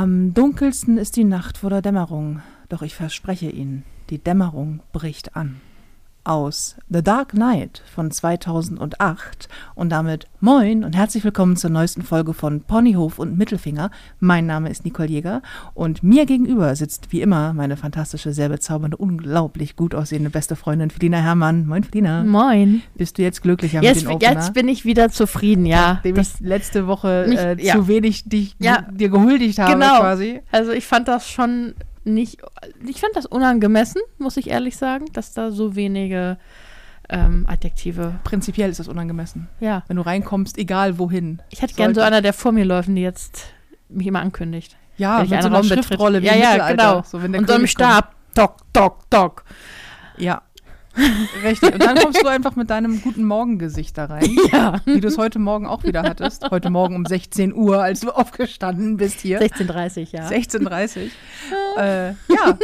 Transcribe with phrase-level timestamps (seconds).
[0.00, 5.34] Am dunkelsten ist die Nacht vor der Dämmerung, doch ich verspreche Ihnen, die Dämmerung bricht
[5.34, 5.60] an.
[6.32, 12.34] Aus The Dark Knight von 2008 und damit moin und herzlich willkommen zur neuesten Folge
[12.34, 13.90] von Ponyhof und Mittelfinger.
[14.20, 15.40] Mein Name ist Nicole Jäger
[15.72, 20.90] und mir gegenüber sitzt wie immer meine fantastische, sehr bezaubernde, unglaublich gut aussehende beste Freundin
[20.90, 21.66] Felina Herrmann.
[21.66, 22.22] Moin Felina.
[22.24, 22.82] Moin.
[22.94, 24.32] Bist du jetzt glücklicher Jetzt, mit den Opener?
[24.32, 25.94] jetzt bin ich wieder zufrieden, ja.
[25.94, 27.72] Nachdem Das, ich letzte Woche Mich- äh, ja.
[27.74, 28.82] zu wenig dich, Ja.
[28.92, 30.00] dir gehuldigt habe Genau.
[30.00, 30.42] quasi.
[30.52, 31.72] also ich fand das schon
[32.08, 32.40] nicht,
[32.86, 36.38] ich fand das unangemessen, muss ich ehrlich sagen, dass da so wenige
[37.08, 39.48] ähm, Adjektive, Prinzipiell ist das unangemessen.
[39.60, 39.82] ja.
[39.88, 41.40] Wenn du reinkommst, egal wohin.
[41.50, 43.46] Ich hätte gern so einer, der vor mir läuft und jetzt
[43.88, 44.76] mich immer ankündigt.
[44.98, 45.64] Ja, wenn ich mit so einer Raum.
[45.64, 47.02] Schriftrolle Ja, ja, genau.
[47.06, 47.66] So, und so einem.
[47.66, 49.44] Stab, dock, dock, dock.
[50.18, 50.42] Ja.
[51.42, 51.72] Richtig.
[51.74, 54.80] Und dann kommst du einfach mit deinem guten Morgengesicht da rein, Ja.
[54.84, 56.50] wie du es heute Morgen auch wieder hattest.
[56.50, 59.40] Heute Morgen um 16 Uhr, als du aufgestanden bist hier.
[59.40, 60.28] 16.30 ja.
[60.28, 61.10] 16.30
[61.78, 62.58] äh, Ja.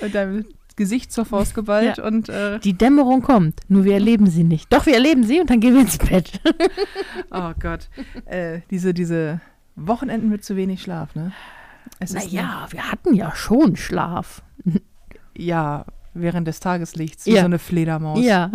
[0.00, 0.44] Und dein
[0.76, 2.04] Gesicht zur Faust geballt Ja.
[2.04, 4.72] und äh, Die Dämmerung kommt, nur wir erleben sie nicht.
[4.72, 6.40] Doch, wir erleben sie und dann gehen wir ins Bett.
[7.30, 7.88] oh Gott.
[8.26, 9.40] Äh, diese, diese
[9.74, 11.32] Wochenenden mit zu wenig Schlaf, ne?
[11.98, 14.42] Es Naja, wir hatten ja schon Schlaf.
[15.34, 15.86] Ja,
[16.20, 17.40] während des Tageslichts, wie Ja.
[17.40, 18.20] so eine Fledermaus.
[18.24, 18.50] Ja.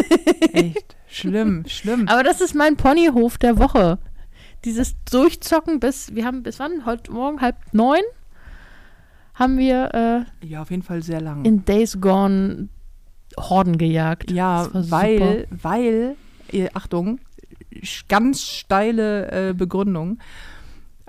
[0.52, 0.96] Echt.
[1.08, 2.08] Schlimm, schlimm.
[2.08, 3.98] Aber das ist mein Ponyhof der Woche.
[4.64, 6.86] Dieses Durchzocken bis, wir haben bis wann?
[6.86, 8.00] Heute Morgen halb neun
[9.34, 11.44] haben wir Ja, auf jeden Fall sehr lang.
[11.44, 12.68] äh, in Days Gone
[13.38, 14.30] Horden gejagt.
[14.30, 16.16] ja, Das war weil, weil,
[16.52, 17.18] äh, Achtung,
[18.08, 20.18] ganz steile äh, Begründung,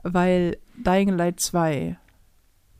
[0.03, 1.98] weil Dying Light 2,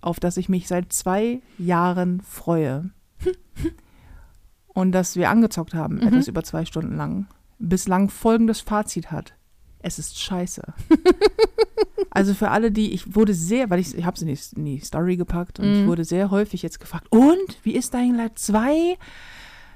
[0.02, 2.90] auf das ich mich seit zwei Jahren freue,
[4.68, 6.08] und das wir angezockt haben, Mhm.
[6.08, 7.28] etwas über zwei Stunden lang,
[7.60, 9.34] bislang folgendes Fazit hat.
[9.80, 10.64] Es ist scheiße.
[12.10, 14.66] also für alle, die, ich wurde sehr, weil ich, ich habe es in die, in
[14.66, 15.88] die Story gepackt und ich Mhm.
[15.88, 18.98] wurde sehr häufig jetzt gefragt, und, wie ist Dying Light 2?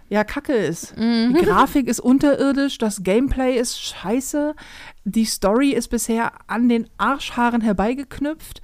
[0.10, 0.98] Ja, kacke ist.
[0.98, 1.36] Mhm.
[1.40, 4.56] Die Grafik ist unterirdisch, das Gameplay ist scheiße,
[5.04, 8.62] die Story ist bisher an den Arschhaaren herbeigeknüpft.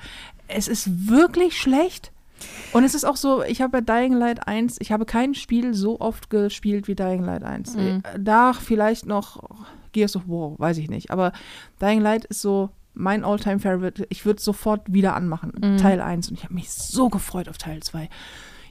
[0.47, 2.11] Es ist wirklich schlecht.
[2.73, 5.73] Und es ist auch so, ich habe bei Dying Light 1, ich habe kein Spiel
[5.73, 7.75] so oft gespielt wie Dying Light 1.
[7.75, 8.03] Mhm.
[8.19, 9.41] Da vielleicht noch
[9.93, 11.11] Gears of War, weiß ich nicht.
[11.11, 11.31] Aber
[11.81, 15.53] Dying Light ist so mein Alltime favorite Ich würde sofort wieder anmachen.
[15.57, 15.77] Mhm.
[15.77, 16.29] Teil 1.
[16.29, 18.09] Und ich habe mich so gefreut auf Teil 2.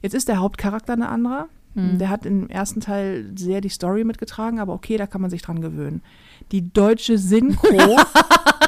[0.03, 1.49] Jetzt ist der Hauptcharakter eine andere.
[1.75, 1.99] Mhm.
[1.99, 5.43] Der hat im ersten Teil sehr die Story mitgetragen, aber okay, da kann man sich
[5.43, 6.03] dran gewöhnen.
[6.53, 7.97] Die deutsche Synchro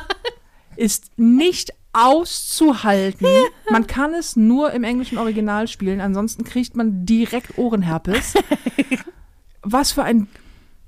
[0.76, 3.26] ist nicht auszuhalten.
[3.70, 8.34] Man kann es nur im englischen Original spielen, ansonsten kriegt man direkt Ohrenherpes.
[9.62, 10.28] Was für ein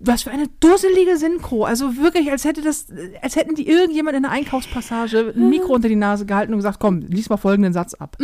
[0.00, 1.64] was für eine dusselige Synchro.
[1.64, 2.86] Also wirklich, als hätte das,
[3.20, 6.78] als hätten die irgendjemand in der Einkaufspassage ein Mikro unter die Nase gehalten und gesagt,
[6.78, 8.16] komm, lies mal folgenden Satz ab.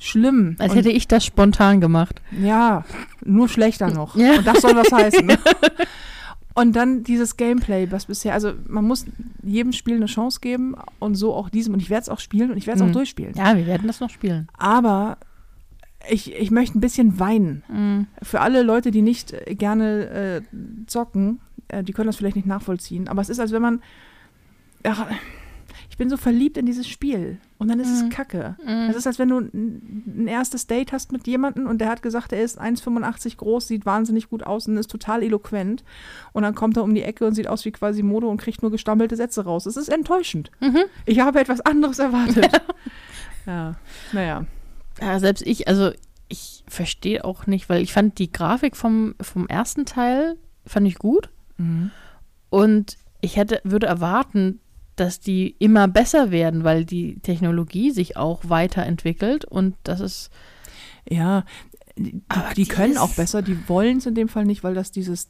[0.00, 0.56] Schlimm.
[0.58, 2.20] Als Und- hätte ich das spontan gemacht.
[2.42, 2.84] ja,
[3.24, 4.16] nur schlechter noch.
[4.16, 4.38] Ja.
[4.38, 5.28] Und das soll was heißen.
[6.56, 9.04] Und dann dieses Gameplay, was bisher, also man muss
[9.42, 11.74] jedem Spiel eine Chance geben und so auch diesem.
[11.74, 12.88] Und ich werde es auch spielen und ich werde es Mhm.
[12.90, 13.34] auch durchspielen.
[13.36, 14.48] Ja, wir werden das noch spielen.
[14.56, 15.18] Aber
[16.08, 17.62] ich, ich möchte ein bisschen weinen.
[17.68, 18.06] Mhm.
[18.22, 20.42] Für alle Leute, die nicht äh, gerne äh,
[20.86, 23.06] zocken, äh, die können das vielleicht nicht nachvollziehen.
[23.08, 23.82] Aber es ist, als wenn man.
[24.82, 25.06] Ach,
[25.90, 27.38] ich bin so verliebt in dieses Spiel.
[27.58, 28.08] Und dann ist Mhm.
[28.08, 28.56] es Kacke.
[28.62, 28.90] Mhm.
[28.90, 32.32] Es ist, als wenn du ein, erstes Date hast mit jemandem und der hat gesagt,
[32.32, 35.82] er ist 1,85 groß, sieht wahnsinnig gut aus und ist total eloquent.
[36.32, 38.62] Und dann kommt er um die Ecke und sieht aus wie quasi Mode und kriegt
[38.62, 39.64] nur gestammelte Sätze raus.
[39.66, 40.50] Es ist enttäuschend.
[40.60, 40.80] Mhm.
[41.06, 42.48] Ich habe etwas anderes erwartet.
[43.46, 43.74] ja,
[44.12, 44.44] naja.
[45.00, 45.92] Ja, selbst ich, also
[46.28, 50.36] ich verstehe auch nicht, weil ich fand die Grafik vom, vom ersten Teil,
[50.66, 51.30] fand ich gut.
[51.56, 51.90] Mhm.
[52.50, 54.60] Und ich hätte, würde erwarten,
[54.96, 60.30] dass die immer besser werden, weil die Technologie sich auch weiterentwickelt und das ist
[61.08, 61.44] Ja,
[61.96, 64.90] die, Aber die können auch besser, die wollen es in dem Fall nicht, weil das
[64.90, 65.28] dieses,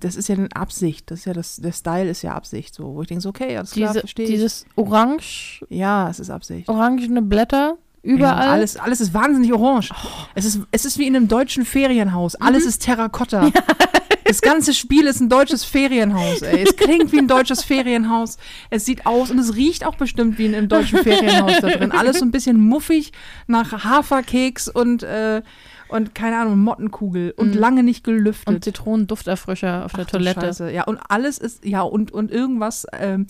[0.00, 2.94] das ist ja eine Absicht, das ist ja das, der Style ist ja Absicht, so,
[2.94, 4.30] wo ich denke, so, okay, alles klar, diese, verstehe ich.
[4.32, 6.68] dieses orange, Ja, es ist Absicht.
[6.68, 8.46] orangene Blätter überall.
[8.46, 9.90] Ja, alles, alles ist wahnsinnig orange.
[10.34, 12.34] Es, ist, es ist wie in einem deutschen Ferienhaus.
[12.34, 13.50] Alles ist Terrakotta.
[14.24, 16.42] Das ganze Spiel ist ein deutsches Ferienhaus.
[16.42, 16.62] Ey.
[16.62, 18.36] Es klingt wie ein deutsches Ferienhaus.
[18.70, 21.92] Es sieht aus und es riecht auch bestimmt wie in einem deutschen Ferienhaus da drin.
[21.92, 23.12] Alles so ein bisschen muffig
[23.46, 25.42] nach Haferkeks und, äh,
[25.88, 27.60] und keine Ahnung, Mottenkugel und Mhm.
[27.60, 28.64] lange nicht und gelüftet.
[28.64, 30.40] Zitronendufterfrischer auf der Ach du Toilette.
[30.42, 30.70] Scheiße.
[30.70, 33.26] Ja, und alles ist, ja, und, und irgendwas, ähm,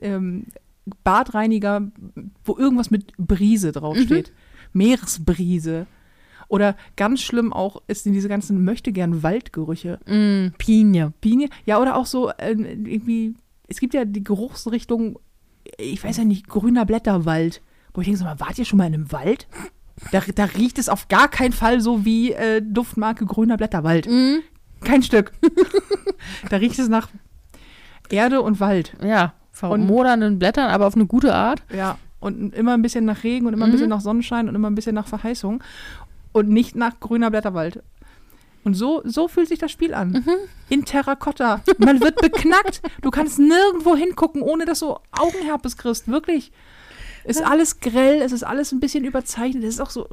[0.00, 0.46] ähm,
[1.04, 1.90] Badreiniger,
[2.44, 4.32] wo irgendwas mit Brise draufsteht.
[4.72, 5.86] Meeresbrise.
[6.52, 9.98] Oder ganz schlimm auch ist diese ganzen möchte gern Waldgerüche.
[10.06, 11.14] Mm, Pinie.
[11.22, 13.34] Biene, ja, oder auch so ähm, irgendwie,
[13.68, 15.18] es gibt ja die Geruchsrichtung,
[15.78, 17.62] ich weiß ja nicht, grüner Blätterwald.
[17.94, 19.46] wo ich denke, so mal, wart ihr schon mal in einem Wald?
[20.10, 24.06] Da, da riecht es auf gar keinen Fall so wie äh, Duftmarke grüner Blätterwald.
[24.06, 24.40] Mhm.
[24.84, 25.32] Kein Stück.
[26.50, 27.08] da riecht es nach
[28.10, 28.94] Erde und Wald.
[29.02, 31.62] Ja, vermodernden Blättern, aber auf eine gute Art.
[31.74, 31.96] Ja.
[32.20, 33.72] Und immer ein bisschen nach Regen und immer ein Mhm.
[33.72, 35.62] bisschen nach Sonnenschein und immer ein bisschen nach Verheißung.
[36.32, 37.82] Und nicht nach grüner Blätterwald.
[38.64, 40.12] Und so, so fühlt sich das Spiel an.
[40.12, 40.34] Mhm.
[40.68, 41.62] In Terrakotta.
[41.78, 42.80] Man wird beknackt.
[43.02, 46.08] Du kannst nirgendwo hingucken, ohne dass du Augenherpes kriegst.
[46.08, 46.52] Wirklich.
[47.24, 49.62] Es ist alles grell, es ist alles ein bisschen überzeichnet.
[49.64, 50.08] Es ist auch so.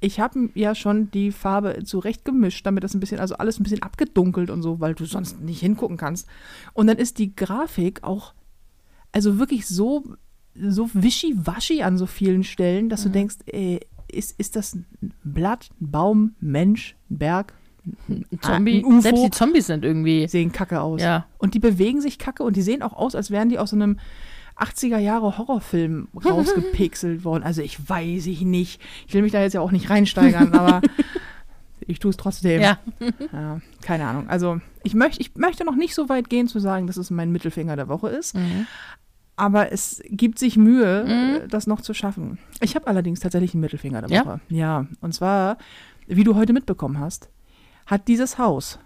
[0.00, 3.62] Ich habe ja schon die Farbe zurecht gemischt, damit das ein bisschen, also alles ein
[3.62, 6.26] bisschen abgedunkelt und so, weil du sonst nicht hingucken kannst.
[6.72, 8.32] Und dann ist die Grafik auch,
[9.12, 10.04] also wirklich so,
[10.54, 13.80] so wischiwaschi an so vielen Stellen, dass du denkst, äh,
[14.10, 14.86] ist, ist das ein
[15.24, 17.54] Blatt, ein Baum, ein Mensch, ein Berg?
[18.08, 18.78] Ein Zombie.
[18.78, 19.00] ein UFO.
[19.00, 20.26] Selbst die Zombies sind irgendwie.
[20.28, 21.00] sehen kacke aus.
[21.00, 21.26] Ja.
[21.38, 23.76] Und die bewegen sich kacke und die sehen auch aus, als wären die aus so
[23.76, 23.98] einem
[24.58, 27.44] 80er Jahre Horrorfilm rausgepixelt worden.
[27.44, 28.80] Also ich weiß ich nicht.
[29.06, 30.82] Ich will mich da jetzt ja auch nicht reinsteigern, aber
[31.86, 32.60] ich tue es trotzdem.
[32.60, 32.78] Ja.
[33.32, 34.28] Ja, keine Ahnung.
[34.28, 37.30] Also ich, möcht, ich möchte noch nicht so weit gehen zu sagen, dass es mein
[37.30, 38.34] Mittelfinger der Woche ist.
[38.34, 38.66] Mhm.
[39.36, 41.48] Aber es gibt sich Mühe, Mhm.
[41.50, 42.38] das noch zu schaffen.
[42.60, 44.24] Ich habe allerdings tatsächlich einen Mittelfinger der Ja?
[44.24, 44.40] Woche.
[44.48, 45.58] Ja, und zwar,
[46.06, 47.28] wie du heute mitbekommen hast,
[47.84, 48.78] hat dieses Haus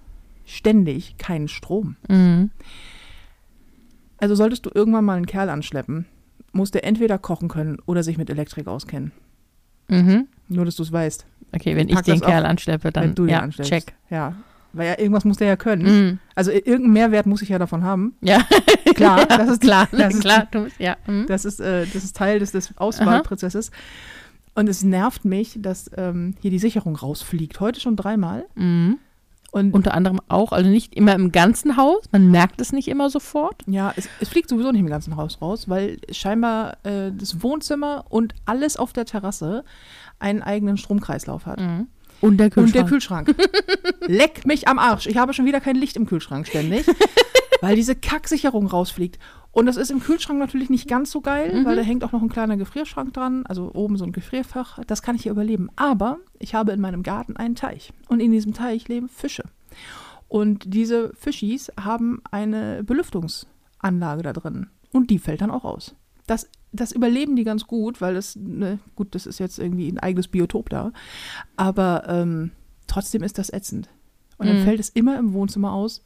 [0.45, 1.97] ständig keinen Strom.
[2.09, 2.51] Mhm.
[4.19, 6.07] Also solltest du irgendwann mal einen Kerl anschleppen,
[6.53, 9.13] muss der entweder kochen können oder sich mit Elektrik auskennen.
[9.89, 10.27] Mhm.
[10.49, 13.05] Nur, dass du es weißt, Okay, wenn ich Pack den das Kerl auf, anschleppe, dann
[13.05, 13.71] wenn du den ja, anstellst.
[13.73, 13.95] check.
[14.09, 14.35] Ja,
[14.73, 15.83] weil ja irgendwas muss der ja können.
[15.83, 16.19] Mhm.
[16.35, 18.15] Also irgendeinen Mehrwert muss ich ja davon haben.
[18.21, 18.47] Ja,
[18.95, 20.47] Klar, das ist klar, Das ist, klar.
[20.51, 20.97] Du ja.
[21.07, 21.27] Mhm.
[21.27, 23.71] Das ist, äh, das ist Teil des, des Auswahlprozesses.
[24.55, 27.61] Und es nervt mich, dass ähm, hier die Sicherung rausfliegt.
[27.61, 28.47] Heute schon dreimal.
[28.57, 28.99] Mhm.
[29.53, 33.11] Und, Unter anderem auch, also nicht immer im ganzen Haus, man merkt es nicht immer
[33.11, 33.65] sofort.
[33.67, 38.05] ja, es, es fliegt sowieso nicht im ganzen Haus raus, weil scheinbar äh, das Wohnzimmer
[38.11, 39.65] und alles auf der Terrasse
[40.21, 41.59] einen eigenen Stromkreislauf hat.
[41.59, 41.89] Mhm.
[42.21, 43.35] Und der Und der Kühlschrank.
[43.37, 43.53] Kühlschrank.
[44.07, 45.07] Leck mich am Arsch.
[45.07, 46.87] Ich habe schon wieder kein Licht im Kühlschrank ständig,
[47.61, 49.19] weil diese Kacksicherung rausfliegt.
[49.53, 52.23] Und das ist im Kühlschrank natürlich nicht ganz so geil, weil da hängt auch noch
[52.23, 54.79] ein kleiner Gefrierschrank dran, also oben so ein Gefrierfach.
[54.87, 55.71] Das kann ich hier überleben.
[55.75, 59.43] Aber ich habe in meinem Garten einen Teich und in diesem Teich leben Fische.
[60.29, 64.69] Und diese Fischis haben eine Belüftungsanlage da drin.
[64.93, 65.97] Und die fällt dann auch aus.
[66.27, 69.99] Das, das überleben die ganz gut, weil das, ne, gut, das ist jetzt irgendwie ein
[69.99, 70.93] eigenes Biotop da.
[71.57, 72.53] Aber ähm,
[72.87, 73.89] trotzdem ist das ätzend.
[74.39, 74.65] Und dann Mhm.
[74.65, 76.03] fällt es immer im Wohnzimmer aus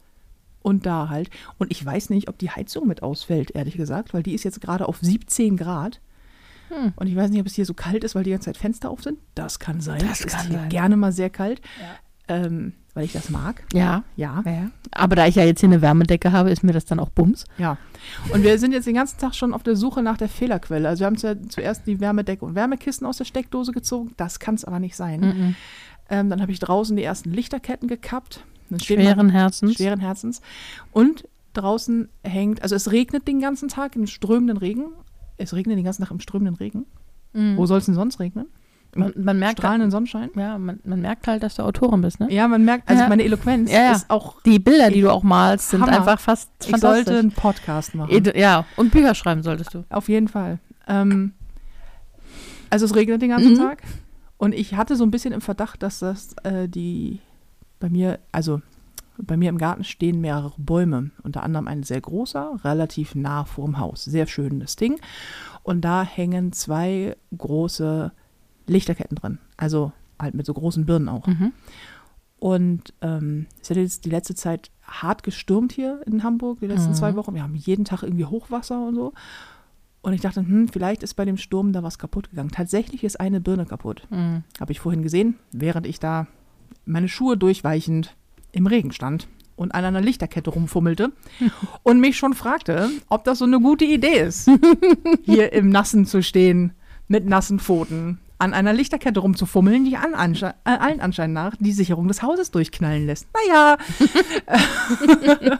[0.61, 1.29] und da halt.
[1.57, 4.59] Und ich weiß nicht, ob die Heizung mit ausfällt, ehrlich gesagt, weil die ist jetzt
[4.61, 6.01] gerade auf 17 Grad.
[6.69, 6.93] Hm.
[6.95, 8.89] Und ich weiß nicht, ob es hier so kalt ist, weil die ganze Zeit Fenster
[8.89, 9.19] auf sind.
[9.35, 9.99] Das kann sein.
[9.99, 10.69] Das ist kann hier sein.
[10.69, 11.61] gerne mal sehr kalt,
[12.27, 13.63] ähm, weil ich das mag.
[13.73, 14.03] Ja.
[14.15, 14.41] Ja.
[14.45, 14.71] ja.
[14.91, 17.45] Aber da ich ja jetzt hier eine Wärmedecke habe, ist mir das dann auch Bums.
[17.57, 17.77] Ja.
[18.33, 20.87] Und wir sind jetzt den ganzen Tag schon auf der Suche nach der Fehlerquelle.
[20.87, 24.13] Also wir haben zu- zuerst die Wärmedecke und Wärmekissen aus der Steckdose gezogen.
[24.17, 25.19] Das kann es aber nicht sein.
[25.19, 25.55] Mhm.
[26.09, 28.43] Ähm, dann habe ich draußen die ersten Lichterketten gekappt.
[28.81, 29.73] Schweren Herzens.
[29.75, 30.41] schweren Herzens.
[30.91, 34.85] Und draußen hängt, also es regnet den ganzen Tag im strömenden Regen.
[35.37, 36.85] Es regnet den ganzen Tag im strömenden Regen.
[37.33, 37.57] Mhm.
[37.57, 38.45] Wo soll es denn sonst regnen?
[38.97, 40.29] Man, man merkt Strahlenden Sonnenschein?
[40.35, 42.31] Ja, man, man merkt halt, dass du Autorin bist, ne?
[42.31, 43.09] Ja, man merkt, also Ja.
[43.09, 43.91] meine Eloquenz Ja, ja.
[43.91, 45.91] ist auch, Die Bilder, die du auch malst, sind Hammer.
[45.99, 48.23] einfach fast ich sollte einen Podcast machen.
[48.35, 49.83] Ja, und Bücher schreiben solltest du.
[49.89, 50.59] Auf jeden Fall.
[50.87, 51.33] Ähm,
[52.69, 53.57] also es regnet den ganzen Mhm.
[53.57, 53.83] Tag.
[54.37, 57.19] Und ich hatte so ein bisschen im Verdacht, dass das äh, die
[57.79, 58.61] bei mir, also
[59.17, 61.11] bei mir im Garten stehen mehrere Bäume.
[61.23, 64.03] Unter anderem ein sehr großer, relativ nah vorm Haus.
[64.05, 64.99] Sehr schönes Ding.
[65.63, 68.11] Und da hängen zwei große
[68.67, 69.39] Lichterketten drin.
[69.57, 71.27] Also halt mit so großen Birnen auch.
[71.27, 71.51] Mhm.
[72.37, 76.91] Und ähm, es hat jetzt die letzte Zeit hart gestürmt hier in Hamburg, die letzten
[76.91, 76.95] Mhm.
[76.95, 77.33] zwei Wochen.
[77.33, 79.13] Wir haben jeden Tag irgendwie Hochwasser und so.
[80.01, 82.51] Und ich dachte, hm, vielleicht ist bei dem Sturm da was kaputt gegangen.
[82.51, 84.05] Tatsächlich ist eine Birne kaputt.
[84.11, 84.43] Mhm.
[84.59, 86.27] Habe ich vorhin gesehen, während ich da
[86.85, 88.15] meine Schuhe durchweichend
[88.51, 91.11] im Regen stand und an einer Lichterkette rumfummelte
[91.83, 94.47] und mich schon fragte, ob das so eine gute Idee ist,
[95.23, 96.73] hier im Nassen zu stehen,
[97.07, 101.71] mit nassen Pfoten, an einer Lichterkette rumzufummeln, die an Ansche äh, allen Anschein nach die
[101.71, 103.27] Sicherung des Hauses durchknallen lässt.
[103.47, 103.77] Naja,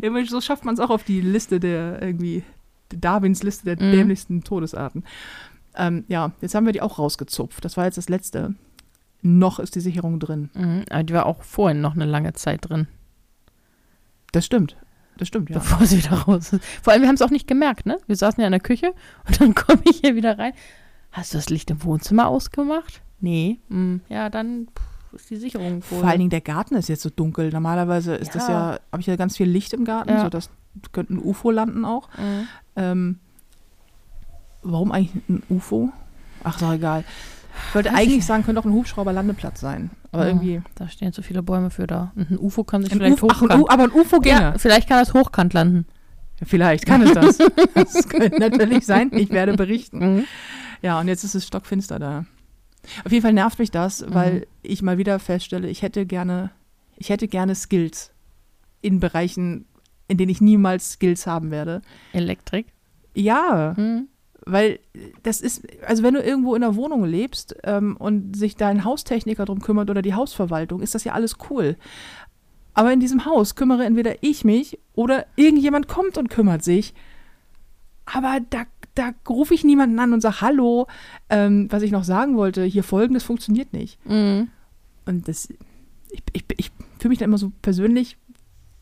[0.00, 2.42] Immerhin, so schafft man es auch auf die Liste der irgendwie
[2.90, 3.92] Darwins Liste der Mhm.
[3.92, 5.04] dämlichsten Todesarten.
[5.74, 7.64] Ähm, ja, jetzt haben wir die auch rausgezupft.
[7.64, 8.54] Das war jetzt das letzte.
[9.20, 10.50] Noch ist die Sicherung drin.
[10.54, 10.84] Mhm.
[10.90, 12.86] Aber die war auch vorhin noch eine lange Zeit drin,
[14.32, 14.76] Das stimmt.
[15.18, 15.58] Das stimmt, ja.
[15.58, 16.64] bevor sie wieder raus ist.
[16.82, 17.98] Vor allem, wir haben es auch nicht gemerkt, ne?
[18.06, 18.94] Wir saßen ja in der Küche
[19.26, 20.52] und dann komme ich hier wieder rein.
[21.12, 23.00] Hast du das Licht im Wohnzimmer ausgemacht?
[23.20, 23.58] Nee.
[23.68, 26.00] Hm, ja, dann pff, ist die Sicherung wohl.
[26.00, 27.50] Vor allen Dingen der Garten ist jetzt so dunkel.
[27.50, 28.72] Normalerweise ist das Ja.
[28.74, 30.22] ja, habe ich ja ganz viel Licht im Garten, Ja.
[30.22, 30.50] so das
[30.92, 32.08] könnte ein UFO landen auch.
[32.16, 32.48] Mhm.
[32.76, 33.18] Ähm,
[34.62, 35.90] warum eigentlich ein UFO?
[36.44, 37.04] Ach, ist doch egal.
[37.68, 38.26] Ich wollte Weiß ich eigentlich nicht.
[38.26, 39.90] sagen, könnte auch ein Hubschrauberlandeplatz sein.
[40.12, 40.62] Aber Ja, irgendwie.
[40.76, 42.12] Da stehen zu viele Bäume für da.
[42.14, 43.70] Und ein UFO kann sich Ein vielleicht UFO, ach, ein hochkant.
[43.70, 44.40] Aber ein UFO ginge.
[44.40, 45.86] ja, vielleicht kann das hochkant landen.
[46.38, 47.38] Ja, vielleicht kann es das.
[47.74, 49.10] das könnte natürlich sein.
[49.12, 49.98] Ich werde berichten.
[50.18, 50.24] Mhm.
[50.82, 52.24] Ja, und jetzt ist es stockfinster da.
[53.04, 56.50] Auf jeden Fall nervt mich das, weil ich mal wieder feststelle, ich hätte gerne,
[56.96, 58.12] ich hätte gerne Skills
[58.80, 59.66] in Bereichen,
[60.06, 61.82] in denen ich niemals Skills haben werde.
[62.12, 62.66] Elektrik.
[63.14, 64.06] Ja, Mhm.
[64.46, 64.78] weil
[65.24, 69.44] das ist, also wenn du irgendwo in einer Wohnung lebst ähm, und sich dein Haustechniker
[69.44, 71.76] drum kümmert oder die Hausverwaltung, ist das ja alles cool.
[72.74, 76.94] Aber in diesem Haus kümmere entweder ich mich oder irgendjemand kommt und kümmert sich.
[78.06, 78.64] Aber da,
[78.98, 80.86] da rufe ich niemanden an und sage, hallo,
[81.30, 84.04] ähm, was ich noch sagen wollte, hier folgendes funktioniert nicht.
[84.06, 84.48] Mhm.
[85.06, 85.48] Und das,
[86.10, 88.16] ich, ich, ich fühle mich dann immer so persönlich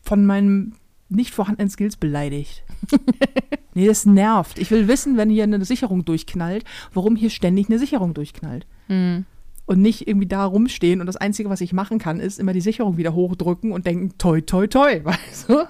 [0.01, 0.73] von meinem
[1.09, 2.63] nicht vorhandenen Skills beleidigt.
[3.75, 4.57] nee, das nervt.
[4.57, 8.65] Ich will wissen, wenn hier eine Sicherung durchknallt, warum hier ständig eine Sicherung durchknallt.
[8.87, 9.25] Mhm.
[9.67, 12.61] Und nicht irgendwie da rumstehen und das Einzige, was ich machen kann, ist immer die
[12.61, 15.67] Sicherung wieder hochdrücken und denken, toi, toi, toi, weißt du?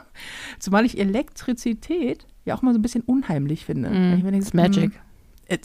[0.59, 3.89] Zumal ich Elektrizität ja auch mal so ein bisschen unheimlich finde.
[3.89, 4.21] Mhm.
[4.23, 4.91] denke, It's Magic.
[4.91, 5.59] mm, Es,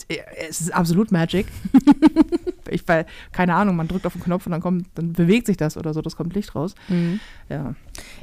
[0.49, 1.45] es ist absolut Magic.
[2.71, 5.57] ich, weil, keine Ahnung, man drückt auf den Knopf und dann kommt, dann bewegt sich
[5.57, 6.73] das oder so, das kommt Licht raus.
[6.89, 7.19] Mhm.
[7.49, 7.75] Ja.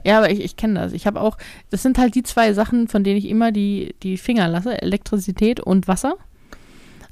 [0.04, 0.92] Ja, aber ich, ich kenne das.
[0.92, 1.38] Ich habe auch,
[1.70, 5.60] das sind halt die zwei Sachen, von denen ich immer die, die Finger lasse: Elektrizität
[5.60, 6.16] und Wasser.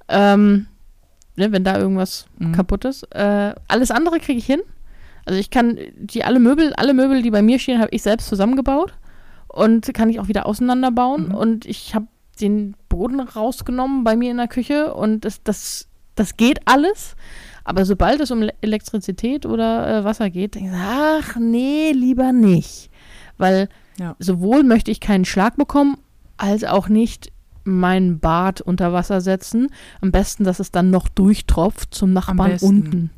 [0.08, 0.66] Ähm,
[1.38, 2.52] ne, wenn da irgendwas Mhm.
[2.52, 3.04] kaputt ist.
[3.14, 4.60] Äh, alles andere kriege ich hin.
[5.24, 8.28] Also ich kann die alle Möbel, alle Möbel, die bei mir stehen, habe ich selbst
[8.28, 8.92] zusammengebaut
[9.48, 11.28] und kann ich auch wieder auseinanderbauen.
[11.28, 11.34] Mhm.
[11.34, 12.06] Und ich habe
[12.40, 17.16] den Boden rausgenommen bei mir in der Küche und das, das, das geht alles.
[17.64, 22.32] Aber sobald es um Le- Elektrizität oder äh, Wasser geht, denke ich, ach nee, lieber
[22.32, 22.90] nicht.
[23.36, 23.68] Weil
[23.98, 24.16] Ja.
[24.18, 25.98] sowohl möchte ich keinen Schlag bekommen,
[26.38, 27.30] als auch nicht
[27.68, 29.68] mein Bad unter Wasser setzen.
[30.00, 33.10] Am besten, dass es dann noch durchtropft zum Nachbarn unten.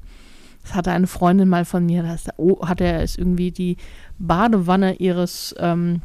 [0.62, 3.76] Das hatte eine Freundin mal von mir, da ist, oh, hat er ist irgendwie die
[4.19, 6.02] Badewanne ihres, ähm,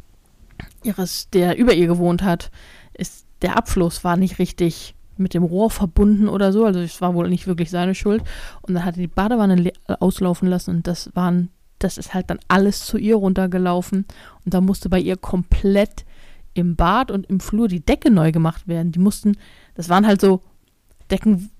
[0.82, 2.50] ihres, der über ihr gewohnt hat,
[2.94, 7.14] ist der Abfluss war nicht richtig mit dem Rohr verbunden oder so, also es war
[7.14, 8.22] wohl nicht wirklich seine Schuld.
[8.62, 12.38] Und dann hat er die Badewanne auslaufen lassen und das waren, das ist halt dann
[12.48, 14.06] alles zu ihr runtergelaufen
[14.44, 16.05] und da musste bei ihr komplett
[16.56, 18.92] im Bad und im Flur die Decke neu gemacht werden.
[18.92, 19.36] Die mussten,
[19.74, 20.42] das waren halt so
[21.10, 21.50] Decken,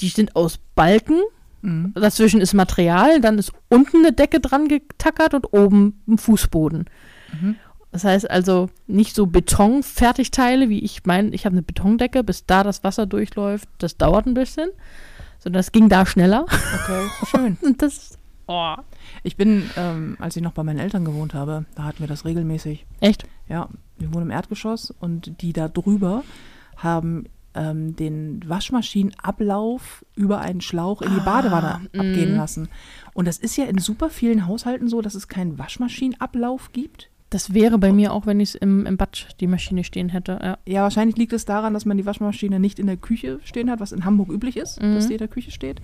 [0.00, 1.20] die sind aus Balken,
[1.60, 1.92] Mhm.
[1.96, 6.84] dazwischen ist Material, dann ist unten eine Decke dran getackert und oben ein Fußboden.
[7.32, 7.56] Mhm.
[7.90, 12.62] Das heißt also nicht so Betonfertigteile, wie ich meine, ich habe eine Betondecke, bis da
[12.62, 14.70] das Wasser durchläuft, das dauert ein bisschen,
[15.40, 16.44] sondern es ging da schneller.
[16.44, 17.56] Okay, schön.
[17.62, 18.74] Und das, oh,
[19.22, 22.24] Ich bin, ähm, als ich noch bei meinen Eltern gewohnt habe, da hatten wir das
[22.24, 22.86] regelmäßig.
[23.00, 23.24] echt?
[23.48, 26.24] Ja, wir wohnen im Erdgeschoss und die da drüber
[26.76, 27.24] haben
[27.54, 32.00] ähm, den Waschmaschinenablauf über einen Schlauch in die Ah, Badewanne mm.
[32.00, 32.68] abgehen lassen.
[33.14, 37.10] Und das ist ja in super vielen Haushalten so, dass es keinen Waschmaschinenablauf gibt.
[37.30, 40.38] Das wäre bei mir auch, wenn ich im, im Bad die Maschine stehen hätte.
[40.42, 40.58] Ja.
[40.66, 43.80] Ja, wahrscheinlich liegt es daran, dass man die Waschmaschine nicht in der Küche stehen hat,
[43.80, 44.94] was in Hamburg üblich ist, Mhm.
[44.94, 45.82] dass die in der Küche steht.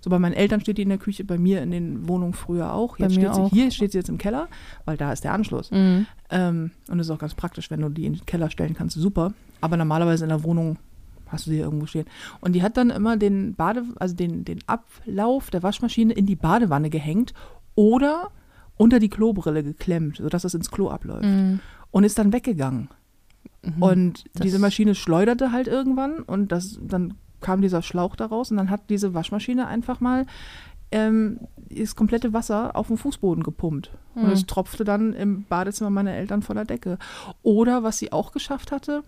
[0.00, 2.72] So bei meinen Eltern steht die in der Küche, bei mir in den Wohnungen früher
[2.72, 2.96] auch.
[2.98, 3.50] Jetzt steht auch.
[3.50, 4.46] sie hier, steht sie jetzt im Keller,
[4.84, 5.72] weil da ist der Anschluss.
[5.72, 6.06] Mhm.
[6.30, 8.96] Ähm, und das ist auch ganz praktisch, wenn du die in den Keller stellen kannst,
[8.96, 9.32] super.
[9.60, 10.78] Aber normalerweise in der Wohnung
[11.26, 12.06] hast du sie irgendwo stehen.
[12.40, 16.36] Und die hat dann immer den Bade, also den, den Ablauf der Waschmaschine in die
[16.36, 17.34] Badewanne gehängt
[17.74, 18.28] oder
[18.76, 21.24] unter die Klobrille geklemmt, sodass es ins Klo abläuft.
[21.24, 21.60] Mhm.
[21.90, 22.88] Und ist dann weggegangen.
[23.62, 23.82] Mhm.
[23.82, 28.56] Und Das- diese Maschine schleuderte halt irgendwann und das, dann kam dieser Schlauch daraus und
[28.56, 30.26] dann hat diese Waschmaschine einfach mal
[30.92, 31.40] ähm,
[31.70, 33.90] das komplette Wasser auf den Fußboden gepumpt.
[34.14, 34.30] Und Mhm.
[34.30, 36.98] es tropfte dann im Badezimmer meiner Eltern von der Decke.
[37.42, 39.02] Oder was sie auch geschafft hatte,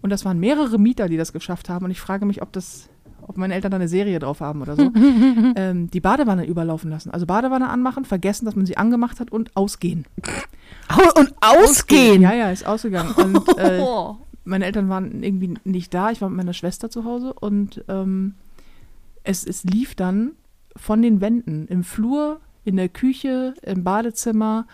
[0.00, 2.88] und das waren mehrere Mieter, die das geschafft haben, und ich frage mich, ob das,
[3.28, 4.92] ob meine Eltern da eine Serie drauf haben oder so,
[5.56, 7.10] ähm, die Badewanne überlaufen lassen.
[7.10, 10.04] Also Badewanne anmachen, vergessen, dass man sie angemacht hat und ausgehen.
[10.88, 12.22] Au- Und ausgehen!
[12.22, 13.12] Ja, ja, ist ausgegangen.
[13.16, 14.16] Und äh, Oh.
[14.44, 16.10] meine Eltern waren irgendwie nicht da.
[16.10, 18.34] Ich war mit meiner Schwester zu Hause und ähm,
[19.22, 20.32] es, es lief dann
[20.76, 24.66] von den Wänden im Flur, in der Küche, im Badezimmer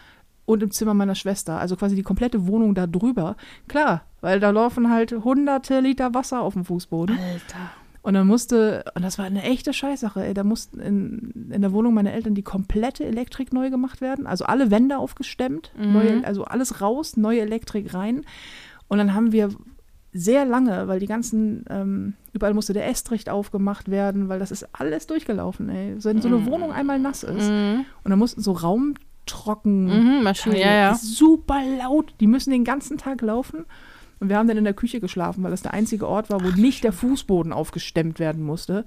[0.46, 1.58] und im Zimmer meiner Schwester.
[1.60, 3.36] Also quasi die komplette Wohnung da drüber.
[3.68, 7.16] Klar, weil da laufen halt hunderte Liter Wasser auf dem Fußboden.
[7.16, 7.70] Alter.
[8.02, 11.72] Und dann musste, und das war eine echte Scheißsache, ey, da mussten in, in der
[11.72, 14.26] Wohnung meiner Eltern die komplette Elektrik neu gemacht werden.
[14.26, 15.92] Also alle Wände aufgestemmt, Mhm.
[15.92, 18.22] neue, also alles raus, neue Elektrik rein.
[18.88, 19.50] Und dann haben wir
[20.12, 24.66] sehr lange, weil die ganzen, ähm, überall musste der Estricht aufgemacht werden, weil das ist
[24.72, 25.94] alles durchgelaufen, ey.
[26.02, 26.46] Wenn so eine Mhm.
[26.46, 27.50] Wohnung einmal nass ist.
[27.50, 27.84] Mhm.
[28.02, 28.52] Und dann mussten so
[29.26, 30.94] Raumtrocken Mhm, Maschine, Teile, ja, ja.
[30.94, 32.14] super laut.
[32.20, 33.66] Die müssen den ganzen Tag laufen.
[34.20, 36.50] Und wir haben dann in der Küche geschlafen, weil das der einzige Ort war, wo
[36.50, 38.84] nicht der Fußboden aufgestemmt werden musste.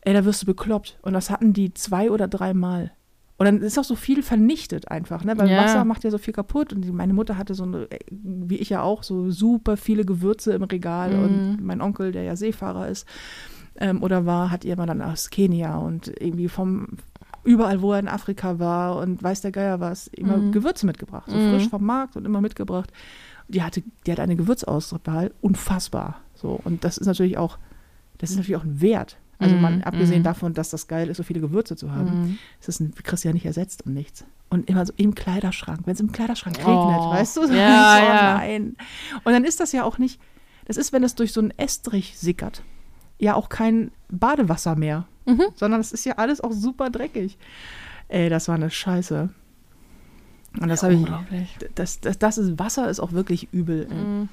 [0.00, 0.98] Ey, da wirst du bekloppt.
[1.02, 2.92] Und das hatten die zwei oder dreimal.
[3.36, 5.36] Und dann ist auch so viel vernichtet einfach, ne?
[5.38, 5.58] Weil Ja.
[5.58, 6.72] Wasser macht ja so viel kaputt.
[6.72, 10.52] Und meine Mutter hatte so eine, äh, wie ich ja auch, so super viele Gewürze
[10.54, 11.10] im Regal.
[11.14, 11.22] Mhm.
[11.22, 13.06] Und mein Onkel, der ja Seefahrer ist,
[13.78, 16.88] ähm, oder war, hat ihr immer dann aus Kenia und irgendwie vom
[17.44, 20.50] überall, wo er in Afrika war und weiß der Geier was, immer Mhm.
[20.52, 21.30] Gewürze mitgebracht.
[21.30, 21.50] So Mhm.
[21.50, 22.92] frisch vom Markt und immer mitgebracht.
[23.48, 26.20] Die hatte, die hat eine Gewürzauswahl, unfassbar.
[26.34, 27.58] So, und das ist natürlich auch,
[28.18, 29.16] das ist natürlich auch ein Wert.
[29.40, 30.24] Also Mhm, mal abgesehen mhm.
[30.24, 32.38] davon, dass das geil ist, so viele Gewürze zu haben, Mhm.
[32.58, 34.24] ist das ein, kriegst du ja nicht ersetzt um nichts.
[34.50, 37.10] Und immer so im Kleiderschrank, wenn es im Kleiderschrank regnet, Oh.
[37.10, 37.40] weißt du?
[37.42, 38.34] Ja, so, ja.
[38.38, 38.76] Nein.
[39.24, 40.20] Und dann ist das ja auch nicht,
[40.66, 42.62] das ist, wenn es durch so einen Estrich sickert,
[43.18, 45.44] ja auch kein Badewasser mehr, Mhm.
[45.54, 47.38] sondern es ist ja alles auch super dreckig.
[48.08, 49.28] Ey, das war eine Scheiße.
[50.60, 51.56] Und das habe ich, Unglaublich.
[51.74, 53.86] das, das, das ist, Wasser ist auch wirklich übel.
[53.88, 54.28] Mhm.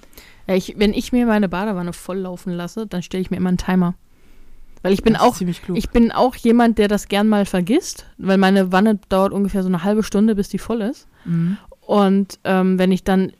[0.47, 3.57] Ja, ich, wenn ich mir meine Badewanne volllaufen lasse, dann stelle ich mir immer einen
[3.57, 3.95] Timer.
[4.81, 5.77] Weil ich bin Das auch, ziemlich klug.
[5.77, 9.67] ich bin auch jemand, der das gern mal vergisst, weil meine Wanne dauert ungefähr so
[9.69, 11.07] eine halbe Stunde, bis die voll ist.
[11.25, 11.57] Mhm.
[11.81, 13.31] Und ähm, wenn ich dann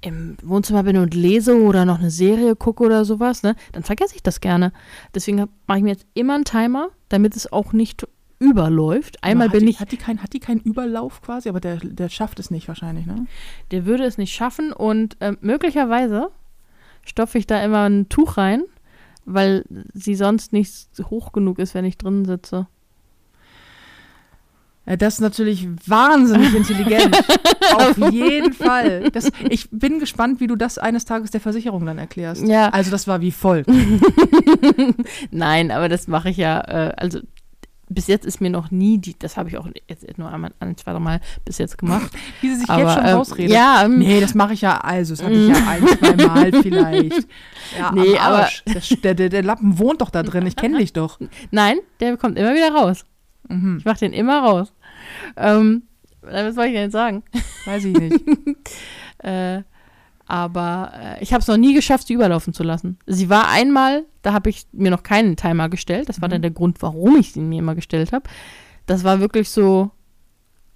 [0.00, 4.14] im Wohnzimmer bin und lese oder noch eine Serie gucke oder sowas, ne, dann vergesse
[4.14, 4.72] ich das gerne.
[5.14, 8.06] Deswegen mache ich mir jetzt immer einen Timer, damit es auch nicht
[8.40, 9.22] überläuft.
[9.22, 11.48] Einmal bin die, ich, Hat die, kein, hat die keinen Überlauf quasi?
[11.48, 13.26] Aber der, der schafft es nicht wahrscheinlich, ne?
[13.70, 16.30] der würde es nicht schaffen und ähm, möglicherweise
[17.04, 18.64] stopfe ich da immer ein Tuch rein,
[19.26, 22.66] weil sie sonst nicht hoch genug ist, wenn ich drin sitze.
[24.86, 27.14] Ja, das ist natürlich wahnsinnig intelligent.
[27.74, 29.10] Auf jeden Fall.
[29.12, 32.46] Das, ich bin gespannt, wie du das eines Tages der Versicherung dann erklärst.
[32.48, 32.70] Ja.
[32.70, 33.70] Also das war wie folgt.
[35.30, 37.20] Nein, aber das mache ich ja, äh, also
[37.90, 40.76] bis jetzt ist mir noch nie die, das habe ich auch jetzt nur einmal, ein,
[40.76, 42.10] zwei, drei Mal bis jetzt gemacht.
[42.40, 43.52] Wie sie sich aber, jetzt schon ähm, rausredet.
[43.52, 46.52] Ja, ähm, Nee, das mache ich ja, also, das hatte ich ja ein, zwei Mal
[46.62, 47.28] vielleicht.
[47.78, 48.64] Ja, Nee, Arsch.
[49.02, 51.18] Der, der, der Lappen wohnt doch da drin, ich kenne dich doch.
[51.50, 53.04] nein, der kommt immer wieder raus.
[53.48, 54.72] Mhm, Ich mache den immer raus.
[55.36, 55.82] Ähm,
[56.22, 57.22] was soll ich denn jetzt sagen?
[57.66, 58.20] weiß ich nicht.
[59.22, 59.64] Äh,
[60.30, 62.98] aber äh, ich habe es noch nie geschafft, sie überlaufen zu lassen.
[63.06, 66.08] Sie war einmal, da habe ich mir noch keinen Timer gestellt.
[66.08, 66.32] Das war Mhm.
[66.32, 68.24] dann der Grund, warum ich sie mir immer gestellt habe.
[68.86, 69.90] Das war wirklich so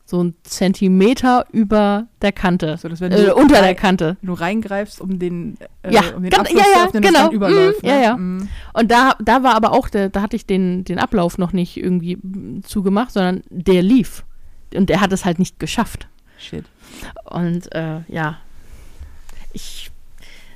[0.07, 4.19] so ein Zentimeter über der Kante, So, dass wenn äh, unter der Kante.
[4.21, 7.11] wenn du reingreifst, um den, äh, Ja, um den Abfluss ja, zu ja, öffnen, dass
[7.13, 7.25] genau.
[7.27, 7.83] dann überläuft.
[7.83, 8.03] Mhm, ja, ne?
[8.03, 8.17] ja.
[8.19, 8.49] Mhm.
[8.75, 11.79] Und da, da war aber auch, der, da hatte ich den, den Ablauf noch nicht
[11.79, 14.27] irgendwie mm, zugemacht, sondern der lief.
[14.75, 16.07] Und er hat es halt nicht geschafft.
[16.37, 16.67] Shit.
[17.25, 18.37] Und äh, ja,
[19.55, 19.91] ich,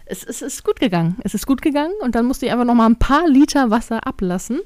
[0.06, 1.16] es, es ist gut gegangen.
[1.24, 4.06] Es ist gut gegangen und dann musste ich einfach noch mal ein paar Liter Wasser
[4.06, 4.60] ablassen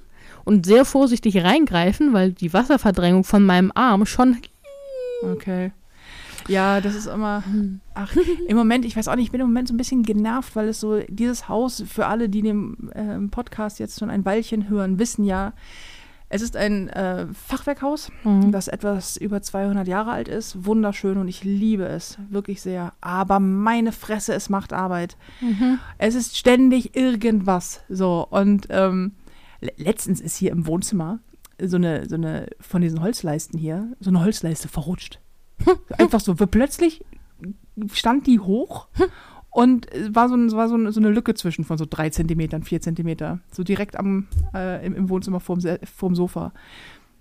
[0.45, 4.38] und sehr vorsichtig reingreifen, weil die Wasserverdrängung von meinem Arm schon.
[5.23, 5.73] Okay.
[6.49, 7.45] Ja, das ist immer.
[7.95, 8.14] Ach,
[8.49, 10.68] im Moment, ich weiß auch nicht, ich bin im Moment so ein bisschen genervt, weil
[10.68, 14.99] es so, dieses Haus, für alle, die den ähm, Podcast jetzt schon ein Weilchen hören,
[14.99, 15.53] wissen ja,
[16.33, 18.53] es ist ein äh, Fachwerkhaus, Mhm.
[18.53, 20.64] das etwas über 200 Jahre alt ist.
[20.64, 22.92] Wunderschön und ich liebe es wirklich sehr.
[23.01, 25.16] Aber meine Fresse, es macht Arbeit.
[25.40, 25.79] Mhm.
[25.99, 27.83] Es ist ständig irgendwas.
[27.88, 29.12] So, und ähm,
[29.61, 31.18] le- letztens ist hier im Wohnzimmer
[31.62, 35.21] so eine, so eine von diesen Holzleisten hier, so eine Holzleiste verrutscht.
[35.99, 37.05] Einfach so, plötzlich
[37.92, 38.88] stand die hoch
[39.53, 42.62] und es war, so, war so, eine, so eine Lücke zwischen von so drei Zentimetern,
[42.62, 43.38] vier Zentimeter.
[43.53, 46.53] So direkt am, äh, im, im Wohnzimmer vorm, vorm Sofa.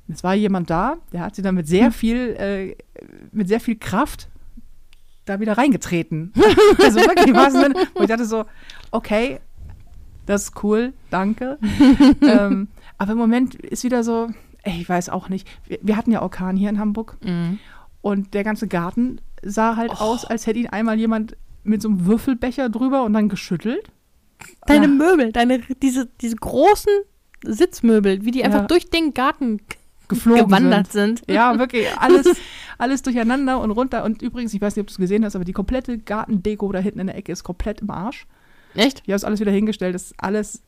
[0.08, 2.76] Es war jemand da, der hat sie dann mit sehr viel, äh,
[3.32, 4.30] mit sehr viel Kraft
[5.26, 6.34] da wieder reingetreten.
[6.80, 8.46] also wirklich, im wahrsten Sinne, wo ich dachte so,
[8.92, 9.40] okay,
[10.26, 11.58] das ist cool, danke.
[12.22, 12.68] ähm,
[12.98, 14.30] aber im Moment ist wieder so,
[14.64, 15.48] ey, ich weiß auch nicht.
[15.68, 17.60] Wir, wir hatten ja Orkan hier in Hamburg Mhm.
[18.02, 20.04] und der ganze Garten sah halt Oh.
[20.04, 23.84] aus, als hätte ihn einmal jemand mit so einem Würfelbecher drüber und dann geschüttelt.
[24.66, 24.92] Deine Ja.
[24.92, 26.92] Möbel, deine, diese, diese großen
[27.46, 28.68] Sitzmöbel, wie die einfach Ja.
[28.68, 29.60] durch den Garten
[30.08, 31.22] Geflogen gewandert sind.
[31.30, 32.28] Ja, wirklich, alles,
[32.78, 34.04] alles durcheinander und runter.
[34.04, 36.80] Und übrigens, ich weiß nicht, ob du es gesehen hast, aber die komplette Gartendeko da
[36.80, 38.28] hinten in der Ecke ist komplett im Arsch.
[38.76, 39.00] Echt?
[39.06, 40.64] Ich habe es alles wieder hingestellt, ist alles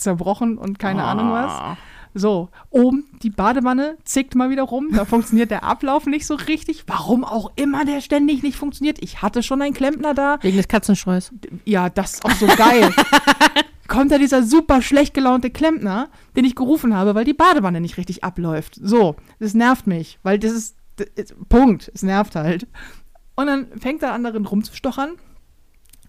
[0.00, 1.50] zerbrochen und keine Ahnung was.
[1.50, 1.76] Ah.
[2.14, 4.88] So, oben die Badewanne zickt mal wieder rum.
[4.92, 6.84] Da funktioniert der Ablauf nicht so richtig.
[6.86, 8.98] Warum auch immer der ständig nicht funktioniert.
[9.00, 10.38] Ich hatte schon einen Klempner da.
[10.40, 11.32] Wegen des Katzenstreus.
[11.64, 12.92] Ja, das ist auch so geil.
[13.88, 17.96] Kommt da dieser super schlecht gelaunte Klempner, den ich gerufen habe, weil die Badewanne nicht
[17.96, 18.78] richtig abläuft.
[18.82, 21.90] So, das nervt mich, weil das ist, das ist Punkt.
[21.94, 22.66] Es nervt halt.
[23.34, 25.12] Und dann fängt er an, darin rumzustochern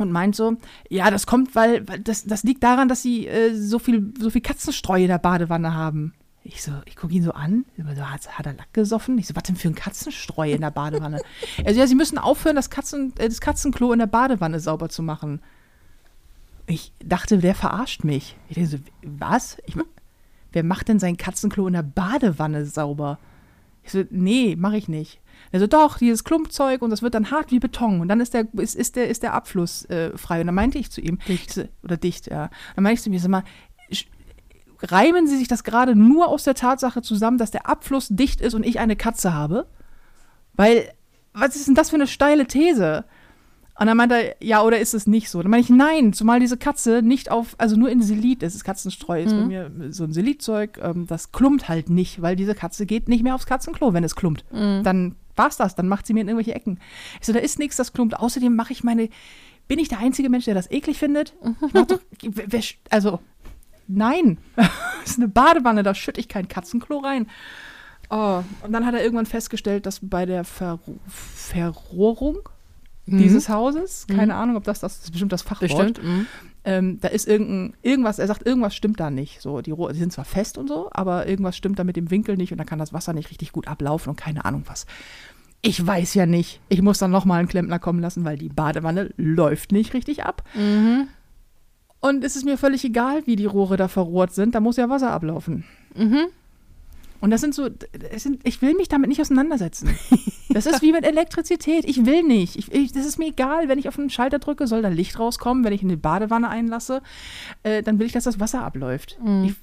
[0.02, 0.58] und meint so,
[0.90, 4.30] ja, das kommt, weil, weil das, das liegt daran, dass sie äh, so viel, so
[4.30, 6.14] viel Katzenstreu in der Badewanne haben.
[6.44, 7.66] Ich so, ich gucke ihn so an.
[7.78, 9.18] So, hat, hat er Lack gesoffen?
[9.18, 11.22] Ich so, was denn für ein Katzenstreu in der Badewanne?
[11.66, 15.04] also ja, sie müssen aufhören, das, Katzen, äh, das Katzenklo in der Badewanne sauber zu
[15.04, 15.42] machen.
[16.66, 18.36] Ich dachte, der verarscht mich.
[18.48, 19.58] Ich denke so, was?
[19.66, 19.76] Ich,
[20.52, 23.20] wer macht denn sein Katzenklo in der Badewanne sauber?
[23.84, 25.20] Ich so, nee, mache ich nicht.
[25.52, 28.34] Er so, doch, dieses Klumpzeug und das wird dann hart wie Beton und dann ist
[28.34, 30.42] der, ist, ist der, ist der Abfluss äh, frei.
[30.42, 31.52] Und dann meinte ich zu ihm, Dicht.
[31.52, 32.50] so, oder dicht, ja.
[32.76, 33.44] Dann meinte ich zu ihm, sag mal,
[34.82, 38.54] reimen Sie sich das gerade nur aus der Tatsache zusammen, dass der Abfluss dicht ist
[38.54, 39.68] und ich eine Katze habe?
[40.54, 40.90] Weil,
[41.34, 43.06] was ist denn das für eine steile These?
[43.80, 45.42] Und dann meinte er, ja, oder ist es nicht so?
[45.42, 48.56] Dann meine ich, nein, zumal diese Katze nicht auf, also nur in Silit ist.
[48.56, 52.56] Das Katzenstreu ist bei mir so ein Silitzeug, ähm, das klumpt halt nicht, weil diese
[52.56, 54.44] Katze geht nicht mehr aufs Katzenklo, wenn es klumpt.
[54.84, 56.80] Dann war's das, dann macht sie mir in irgendwelche Ecken.
[57.20, 58.16] Ich so, da ist nichts, das klumpt.
[58.16, 59.10] Außerdem mache ich meine,
[59.68, 61.34] bin ich der einzige Mensch, der das eklig findet?
[61.74, 62.00] Mach doch,
[62.92, 63.20] also,
[63.88, 64.38] nein.
[64.56, 64.70] das
[65.06, 67.28] ist eine Badewanne, da schütte ich kein Katzenklo rein.
[68.12, 72.50] Oh, und dann hat er irgendwann festgestellt, dass bei der Ver Verrohrung
[73.18, 76.04] dieses Hauses, keine Ahnung, ob das, das ist bestimmt das Fachwort, Bestimmt.
[76.04, 76.28] Mhm.
[76.64, 79.42] ähm, da ist irgendein, irgendwas, er sagt, irgendwas stimmt da nicht.
[79.42, 82.12] So, die, Rohre, die sind zwar fest und so, aber irgendwas stimmt da mit dem
[82.12, 84.86] Winkel nicht und dann kann das Wasser nicht richtig gut ablaufen und keine Ahnung was.
[85.62, 86.62] Ich weiß ja nicht.
[86.70, 90.44] Ich muss dann nochmal einen Klempner kommen lassen, weil die Badewanne läuft nicht richtig ab.
[90.56, 91.08] Mhm.
[92.00, 94.56] Und es ist mir völlig egal, wie die Rohre da verrohrt sind.
[94.56, 95.66] Da muss ja Wasser ablaufen.
[95.96, 96.28] Mhm.
[97.22, 99.96] Und das sind so, das sind, ich will mich damit nicht auseinandersetzen.
[100.52, 101.86] Das ist wie mit Elektrizität.
[101.86, 102.56] Ich will nicht.
[102.56, 105.20] Ich, ich, das ist mir egal, wenn ich auf einen Schalter drücke, soll da Licht
[105.20, 105.64] rauskommen.
[105.64, 107.04] Wenn ich in eine Badewanne einlasse,
[107.62, 109.20] äh, dann will ich, dass das Wasser abläuft.
[109.46, 109.54] Ich,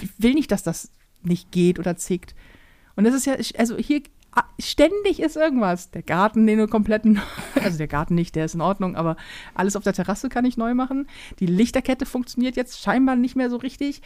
[0.00, 0.90] ich will nicht, dass das
[1.22, 2.34] nicht geht oder zickt.
[2.96, 4.02] Und das ist ja, also hier
[4.60, 5.90] ständig ist irgendwas.
[5.90, 7.20] Der Garten, den du kompletten,
[7.62, 9.16] also der Garten nicht, der ist in Ordnung, aber
[9.54, 11.08] alles auf der Terrasse kann ich neu machen.
[11.40, 14.02] Die Lichterkette funktioniert jetzt scheinbar nicht mehr so richtig.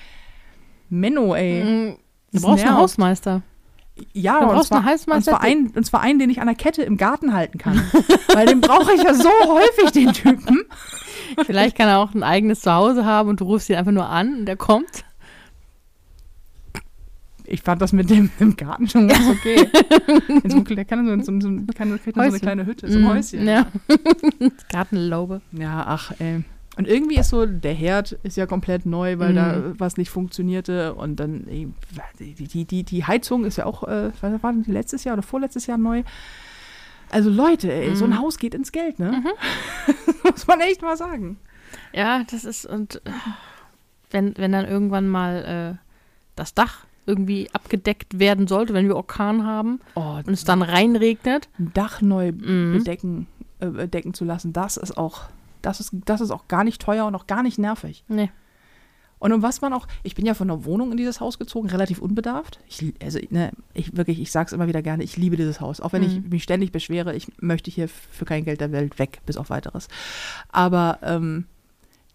[0.89, 1.65] Menno, ey.
[1.65, 1.97] Mhm.
[2.33, 2.83] Du brauchst einen nervt.
[2.83, 3.43] Hausmeister.
[4.13, 6.47] Ja, Du und brauchst zwar, einen und, zwar einen, und zwar einen, den ich an
[6.49, 7.83] der Kette im Garten halten kann.
[8.35, 10.65] Weil den brauche ich ja so häufig, den Typen.
[11.47, 14.41] Vielleicht kann er auch ein eigenes Zuhause haben und du rufst ihn einfach nur an
[14.41, 15.06] und der kommt.
[17.49, 19.69] Ich fand das mit dem im Garten schon ganz okay.
[20.43, 23.09] In so, der kann so, so, so, kann, so eine kleine Hütte, so ein Mhm.
[23.09, 23.47] Häuschen.
[23.47, 23.67] Ja.
[24.71, 25.41] Gartenlaube.
[25.53, 26.45] Ja, ach, ey.
[26.77, 29.81] Und irgendwie ist so, der Herd ist ja komplett neu, weil da Mhm.
[29.81, 30.95] was nicht funktionierte.
[30.95, 31.69] Und dann, ey,
[32.19, 35.23] die, die, die, Heizung ist ja auch, äh, was war denn die letztes Jahr oder
[35.23, 36.03] vorletztes Jahr neu?
[37.11, 38.19] Also Leute, ey, so ein Mhm.
[38.19, 39.23] Haus geht ins Geld, ne?
[40.25, 41.39] Muss man echt mal sagen.
[41.93, 43.11] Ja, das ist und äh,
[44.11, 45.87] wenn, wenn dann irgendwann mal äh,
[46.35, 51.49] das Dach irgendwie abgedeckt werden sollte, wenn wir Orkan haben Oh, und es dann reinregnet.
[51.59, 52.75] ein Dach neu Mhm.
[52.79, 53.27] bedecken,
[53.61, 55.23] äh, bedecken zu lassen, das ist auch,
[55.63, 58.05] das ist, das ist auch gar nicht teuer und auch gar nicht nervig.
[58.09, 58.31] Nee.
[59.19, 61.71] Und um was man auch, ich bin ja von der Wohnung in dieses Haus gezogen,
[61.71, 62.59] relativ unbedarft.
[62.69, 65.81] Ich, also, ne, ich wirklich, ich sag's immer wieder gerne, ich liebe dieses Haus.
[65.81, 66.29] Auch wenn ich Mhm.
[66.29, 69.89] mich ständig beschwere, ich möchte hier für kein Geld der Welt weg, bis auf weiteres.
[70.51, 71.47] Aber ähm,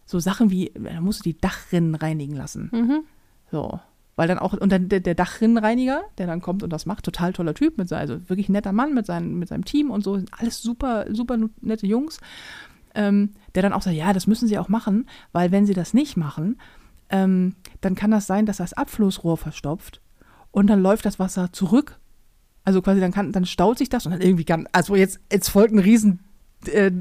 [0.06, 2.70] so Sachen wie, da musst du die Dachrinnen reinigen lassen.
[2.72, 3.00] Mhm.
[3.52, 3.80] So.
[4.22, 7.34] Weil dann auch, und dann der, der Dachrinnenreiniger, der dann kommt und das macht, total
[7.34, 10.30] toller Typ, mit, also wirklich netter Mann mit, seinen, mit seinem Team und so, sind
[10.38, 12.20] alles super, super nette Jungs,
[12.94, 15.96] ähm, der dann auch sagt, ja, das müssen sie auch machen, weil wenn sie das
[15.96, 16.60] nicht machen,
[17.10, 20.02] ähm, dann kann das sein, dass das Abflussrohr verstopft
[20.52, 22.00] und dann läuft das Wasser zurück.
[22.64, 25.50] Also quasi dann kann, dann staut sich das und dann irgendwie kann, also jetzt, jetzt
[25.50, 26.20] folgt ein riesen
[26.68, 26.92] äh,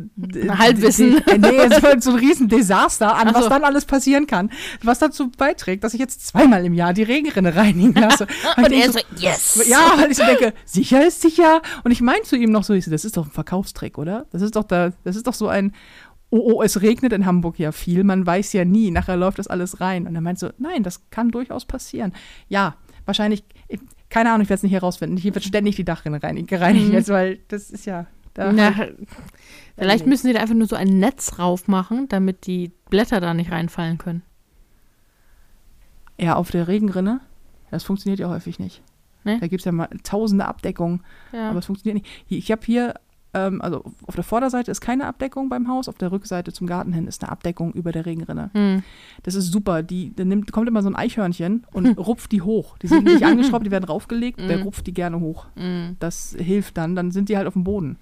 [0.49, 1.21] Halbwissen.
[1.39, 4.51] Nee, es folgt so ein riesen Desaster an, Ach was dann alles passieren kann,
[4.83, 8.27] was dazu beiträgt, dass ich jetzt zweimal im Jahr die Regenrinne reinigen lasse.
[8.57, 9.69] Und, Und ich er so, yes!
[9.69, 11.63] ja, weil ich so denke, sicher ist sicher.
[11.85, 14.27] Und ich meine zu ihm noch so, ich so, das ist doch ein Verkaufstrick, oder?
[14.33, 15.73] Das ist doch da, das ist doch so ein,
[16.31, 19.47] oh, oh, es regnet in Hamburg ja viel, man weiß ja nie, nachher läuft das
[19.49, 20.07] alles rein.
[20.07, 22.13] Und er meint so, nein, das kann durchaus passieren.
[22.49, 25.17] Ja, wahrscheinlich, ich, keine Ahnung, ich werde es nicht herausfinden.
[25.17, 26.93] Hier wird ständig die Dachrinne reinig, gereinigt Mhm.
[26.93, 28.07] jetzt, weil das ist ja.
[28.37, 28.73] Ja,
[29.77, 33.35] vielleicht müssen sie da einfach nur so ein Netz drauf machen, damit die Blätter da
[33.35, 34.23] nicht reinfallen können.
[36.19, 37.21] ja, auf der Regenrinne,
[37.71, 38.83] das funktioniert ja häufig nicht.
[39.25, 39.39] Ne?
[39.41, 41.03] Da gibt es ja mal tausende Abdeckungen.
[41.33, 41.51] Ja.
[41.51, 42.25] Aber es funktioniert nicht.
[42.29, 42.95] Ich habe hier,
[43.35, 46.93] ähm, also auf der Vorderseite ist keine Abdeckung beim Haus, auf der Rückseite zum Garten
[46.93, 48.51] hin ist eine Abdeckung über der Regenrinne.
[48.55, 48.83] hm.
[49.23, 49.83] Das ist super.
[49.83, 52.77] Die, da nimmt, kommt immer so ein Eichhörnchen und rupft die hoch.
[52.79, 54.63] Die sind nicht angeschraubt, die werden draufgelegt, der Mhm.
[54.65, 55.47] rupft die gerne hoch.
[55.57, 55.97] Hm.
[56.01, 57.99] Das hilft dann, dann sind die halt auf dem Boden.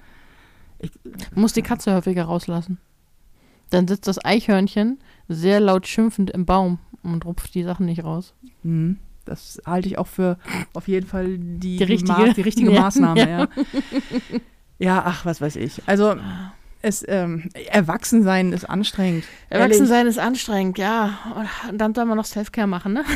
[0.81, 2.79] Du musst die Katze häufiger rauslassen.
[3.71, 8.35] Dann sitzt das Eichhörnchen sehr laut schimpfend im Baum und rupft die Sachen nicht raus.
[8.62, 8.99] Mhm.
[9.25, 10.38] Das halte ich auch für
[10.73, 12.12] auf jeden Fall die, Die richtige.
[12.12, 12.81] Ma die richtige Ja.
[12.83, 13.21] Maßnahme.
[13.21, 13.38] Ja.
[13.41, 13.49] Ja.
[14.79, 15.83] ja, ach, was weiß ich.
[15.87, 16.17] Also,
[16.88, 19.24] Es, ähm, Erwachsensein ist anstrengend.
[19.51, 21.18] Erwachsensein ist anstrengend, ja.
[21.70, 23.05] Und dann soll man noch Selfcare machen, ne?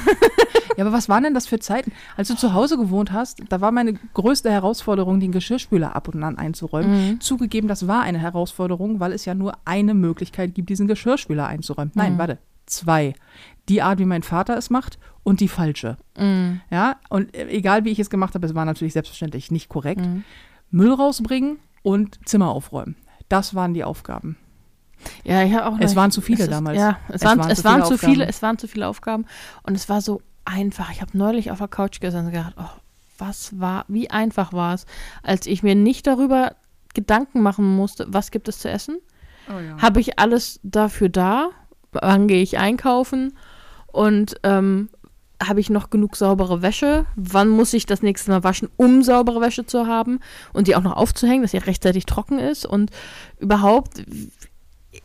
[0.79, 1.93] Ja, aber was waren denn das für Zeiten?
[2.17, 6.25] Als du zu Hause gewohnt hast, da war meine größte Herausforderung, den Geschirrspüler ab und
[6.25, 7.09] an einzuräumen.
[7.11, 7.21] Mhm.
[7.21, 11.93] Zugegeben, das war eine Herausforderung, weil es ja nur eine Möglichkeit gibt, diesen Geschirrspüler einzuräumen.
[11.95, 12.19] Nein, Mhm.
[12.19, 13.13] warte, zwei.
[13.69, 15.99] Die Art, wie mein Vater es macht und die falsche.
[16.17, 16.63] Mhm.
[16.71, 20.01] Ja, und äh, egal wie ich es gemacht habe, es war natürlich selbstverständlich nicht korrekt.
[20.01, 20.25] Mhm.
[20.71, 22.97] Müll rausbringen und Zimmer aufräumen.
[23.33, 24.37] Das waren die Aufgaben.
[25.25, 26.79] Ja, ich habe auch Es noch- waren zu viele es ist- damals.
[26.79, 28.29] Ja, es, Es waren, waren es zu waren viele zu viele, Aufgaben.
[28.31, 29.27] es waren zu viele Aufgaben
[29.65, 30.91] und es war so einfach.
[30.93, 32.69] Ich habe neulich auf der Couch gesessen und gedacht, oh,
[33.19, 34.87] was war, wie einfach war es,
[35.23, 36.55] als ich mir nicht darüber
[36.95, 38.99] Gedanken machen musste, was gibt es zu essen?
[39.49, 39.81] Oh ja.
[39.81, 41.49] Habe ich alles dafür da?
[41.93, 43.37] Wann gehe ich einkaufen?
[43.87, 44.89] Und ähm,
[45.49, 47.07] habe ich noch genug saubere Wäsche?
[47.17, 50.21] Wann muss ich das nächste Mal waschen, um saubere Wäsche zu haben
[50.53, 52.67] und die auch noch aufzuhängen, dass sie rechtzeitig trocken ist?
[52.67, 52.91] Und
[53.39, 54.05] überhaupt,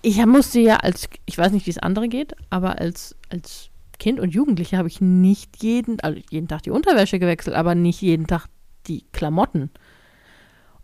[0.01, 3.69] ich musste ja als, ich weiß nicht, wie es andere geht, aber als, als
[3.99, 8.01] Kind und Jugendliche habe ich nicht jeden, also jeden Tag die Unterwäsche gewechselt, aber nicht
[8.01, 8.45] jeden Tag
[8.87, 9.71] die Klamotten.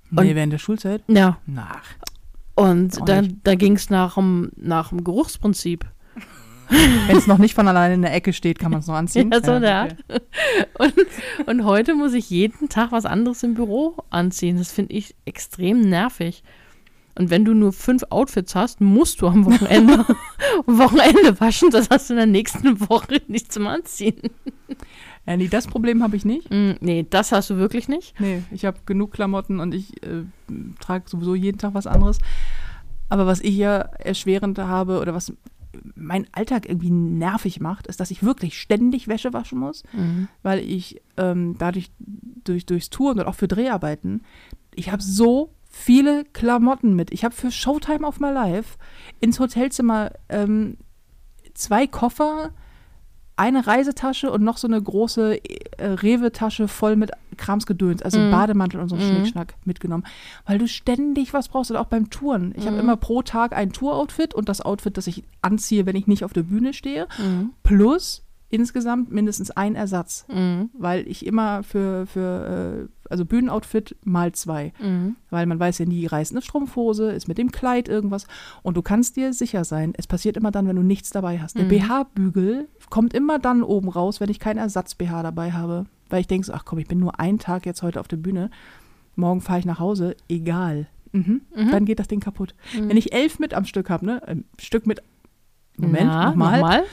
[0.10, 1.04] nee, und- während der Schulzeit?
[1.08, 1.38] Ja.
[1.46, 1.84] Nach.
[2.56, 5.86] Und Auch da, da ging es nach dem, nach dem Geruchsprinzip.
[7.08, 9.32] Wenn es noch nicht von alleine in der Ecke steht, kann man es noch anziehen.
[9.32, 9.96] Ja, so okay.
[10.78, 10.94] Und,
[11.46, 14.58] und heute muss ich jeden Tag was anderes im Büro anziehen.
[14.58, 16.44] Das finde ich extrem nervig.
[17.16, 20.06] Und wenn du nur fünf Outfits hast, musst du am Wochenende,
[20.68, 21.70] am Wochenende waschen.
[21.70, 24.20] Das hast du in der nächsten Woche nicht zum Anziehen.
[25.26, 26.50] Ja, nee, das Problem habe ich nicht.
[26.52, 28.20] Mm, nee, das hast du wirklich nicht.
[28.20, 30.24] Nee, ich habe genug Klamotten und ich äh,
[30.82, 32.18] trage sowieso jeden Tag was anderes.
[33.10, 35.34] Aber was ich ja erschwerend habe oder was
[35.96, 39.84] mein Alltag irgendwie nervig macht, ist, dass ich wirklich ständig Wäsche waschen muss,
[40.44, 44.22] weil ich ähm, dadurch durch, durchs Touren und auch für Dreharbeiten,
[44.76, 47.12] ich habe so viele Klamotten mit.
[47.12, 48.78] Ich habe für Showtime of My Life
[49.20, 50.78] ins Hotelzimmer ähm,
[51.54, 52.52] zwei Koffer,
[53.36, 58.30] eine Reisetasche und noch so eine große äh, Rewe-Tasche voll mit Kramsgedöns, also Mhm.
[58.30, 59.10] Bademantel und so einen Mhm.
[59.10, 60.04] Schnickschnack mitgenommen,
[60.46, 62.54] weil du ständig was brauchst und auch beim Touren.
[62.56, 62.80] Ich habe Mhm.
[62.84, 66.34] immer pro Tag ein Tour-Outfit und das Outfit, das ich anziehe, wenn ich nicht auf
[66.34, 67.52] der Bühne stehe, Mhm.
[67.64, 68.22] plus
[68.54, 70.70] insgesamt mindestens ein Ersatz, Mhm.
[70.78, 75.16] weil ich immer für, für äh, also Bühnenoutfit mal zwei, Mhm.
[75.30, 78.28] weil man weiß ja nie, reißt eine Strumpfhose, ist mit dem Kleid irgendwas
[78.62, 81.58] und du kannst dir sicher sein, es passiert immer dann, wenn du nichts dabei hast.
[81.58, 81.70] Der Mhm.
[81.70, 86.46] BH-Bügel kommt immer dann oben raus, wenn ich keinen Ersatz-BH dabei habe, weil ich denke,
[86.48, 88.50] so, ach komm, ich bin nur einen Tag jetzt heute auf der Bühne,
[89.16, 90.88] morgen fahre ich nach Hause, egal.
[91.12, 91.42] Mhm.
[91.56, 91.72] Mhm.
[91.72, 92.56] Dann geht das Ding kaputt.
[92.76, 92.90] Mhm.
[92.90, 95.02] Wenn ich elf mit am Stück habe, ne, ein Stück mit
[95.78, 96.60] Moment, nochmal.
[96.60, 96.84] nochmal.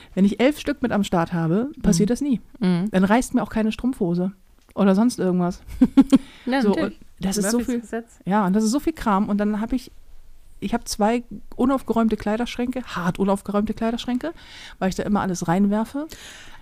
[0.14, 2.40] Wenn ich elf Stück mit am Start habe, passiert das nie.
[2.60, 2.88] Mhm.
[2.90, 4.32] Dann reißt mir auch keine Strumpfhose
[4.74, 5.60] oder sonst irgendwas.
[6.46, 6.74] Ja, So,
[7.20, 7.80] das ist so viel.
[7.80, 8.18] Gesetz.
[8.24, 9.28] Ja, und das ist so viel Kram.
[9.28, 9.92] Und dann habe ich,
[10.60, 11.22] ich habe zwei
[11.56, 14.32] unaufgeräumte Kleiderschränke, hart unaufgeräumte Kleiderschränke,
[14.78, 16.06] weil ich da immer alles reinwerfe.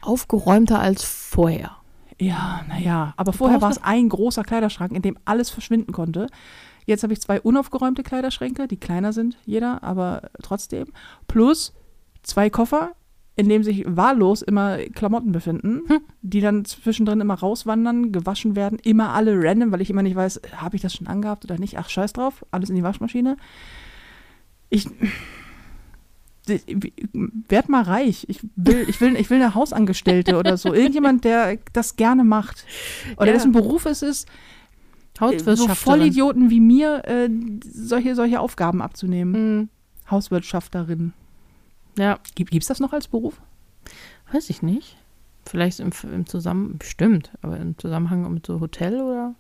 [0.01, 1.77] Aufgeräumter als vorher.
[2.21, 6.27] Ja, naja, aber vorher war es ein großer Kleiderschrank, in dem alles verschwinden konnte.
[6.89, 10.87] Jetzt habe ich zwei unaufgeräumte Kleiderschränke, die kleiner sind, jeder, aber trotzdem.
[11.27, 11.75] Plus
[12.23, 12.93] zwei Koffer,
[13.37, 16.01] in dem sich wahllos immer Klamotten befinden, Hm.
[16.23, 20.41] die dann zwischendrin immer rauswandern, gewaschen werden, immer alle random, weil ich immer nicht weiß,
[20.57, 21.79] habe ich das schon angehabt oder nicht.
[21.79, 23.37] Ach, scheiß drauf, alles in die Waschmaschine.
[24.71, 24.87] Ich
[27.49, 28.25] werd mal reich.
[28.29, 30.73] Ich will, ich will, ich will eine Hausangestellte oder so.
[30.75, 32.65] Irgendjemand, der das gerne macht.
[33.19, 33.33] Oder Ja.
[33.35, 34.27] dessen Beruf es ist,
[35.21, 35.69] so.
[35.69, 37.29] Vollidioten wie mir äh,
[37.71, 39.59] solche, solche Aufgaben abzunehmen.
[39.59, 39.69] Mhm.
[40.11, 41.13] Hauswirtschafterin.
[41.99, 43.41] Ja, Gibt es das noch als Beruf?
[44.33, 44.97] weiß ich nicht.
[45.47, 49.35] Vielleicht im, im Zusammenhang, bestimmt, aber im Zusammenhang mit so Hotel oder?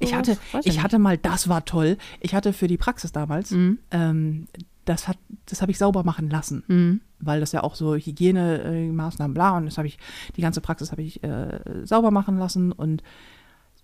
[0.00, 0.82] Ich hatte, ich nicht.
[0.82, 1.98] hatte mal, das war toll.
[2.20, 3.78] Ich hatte für die Praxis damals, Mhm.
[3.92, 4.48] ähm,
[4.86, 7.00] das hat, das habe ich sauber machen lassen, Mhm.
[7.20, 9.98] weil das ja auch so Hygienemaßnahmen, bla, und das habe ich,
[10.36, 13.02] die ganze Praxis habe ich äh, sauber machen lassen und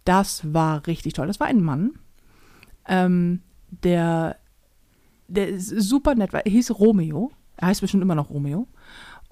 [0.04, 1.26] das war richtig toll.
[1.26, 1.92] Das war ein Mann,
[2.86, 3.40] ähm,
[3.70, 4.36] der,
[5.28, 6.44] der super nett war.
[6.44, 7.32] Er hieß Romeo.
[7.56, 8.68] Er heißt bestimmt immer noch Romeo.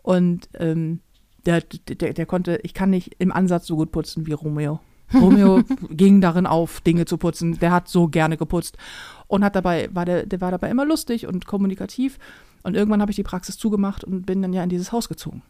[0.02, 1.00] Und ähm,
[1.44, 4.80] der, der, der konnte, ich kann nicht im Ansatz so gut putzen wie Romeo.
[5.14, 7.58] Romeo ging darin auf, Dinge zu putzen.
[7.58, 8.78] Der hat so gerne geputzt
[9.26, 12.18] und hat dabei, war der, der war dabei immer lustig und kommunikativ.
[12.62, 15.42] Und irgendwann habe ich die Praxis zugemacht und bin dann ja in dieses Haus gezogen.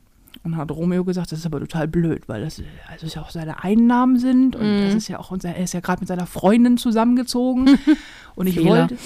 [0.45, 3.31] Und hat Romeo gesagt, das ist aber total blöd, weil das, also das ja auch
[3.31, 4.87] seine Einnahmen sind und Mhm.
[4.87, 7.79] das ist ja auch unser, er ist ja gerade mit seiner Freundin zusammengezogen.
[8.35, 8.88] Und ich Fehler.
[8.88, 8.97] wollte,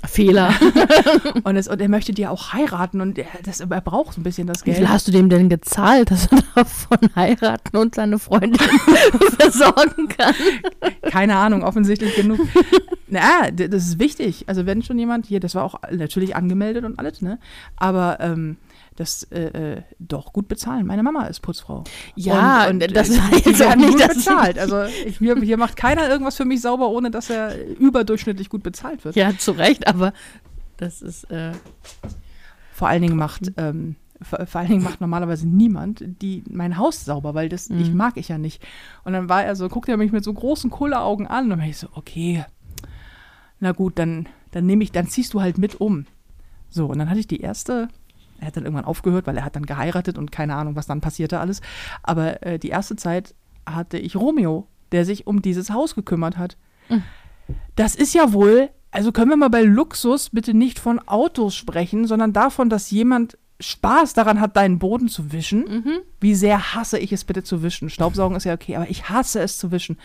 [0.08, 0.54] Fehler.
[1.44, 4.20] und, es, und er möchte die ja auch heiraten und er, das, er braucht so
[4.22, 4.78] ein bisschen das Wie Geld.
[4.78, 8.58] viel hast du dem denn gezahlt, dass er davon heiraten und seine Freundin
[9.38, 10.34] versorgen kann?
[11.02, 12.40] Keine Ahnung, offensichtlich genug.
[13.08, 14.44] Na, das ist wichtig.
[14.48, 17.38] Also wenn schon jemand hier, das war auch natürlich angemeldet und alles, ne?
[17.76, 18.56] Aber ähm,
[18.96, 20.86] das äh, äh, doch gut bezahlen.
[20.86, 21.84] Meine Mama ist Putzfrau.
[22.14, 24.58] Ja, und, und das äh, war jetzt auch nicht, dass bezahlt.
[24.58, 28.62] Also ich, hier, hier macht keiner irgendwas für mich sauber, ohne dass er überdurchschnittlich gut
[28.62, 29.16] bezahlt wird.
[29.16, 30.12] Ja, zu Recht, aber
[30.78, 31.52] das ist, äh,
[32.72, 37.04] Vor allen Dingen macht ähm, vor, vor allen Dingen macht normalerweise niemand die mein Haus
[37.04, 37.96] sauber, weil das ich Mhm.
[37.96, 38.62] mag ich ja nicht.
[39.04, 41.58] Und dann war er so, guckte er mich mit so großen Kulleraugen an und dann
[41.60, 42.44] war ich so, okay,
[43.60, 46.06] na gut, dann dann nehme ich, dann ziehst du halt mit um.
[46.70, 47.88] So und dann hatte ich die erste.
[48.40, 51.00] Er hat dann irgendwann aufgehört, weil er hat dann geheiratet und keine Ahnung, was dann
[51.00, 51.60] passierte alles.
[52.02, 53.34] Aber äh, die erste Zeit
[53.66, 56.56] hatte ich Romeo, der sich um dieses Haus gekümmert hat.
[56.88, 57.02] Mhm.
[57.74, 62.06] Das ist ja wohl, also können wir mal bei Luxus bitte nicht von Autos sprechen,
[62.06, 65.60] sondern davon, dass jemand Spaß daran hat, deinen Boden zu wischen.
[65.60, 65.98] mhm.
[66.20, 67.88] Wie sehr hasse ich es bitte zu wischen.
[67.88, 69.98] Staubsaugen ist ja okay, aber ich hasse es zu wischen.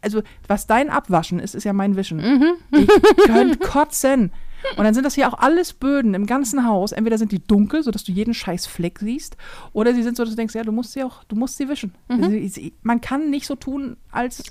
[0.00, 2.18] Also, was dein Abwaschen ist, ist ja mein Wischen.
[2.18, 2.52] Mhm.
[2.70, 2.88] Ich
[3.26, 4.32] könnte kotzen.
[4.76, 6.92] Und dann sind das hier auch alles Böden im ganzen Haus.
[6.92, 9.36] Entweder sind die dunkel, sodass du jeden scheiß Fleck siehst,
[9.72, 11.68] oder sie sind so, dass du denkst, ja, du musst sie auch, du musst sie
[11.68, 11.92] wischen.
[12.08, 14.42] Sie, sie, man kann nicht so tun, als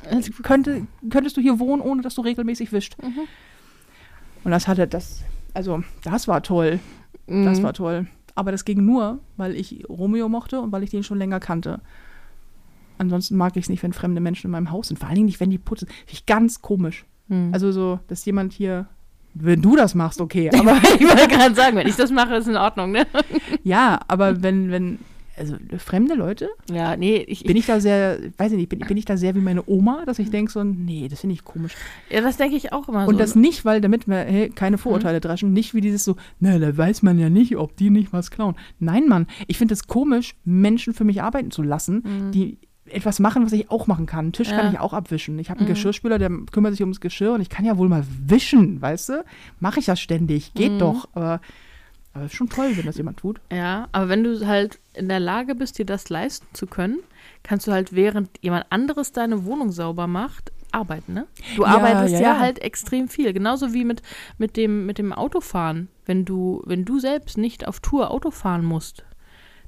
[0.44, 2.96] könnte, könntest du hier wohnen, ohne dass du regelmäßig wischt.
[4.44, 5.22] Und das hatte das,
[5.54, 6.80] also das war toll.
[7.28, 7.64] Das Mhm.
[7.64, 8.08] war toll.
[8.36, 11.82] Aber das ging nur, weil ich Romeo mochte und weil ich den schon länger kannte.
[12.98, 14.98] Ansonsten mag ich es nicht, wenn fremde Menschen in meinem Haus sind.
[14.98, 15.88] Vor allen Dingen nicht, wenn die putzen.
[15.88, 17.06] Finde ich ganz komisch.
[17.28, 17.50] Mhm.
[17.54, 18.88] Also so, dass jemand hier,
[19.36, 20.50] wenn du das machst, okay.
[20.58, 23.06] aber ich wollte gerade sagen, wenn ich das mache, ist in Ordnung, ne?
[23.64, 25.00] ja, aber wenn, wenn,
[25.38, 28.96] also fremde Leute, Ja, nee, ich, bin ich da sehr, weiß ich nicht, bin, bin
[28.96, 31.74] ich da sehr wie meine Oma, dass ich denke so, nee, das finde ich komisch.
[32.10, 33.20] ja, das denke ich auch immer Und so.
[33.20, 36.76] das nicht, weil damit wir hey, keine Vorurteile dreschen, nicht wie dieses so, na, da
[36.76, 38.56] weiß man ja nicht, ob die nicht was klauen.
[38.80, 43.46] Nein, Mann, ich finde es komisch, Menschen für mich arbeiten zu lassen, die etwas machen,
[43.46, 44.26] was ich auch machen kann.
[44.26, 44.58] Einen Tisch Ja.
[44.58, 45.40] kann ich auch abwischen.
[45.40, 48.06] Ich habe einen Geschirrspüler, der kümmert sich ums Geschirr und ich kann ja wohl mal
[48.28, 49.26] wischen, weißt du?
[49.60, 51.08] Mache ich ja ständig, geht doch.
[51.14, 51.42] Aber,
[52.14, 53.42] aber ist schon toll, wenn das jemand tut.
[53.52, 57.00] Ja, aber wenn du halt in der Lage bist, dir das leisten zu können,
[57.44, 61.26] kannst du halt, während jemand anderes deine Wohnung sauber macht, arbeiten, ne?
[61.56, 62.40] Du Ja, arbeitest ja, ja, ja.
[62.40, 63.34] halt extrem viel.
[63.34, 64.02] Genauso wie mit,
[64.38, 65.88] mit, dem, mit dem Autofahren.
[66.06, 69.04] Wenn du, wenn du selbst nicht auf Tour Auto fahren musst,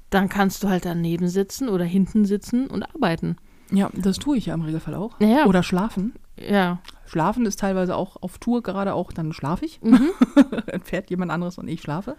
[0.10, 3.38] dann kannst du halt daneben sitzen oder hinten sitzen und arbeiten.
[3.72, 5.20] Ja, das tue ich ja im Regelfall auch.
[5.20, 5.46] Ja.
[5.46, 6.14] Oder schlafen.
[6.40, 6.80] Ja.
[7.06, 9.82] Schlafen ist teilweise auch auf Tour, gerade auch, dann schlafe ich.
[9.82, 10.10] Mhm.
[10.68, 12.16] dann fährt jemand anderes und ich schlafe.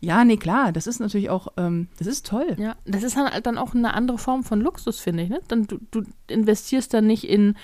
[0.00, 2.56] Ja, nee, klar, das ist natürlich auch, ähm, das ist toll.
[2.58, 5.28] Ja, das ist halt dann auch eine andere Form von Luxus, finde ich.
[5.28, 5.40] Ne?
[5.48, 7.56] Dann, du, du investierst dann nicht in,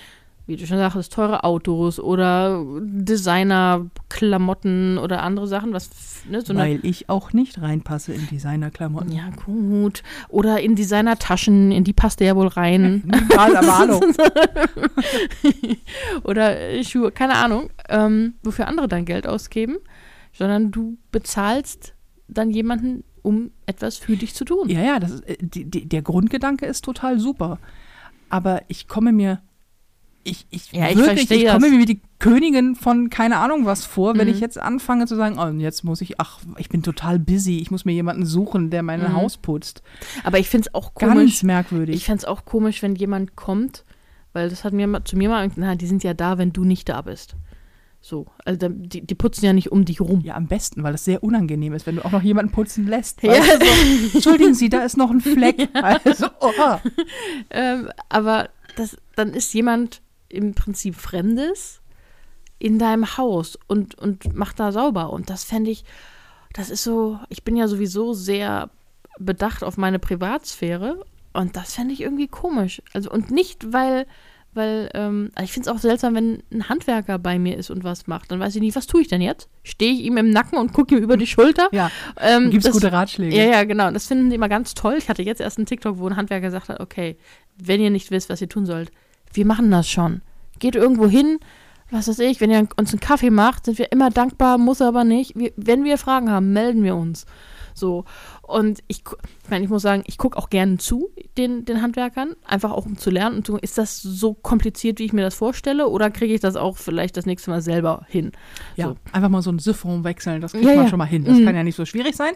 [0.47, 5.89] wie du schon sagst, teure Autos oder Designer-Klamotten oder andere Sachen, was,
[6.29, 9.11] ne, so Weil ich auch nicht reinpasse in Designerklamotten.
[9.11, 13.11] ja gut, oder in Designer-Taschen, in die passt der ja wohl rein.
[13.29, 13.99] Egal, aber hallo.
[16.23, 19.75] oder äh, Schuhe, keine Ahnung, ähm, wofür andere dann Geld ausgeben,
[20.31, 21.93] sondern du bezahlst
[22.29, 24.69] dann jemanden, um etwas für dich zu tun.
[24.69, 27.59] Ja, ja, das ist, äh, die, die, der Grundgedanke ist total super.
[28.29, 29.41] Aber ich komme mir,
[30.27, 33.85] ich, ich, Ja, ich wirklich, ich komme mir wie die Königin von keine Ahnung was
[33.85, 34.33] vor, wenn Mhm.
[34.33, 37.71] ich jetzt anfange zu sagen, oh, jetzt muss ich, ach, ich bin total busy, ich
[37.71, 39.13] muss mir jemanden suchen, der mein Mhm.
[39.13, 39.81] Haus putzt.
[40.23, 41.43] Aber ich finde es auch Ganz komisch.
[41.43, 41.95] merkwürdig.
[41.95, 43.85] Ich fände es auch komisch, wenn jemand kommt,
[44.33, 46.89] weil das hat mir zu mir mal, na, die sind ja da, wenn du nicht
[46.89, 47.35] da bist.
[47.99, 50.21] So, also die, die putzen ja nicht um dich rum.
[50.21, 53.21] ja, am besten, weil das sehr unangenehm ist, wenn du auch noch jemanden putzen lässt.
[53.23, 53.65] Ja, also,
[54.13, 55.67] Entschuldigen Sie, da ist noch ein Fleck.
[55.73, 56.51] Also, oh.
[57.49, 61.81] ähm, aber das, dann ist jemand im Prinzip Fremdes
[62.59, 65.11] in deinem Haus und, und macht da sauber.
[65.13, 65.83] Und das fände ich,
[66.53, 68.69] das ist so, ich bin ja sowieso sehr
[69.19, 72.81] bedacht auf meine Privatsphäre und das fände ich irgendwie komisch.
[72.93, 74.07] Also und nicht, weil,
[74.53, 78.07] weil, ähm, ich finde es auch seltsam, wenn ein Handwerker bei mir ist und was
[78.07, 78.31] macht.
[78.31, 79.49] Dann weiß ich nicht, was tue ich denn jetzt?
[79.63, 81.69] Stehe ich ihm im Nacken und gucke ihm über die Schulter?
[81.71, 83.35] Ja, Ähm, gibt's das- gute Ratschläge.
[83.35, 83.91] Ja, ja, genau.
[83.91, 84.95] Das finden die immer ganz toll.
[84.97, 87.17] Ich hatte jetzt erst einen TikTok, wo ein Handwerker gesagt hat, okay,
[87.55, 88.91] wenn ihr nicht wisst, was ihr tun sollt,
[89.33, 90.21] wir machen das schon.
[90.59, 91.39] Geht irgendwo hin,
[91.89, 95.03] was weiß ich, wenn ihr uns einen Kaffee macht, sind wir immer dankbar, muss aber
[95.03, 95.37] nicht.
[95.37, 97.25] Wir, wenn wir Fragen haben, melden wir uns.
[97.77, 98.05] So.
[98.41, 99.03] Und ich,
[99.43, 102.85] ich meine, ich muss sagen, ich gucke auch gerne zu, den, den Handwerkern, einfach auch
[102.85, 105.87] um zu lernen und zu gucken, ist das so kompliziert, wie ich mir das vorstelle,
[105.87, 108.31] oder kriege ich das auch vielleicht das nächste Mal selber hin?
[108.75, 108.95] Ja, So.
[109.11, 110.89] einfach mal so ein Siphon wechseln, das kriegt Ja, man ja.
[110.89, 111.23] schon mal hin.
[111.23, 111.45] Das Mhm.
[111.45, 112.33] kann ja nicht so schwierig sein.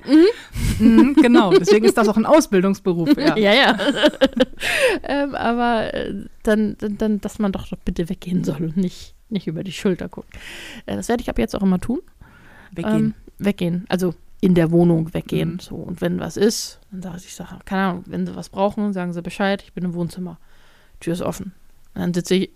[0.79, 3.09] Mhm, genau, deswegen ist das auch ein Ausbildungsberuf.
[3.17, 3.37] Ja.
[3.37, 3.77] Ja, ja.
[5.03, 6.13] ähm, aber äh,
[6.43, 10.09] dann, dann, dass man doch, doch bitte weggehen soll und nicht, nicht über die Schulter
[10.09, 10.29] gucken.
[10.85, 11.99] Äh, das werde ich ab jetzt auch immer tun.
[12.71, 12.95] Weggehen.
[12.95, 13.85] Ähm, weggehen.
[13.89, 15.53] Also in der Wohnung weggehen.
[15.53, 15.59] Mhm.
[15.59, 15.75] So.
[15.75, 18.91] Und wenn was ist, dann sage ich, ich sage, keine Ahnung, wenn sie was brauchen,
[18.91, 20.39] sagen sie Bescheid, ich bin im Wohnzimmer.
[20.99, 21.53] Tür ist offen.
[21.93, 22.49] Und dann sitze ich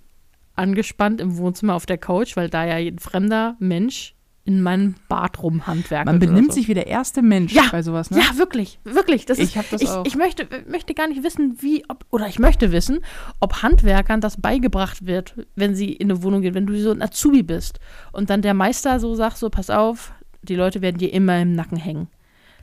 [0.56, 4.16] angespannt im Wohnzimmer auf der Couch, weil da ja ein fremder Mensch
[4.46, 6.06] in meinem Bad rumhandwerkt.
[6.06, 8.20] Man benimmt sich wie der erste Mensch Ja, bei sowas, ne?
[8.20, 9.26] Ja, wirklich, wirklich.
[9.26, 10.06] Das Ich ist, das ich, auch.
[10.06, 13.00] ich möchte, möchte gar nicht wissen, wie, ob, oder ich möchte wissen,
[13.40, 17.02] ob Handwerkern das beigebracht wird, wenn sie in eine Wohnung gehen, wenn du so ein
[17.02, 17.80] Azubi bist
[18.12, 20.14] und dann der Meister so sagt, so pass auf,
[20.50, 22.08] die Leute werden dir immer im Nacken hängen.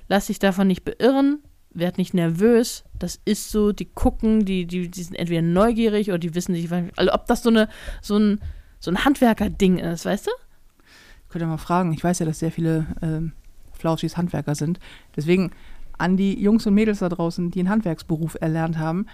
[0.09, 1.41] Lass dich davon nicht beirren,
[1.75, 6.19] werd nicht nervös, das ist so, die gucken, die, die, die sind entweder neugierig oder
[6.19, 7.69] die wissen nicht, also ob das so, eine,
[8.01, 8.41] so ein,
[8.79, 10.31] so ein Handwerker-Ding ist, weißt du?
[11.29, 11.93] Könnt ihr mal fragen.
[11.95, 13.33] Ich weiß ja, dass sehr viele ähm,
[13.73, 14.79] Flauschis Handwerker sind.
[15.17, 15.51] Deswegen
[15.97, 19.07] an die Jungs und Mädels da draußen, die einen Handwerksberuf erlernt haben,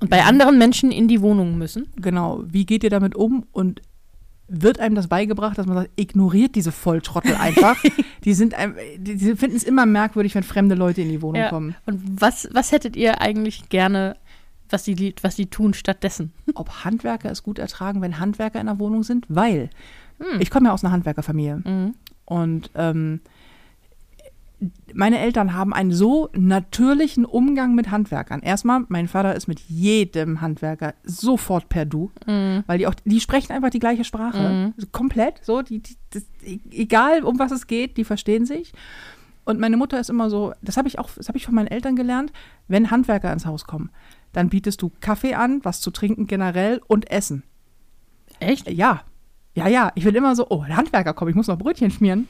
[0.00, 1.88] Und bei anderen Menschen in die Wohnung müssen.
[1.96, 3.80] genau, wie geht ihr damit um und
[4.48, 7.76] wird einem das beigebracht, dass man sagt, ignoriert diese Volltrottel einfach.
[8.24, 11.40] die sind einem, die, die finden es immer merkwürdig, wenn fremde Leute in die Wohnung
[11.42, 11.48] Ja.
[11.48, 11.74] kommen.
[11.86, 14.16] Und was, was hättet ihr eigentlich gerne,
[14.68, 16.32] was die, was die tun stattdessen?
[16.54, 19.70] Ob Handwerker es gut ertragen, wenn Handwerker in der Wohnung sind, weil
[20.20, 20.40] Hm.
[20.40, 21.56] ich komme ja aus einer Handwerkerfamilie.
[21.64, 21.94] Mhm.
[22.26, 23.20] Und ähm,
[24.94, 28.40] meine Eltern haben einen so natürlichen Umgang mit Handwerkern.
[28.40, 32.62] Erstmal, mein Vater ist mit jedem Handwerker sofort per Du, Mhm.
[32.66, 34.72] weil die auch, die sprechen einfach die gleiche Sprache.
[34.76, 38.72] So komplett, so, die, die, das, e- egal um was es geht, die verstehen sich.
[39.44, 41.66] Und meine Mutter ist immer so, das habe ich auch, das habe ich von meinen
[41.66, 42.32] Eltern gelernt,
[42.66, 43.90] wenn Handwerker ins Haus kommen,
[44.32, 47.42] dann bietest du Kaffee an, was zu trinken generell und Essen.
[48.40, 48.70] Echt?
[48.70, 49.02] Ja.
[49.54, 49.92] Ja, ja.
[49.96, 52.26] Ich will immer so, oh, der Handwerker kommt, ich muss noch Brötchen schmieren.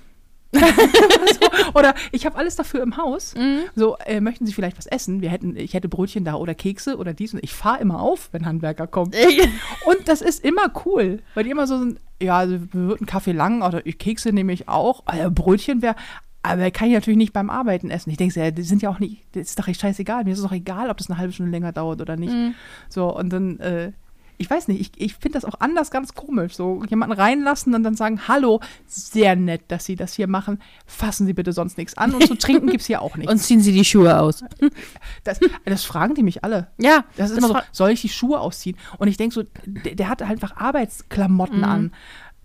[0.55, 3.35] So, oder ich habe alles dafür im Haus.
[3.35, 3.61] Mhm.
[3.75, 5.21] So, äh, möchten Sie vielleicht was essen?
[5.21, 8.29] Wir hätten, ich hätte Brötchen da oder Kekse oder dies und ich fahre immer auf,
[8.33, 9.15] wenn Handwerker kommt.
[9.87, 13.33] Und das ist immer cool, weil die immer so sind, ja, also wir würden Kaffee
[13.33, 15.97] lang oder Kekse nehme ich auch, also Brötchen wäre,
[16.43, 18.11] aber kann ich natürlich nicht beim Arbeiten essen.
[18.11, 20.25] Ich denke, ja, die sind ja auch nicht, das ist doch echt scheißegal.
[20.25, 22.35] Mir ist es doch egal, ob das eine halbe Stunde länger dauert oder nicht.
[22.35, 22.55] Mhm.
[22.91, 23.93] So, und dann, äh,
[24.39, 26.55] ich weiß nicht, ich, ich finde das auch anders ganz komisch.
[26.55, 30.61] So jemanden reinlassen und dann sagen, hallo, sehr nett, dass Sie das hier machen.
[30.87, 32.15] Fassen Sie bitte sonst nichts an.
[32.15, 33.33] Und zu trinken gibt es hier auch nichts.
[33.33, 34.45] Und ziehen sie die Schuhe aus.
[35.25, 36.69] das, das fragen die mich alle.
[36.79, 38.77] Ja, Das ist immer so, soll ich die Schuhe ausziehen?
[38.99, 41.65] Und ich denke so, der, der hat halt einfach Arbeitsklamotten Mhm.
[41.65, 41.93] an.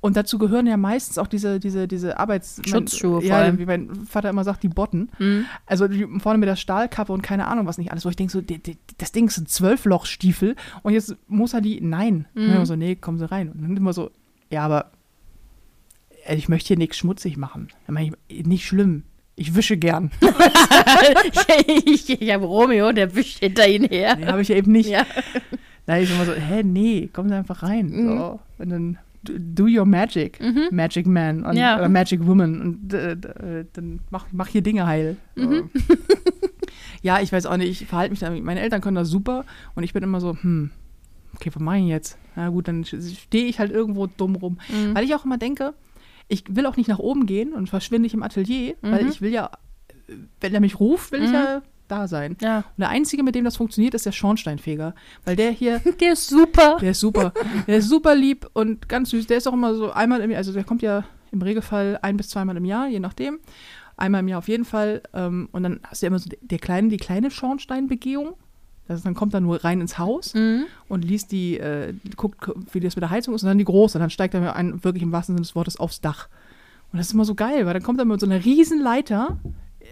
[0.02, 2.62] Und dazu gehören ja meistens auch diese, diese, diese Arbeits...
[2.66, 3.60] Schutzschuhe mein, vor Ja, allem.
[3.60, 5.10] wie mein Vater immer sagt, die Botten.
[5.20, 5.46] Mhm.
[5.66, 8.06] Also die, vorne mit der Stahlkappe und keine Ahnung was nicht alles.
[8.06, 11.82] Wo ich denke so, die, die, das Ding sind Zwölflochstiefel und jetzt muss er die,
[11.82, 12.28] nein.
[12.34, 13.50] Und dann immer so, nee, kommen Sie rein.
[13.52, 14.10] Und dann immer so,
[14.50, 14.92] ja, aber
[16.26, 17.68] äh, ich möchte hier nichts schmutzig machen.
[17.86, 19.04] Dann meine ich, nicht schlimm.
[19.36, 20.12] Ich wische gern.
[21.86, 24.16] ich ich habe Romeo, der wischt hinter ihnen her.
[24.16, 24.90] Nee, habe ich ja eben nicht.
[24.90, 25.06] Ja.
[25.86, 27.90] Da ist immer so, hä, nee, kommen Sie einfach rein.
[27.90, 28.18] Mhm.
[28.18, 28.40] So.
[28.60, 30.40] Und dann do, your magic,
[30.72, 31.78] Magic Man und, Ja.
[31.78, 35.18] oder Magic Woman und äh, äh, dann mach, mach hier Dinge heil.
[35.36, 35.70] Mhm.
[37.02, 39.46] ja, ich weiß auch nicht, ich verhalte mich da, meine Eltern können das super
[39.76, 40.72] und ich bin immer so, hm,
[41.36, 42.18] okay, was mache ich jetzt?
[42.36, 44.58] Na gut, dann stehe ich halt irgendwo dumm rum.
[44.70, 44.96] Mhm.
[44.96, 45.74] Weil ich auch immer denke,
[46.28, 49.10] ich will auch nicht nach oben gehen und verschwinde ich im Atelier, weil Mhm.
[49.10, 49.52] ich will ja,
[50.42, 51.34] wenn er mich ruft, will ich Mhm.
[51.36, 51.62] ja
[51.92, 52.38] da sein.
[52.42, 52.58] Ja.
[52.60, 54.94] Und der einzige, mit dem das funktioniert, ist der Schornsteinfeger.
[55.26, 56.78] Weil der hier, Der ist super.
[56.80, 57.34] der ist super.
[57.68, 59.28] Der ist super lieb und ganz süß.
[59.28, 62.18] Der ist auch immer so einmal im Jahr, also der kommt ja im Regelfall ein
[62.18, 63.40] bis zweimal im Jahr, je nachdem.
[63.98, 65.02] Einmal im Jahr auf jeden Fall.
[65.14, 68.34] Ähm, und dann hast du ja immer so der kleine, die kleine Schornsteinbegehung.
[68.88, 70.64] Ist, dann kommt er nur rein ins Haus Mhm.
[70.88, 73.98] und liest die, äh, guckt, wie das mit der Heizung ist und dann die große.
[73.98, 76.28] Und dann steigt er ein, wirklich im wahrsten Sinne des Wortes aufs Dach.
[76.92, 79.38] Und das ist immer so geil, weil dann kommt er mit so einer riesen Leiter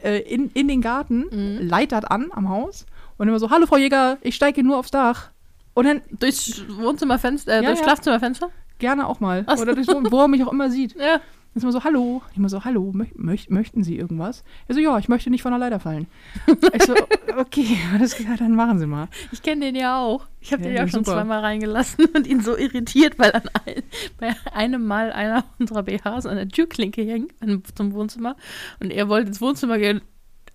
[0.04, 1.68] äh, in, in den Garten, Mhm.
[1.68, 2.86] leitert an am Haus
[3.18, 5.30] und immer so, hallo Frau Jäger, ich steige nur aufs Dach.
[5.74, 7.84] Und dann Durchs Wohnzimmerfenster, äh, Ja, durchs.
[7.84, 8.50] Schlafzimmerfenster?
[8.80, 9.43] gerne auch mal.
[9.48, 9.58] Ach.
[9.58, 10.95] Oder durch, wo, wo er mich auch immer sieht.
[11.00, 11.20] Ja.
[11.58, 12.22] Ist immer so, hallo.
[12.32, 14.43] Ich immer so, hallo, möch, möch, möchten Sie irgendwas?
[14.68, 16.08] Er so, ja, ich möchte nicht von der Leiter fallen.
[16.74, 16.93] ich so,
[17.38, 19.08] okay, alles klar, dann machen Sie mal.
[19.32, 20.28] Ich kenne den ja auch.
[20.39, 21.18] Ich habe Ja, den ja schon super.
[21.18, 23.82] zweimal reingelassen und ihn so irritiert, weil an ein,
[24.20, 27.34] bei einem Mal einer unserer BHs an der Türklinke hängt
[27.76, 28.36] zum Wohnzimmer
[28.80, 30.01] und er wollte ins Wohnzimmer gehen,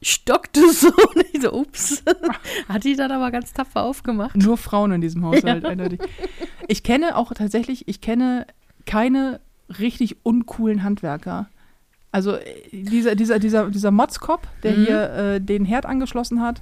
[0.00, 2.02] stockte so und ich so, ups.
[2.68, 4.36] Hat die dann aber ganz tapfer aufgemacht.
[4.36, 5.68] Nur Frauen in diesem Haushalt, Ja.
[5.70, 6.00] eindeutig.
[6.68, 8.46] Ich kenne auch tatsächlich, ich kenne
[8.86, 11.48] keine richtig uncoolen Handwerker.
[12.10, 14.84] Also äh, dieser, dieser, dieser, dieser Motzkopf, der Mhm.
[14.84, 16.60] hier äh, den Herd angeschlossen hat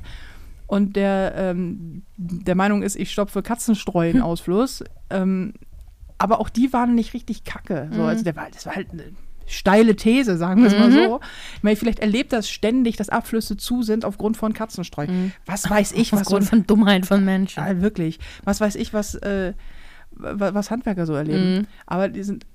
[0.66, 4.84] und der ähm, der Meinung ist, ich stopfe Katzenstreu in den Ausfluss.
[5.10, 5.54] Ähm,
[6.18, 7.88] aber auch die waren nicht richtig kacke.
[7.92, 8.06] So, Mhm.
[8.06, 9.04] also der war, das war halt eine
[9.46, 10.94] steile These, sagen wir es mal Mhm.
[10.94, 11.20] so.
[11.56, 15.08] Ich meine, vielleicht erlebt das ständig, dass Abflüsse zu sind aufgrund von Katzenstreu.
[15.08, 15.32] Mhm.
[15.46, 17.64] Was weiß ich, was so Aufgrund von Dummheit von Menschen.
[17.64, 18.20] ja, wirklich.
[18.44, 19.54] Was weiß ich, was, äh,
[20.12, 21.56] wa- was Handwerker so erleben.
[21.56, 21.66] Mhm.
[21.86, 22.46] Aber die sind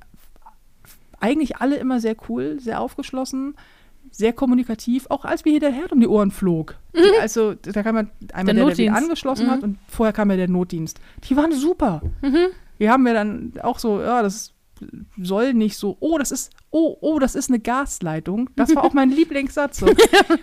[1.20, 3.56] eigentlich alle immer sehr cool, sehr aufgeschlossen,
[4.12, 6.76] sehr kommunikativ, auch als mir hier der Herd um die Ohren flog.
[6.96, 9.52] Die, also, da kam man einmal Der der, der, angeschlossen Mhm.
[9.52, 11.00] hat und vorher kam ja der Notdienst.
[11.28, 12.02] Die waren super.
[12.22, 12.48] Mhm.
[12.80, 14.54] Die haben mir dann auch so, ja, das
[15.18, 18.50] soll nicht so, oh, das ist, oh, oh, das ist eine Gasleitung.
[18.56, 19.80] Das war auch mein Lieblingssatz.
[19.80, 19.88] So.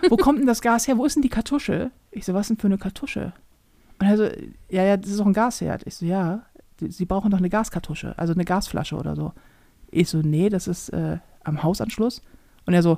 [0.08, 0.96] Wo kommt denn das Gas her?
[0.98, 1.90] Wo ist denn die Kartusche?
[2.10, 3.32] Ich so, was denn für eine Kartusche?
[4.00, 4.24] Und er so,
[4.70, 5.82] ja, ja, das ist doch ein Gasherd.
[5.86, 6.42] Ich so, ja,
[6.80, 9.32] sie brauchen doch eine Gaskartusche, also eine Gasflasche oder so.
[9.92, 12.22] Ich so, nee, das ist äh, am Hausanschluss.
[12.66, 12.96] Und er so,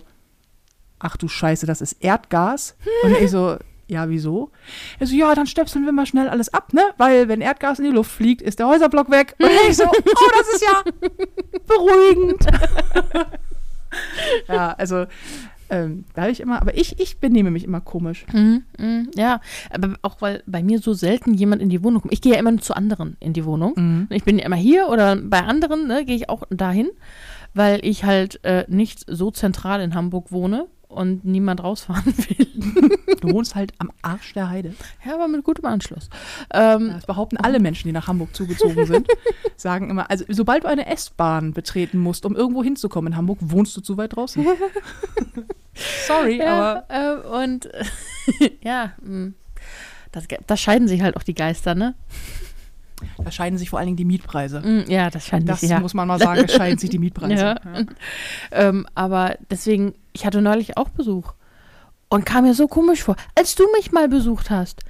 [0.99, 2.76] ach du Scheiße, das ist Erdgas.
[3.03, 4.51] Und ich so, ja, wieso?
[4.99, 6.82] Er so, ja, dann stöpseln wir mal schnell alles ab, ne?
[6.97, 9.34] Weil wenn Erdgas in die Luft fliegt, ist der Häuserblock weg.
[9.38, 10.82] Und ich so, oh, das ist ja
[11.66, 12.47] beruhigend.
[14.49, 15.07] ja, also
[15.71, 18.27] ähm, da habe ich immer, aber ich, ich benehme mich immer komisch.
[18.33, 19.41] Mhm, mhm, ja,
[19.71, 22.12] aber auch weil bei mir so selten jemand in die Wohnung kommt.
[22.12, 23.75] Ich gehe ja immer nur zu anderen in die Wohnung.
[23.77, 24.07] Mhm.
[24.11, 26.91] Ich bin ja immer hier oder bei anderen ne, gehe ich auch dahin,
[27.55, 32.47] weil ich halt äh, nicht so zentral in Hamburg wohne und niemand rausfahren will.
[33.20, 34.74] Du wohnst halt am Arsch der Heide.
[35.05, 36.09] ja, aber mit gutem Anschluss.
[36.53, 39.09] Ähm, Das behaupten alle Menschen, die nach Hamburg zugezogen sind.
[39.57, 43.76] Sagen immer, also sobald du eine S-Bahn betreten musst, um irgendwo hinzukommen in Hamburg, wohnst
[43.76, 44.45] du zu weit draußen.
[46.07, 47.68] Sorry, aber ja, äh, und
[48.62, 49.32] ja, mh,
[50.12, 51.95] das, da scheiden sich halt auch die Geister, ne?
[53.25, 54.61] Da scheiden sich vor allen Dingen die Mietpreise.
[54.61, 55.81] Mm, Ja, das scheiden Das sich ja.
[55.81, 57.35] muss man mal sagen, scheiden sich die Mietpreise.
[57.64, 57.85] Ja.
[58.53, 61.33] Ähm, aber deswegen, ich hatte neulich auch Besuch
[62.09, 64.83] und kam mir so komisch vor, als du mich mal besucht hast.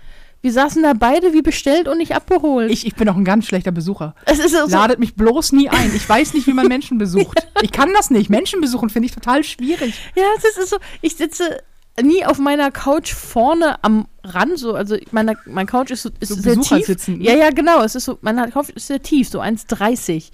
[0.43, 2.71] Wir saßen da beide wie bestellt und nicht abgeholt.
[2.71, 4.15] Ich, ich bin auch ein ganz schlechter Besucher.
[4.27, 5.91] es ist so, Ladet mich bloß nie ein.
[5.97, 7.39] Ich weiß nicht, wie man Menschen besucht.
[7.63, 8.29] Ich kann das nicht.
[8.29, 9.95] Menschen besuchen finde ich total schwierig.
[10.15, 11.63] ja, es ist so, ich sitze
[12.03, 16.31] nie auf meiner Couch vorne am Rand, so, also meine, mein Couch ist, so, ist
[16.31, 16.87] So sehr tief.
[16.87, 17.25] sitzen, ne?
[17.25, 20.31] Ja, ja, genau, es ist so, mein Couch ist sehr tief, so 1,30.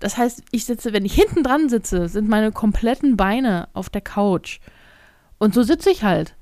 [0.00, 4.00] Das heißt, ich sitze, wenn ich hinten dran sitze, sind meine kompletten Beine auf der
[4.00, 4.60] Couch.
[5.38, 6.34] Und so sitze ich halt.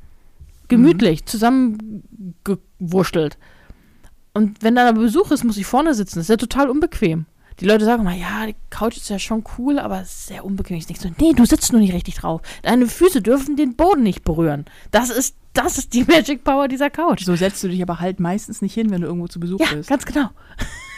[0.68, 3.38] Gemütlich, zusammengewurschtelt.
[4.32, 6.18] Und wenn da Besuch ist, muss ich vorne sitzen.
[6.18, 7.26] Das ist ja total unbequem.
[7.60, 10.76] Die Leute sagen mal, ja, die Couch ist ja schon cool, aber sehr unbequem.
[10.76, 12.42] Ich denke so, nee, du sitzt nur nicht richtig drauf.
[12.62, 14.66] Deine Füße dürfen den Boden nicht berühren.
[14.90, 17.24] Das ist, das ist die Magic Power dieser Couch.
[17.24, 19.72] So setzt du dich aber halt meistens nicht hin, wenn du irgendwo zu Besuch Ja,
[19.74, 19.88] bist.
[19.88, 20.28] ganz genau.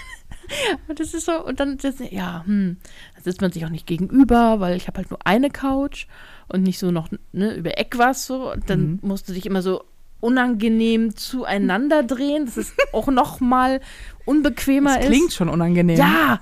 [0.89, 2.77] und das ist so, und dann sitzt, ja, hm,
[3.15, 6.07] dann sitzt man sich auch nicht gegenüber, weil ich habe halt nur eine Couch
[6.49, 8.51] und nicht so noch ne, über Eck was so.
[8.53, 8.99] Und dann Mhm.
[9.03, 9.85] musst du dich immer so
[10.21, 12.47] unangenehm zueinander drehen.
[12.47, 13.81] Das ist auch noch mal
[14.25, 15.11] unbequemer Das ist.
[15.11, 15.97] klingt schon unangenehm.
[15.99, 16.41] Ja.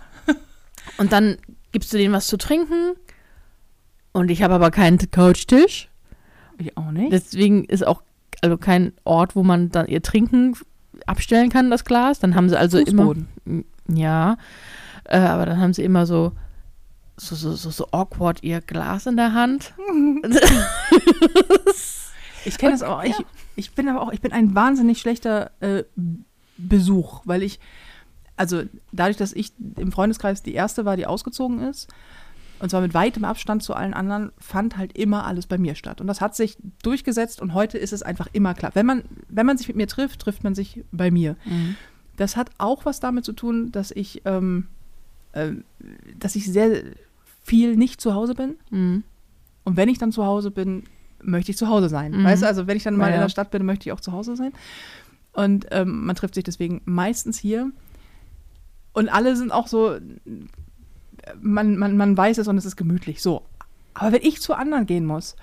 [0.99, 1.37] Und dann
[1.73, 2.95] gibst du denen was zu trinken.
[4.13, 5.89] Und ich habe aber keinen Couchtisch.
[6.59, 7.13] Ich auch nicht.
[7.13, 8.03] Deswegen ist auch
[8.43, 10.57] also kein Ort, wo man dann ihr Trinken
[11.07, 12.19] abstellen kann, das Glas.
[12.19, 13.29] Dann haben sie also Fußboden.
[13.45, 13.65] immer.
[13.89, 14.37] Ja.
[15.05, 16.33] Äh, aber dann haben sie immer so.
[17.19, 19.73] So, so, so, so awkward ihr Glas in der Hand.
[22.47, 23.03] Ich kenne das auch.
[23.03, 23.17] Ich,
[23.57, 25.83] ich bin aber auch, ich bin ein wahnsinnig schlechter äh,
[26.57, 27.59] Besuch, weil ich,
[28.37, 28.63] also
[28.93, 31.89] dadurch, dass ich im Freundeskreis die erste war, die ausgezogen ist,
[32.59, 36.01] und zwar mit weitem Abstand zu allen anderen, fand halt immer alles bei mir statt.
[36.01, 38.71] Und das hat sich durchgesetzt und heute ist es einfach immer klar.
[38.75, 41.37] Wenn man, wenn man sich mit mir trifft, trifft man sich bei mir.
[42.17, 44.69] Das hat auch was damit zu tun, dass ich, ähm,
[45.33, 45.53] äh,
[46.19, 46.83] dass ich sehr
[47.43, 48.57] viel nicht zu Hause bin.
[48.71, 49.03] Mhm.
[49.65, 50.85] Und wenn ich dann zu Hause bin,
[51.23, 52.13] möchte ich zu Hause sein.
[52.13, 52.25] Mhm.
[52.25, 54.01] Weißt du, also wenn ich dann mal Ja, in der Stadt bin, möchte ich auch
[54.01, 54.53] zu Hause sein.
[55.33, 57.71] Und ähm, man trifft sich deswegen meistens hier.
[58.97, 59.99] Und alle sind auch so,
[61.39, 63.21] man, man, man weiß es und es ist gemütlich.
[63.21, 63.43] So.
[63.93, 65.37] Aber wenn ich zu anderen gehen muss,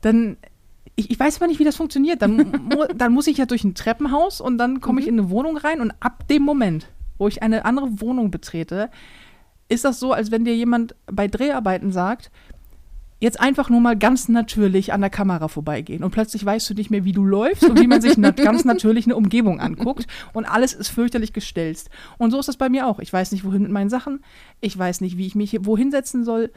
[0.00, 0.36] dann,
[0.96, 2.22] ich, ich weiß aber nicht, wie das funktioniert.
[2.22, 2.36] Dann,
[2.68, 5.58] mu dann muss ich ja durch ein Treppenhaus und dann komme ich in eine Wohnung
[5.58, 8.90] rein und ab dem Moment, wo ich eine andere Wohnung betrete,
[9.68, 12.32] ist das so, als wenn dir jemand bei Dreharbeiten sagt,
[13.22, 16.90] jetzt einfach nur mal ganz natürlich an der Kamera vorbeigehen und plötzlich weißt du nicht
[16.90, 20.44] mehr, wie du läufst und wie man sich nat ganz natürlich eine Umgebung anguckt und
[20.44, 21.88] alles ist fürchterlich gestelzt.
[22.18, 22.98] Und so ist das bei mir auch.
[22.98, 24.24] Ich weiß nicht, wohin mit meinen Sachen.
[24.60, 26.50] Ich weiß nicht, wie ich mich hier wohin setzen soll.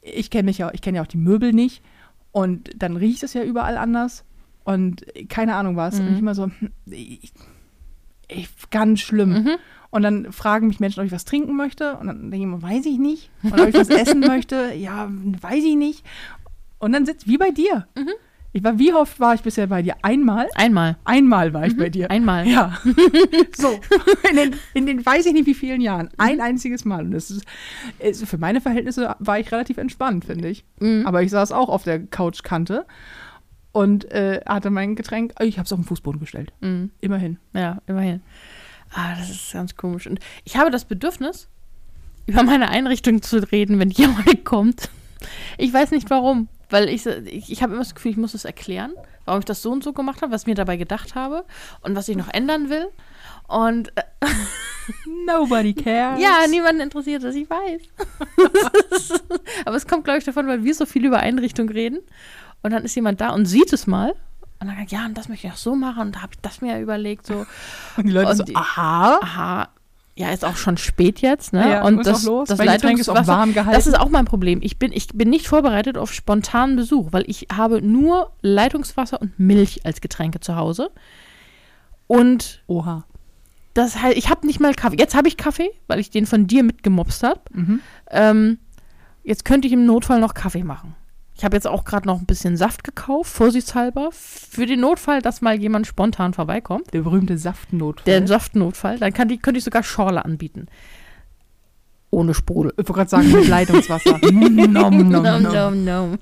[0.00, 1.82] Ich kenne mich ja, ich kenne ja auch die Möbel nicht
[2.32, 4.24] und dann riecht es ja überall anders
[4.64, 5.98] und keine Ahnung was.
[6.00, 6.12] Und Mhm.
[6.14, 7.32] ich immer so, hm, ich,
[8.28, 9.30] ich, ganz schlimm.
[9.42, 9.56] Mhm.
[9.90, 11.96] Und dann fragen mich Menschen, ob ich was trinken möchte.
[11.96, 13.30] Und dann denke ich immer, weiß ich nicht.
[13.42, 16.04] Und ob ich was essen möchte, ja, weiß ich nicht.
[16.78, 17.86] Und dann sitzt, wie bei dir.
[18.52, 19.94] Ich war, wie oft war ich bisher bei dir?
[20.02, 20.48] Einmal?
[20.54, 20.96] Einmal.
[21.04, 22.10] Einmal war ich bei dir.
[22.10, 22.46] Einmal.
[22.46, 22.78] Ja.
[23.56, 23.78] so.
[24.30, 26.10] In den, in den weiß ich nicht wie vielen Jahren.
[26.18, 27.04] Ein einziges Mal.
[27.04, 27.44] Und das ist,
[27.98, 30.64] ist, für meine Verhältnisse war ich relativ entspannt, finde ich.
[31.04, 32.86] Aber ich saß auch auf der Couchkante
[33.72, 35.34] und äh, hatte mein Getränk.
[35.40, 36.52] Ich habe es auf den Fußboden gestellt.
[36.60, 36.90] Mhm.
[37.00, 37.38] Immerhin.
[37.54, 38.22] Ja, immerhin.
[38.92, 40.06] Ah, das ist ganz komisch.
[40.06, 41.48] Und ich habe das Bedürfnis,
[42.26, 44.90] über meine Einrichtung zu reden, wenn jemand kommt.
[45.56, 46.48] Ich weiß nicht warum.
[46.70, 48.92] Weil ich, ich, ich habe immer das Gefühl, ich muss es erklären,
[49.24, 51.44] warum ich das so und so gemacht habe, was ich mir dabei gedacht habe
[51.80, 52.88] und was ich noch ändern will.
[53.46, 54.02] Und äh,
[55.26, 56.20] Nobody cares.
[56.20, 57.82] ja, niemanden interessiert das, ich weiß.
[59.64, 62.00] Aber es kommt, glaube ich, davon, weil wir so viel über Einrichtung reden.
[62.62, 64.14] Und dann ist jemand da und sieht es mal.
[64.60, 66.02] Und dann sagt, ja, und das möchte ich auch so machen.
[66.08, 67.26] Und da habe ich das mir überlegt.
[67.26, 67.46] So,
[67.96, 69.18] Und die Leute Und so, die- aha.
[69.22, 69.68] aha,
[70.16, 71.70] ja, ist auch schon spät jetzt, ne?
[71.70, 72.48] Ja, und das, los.
[72.48, 73.72] das Getränk ist auch warm gehalten.
[73.76, 74.58] das ist auch mein Problem.
[74.62, 79.38] Ich bin, ich bin nicht vorbereitet auf spontanen Besuch, weil ich habe nur Leitungswasser und
[79.38, 80.90] Milch als Getränke zu Hause.
[82.08, 83.04] Und Oha.
[83.74, 84.96] das heißt, ich habe nicht mal Kaffee.
[84.98, 87.40] Jetzt habe ich Kaffee, weil ich den von dir mitgemopst habe.
[87.52, 87.80] Mhm.
[88.10, 88.58] Ähm,
[89.22, 90.96] jetzt könnte ich im Notfall noch Kaffee machen.
[91.38, 95.40] Ich habe jetzt auch gerade noch ein bisschen Saft gekauft, vorsichtshalber, für den Notfall, dass
[95.40, 96.92] mal jemand spontan vorbeikommt.
[96.92, 98.04] Der berühmte Saftnotfall.
[98.06, 98.98] Der Saftnotfall.
[98.98, 100.66] Dann kann die, könnte ich sogar Schorle anbieten.
[102.10, 102.72] Ohne Sprudel.
[102.72, 104.18] ich wollte gerade sagen, mit Leitungswasser.
[104.32, 105.84] nom, nom, nom, nom.
[105.84, 106.18] nom.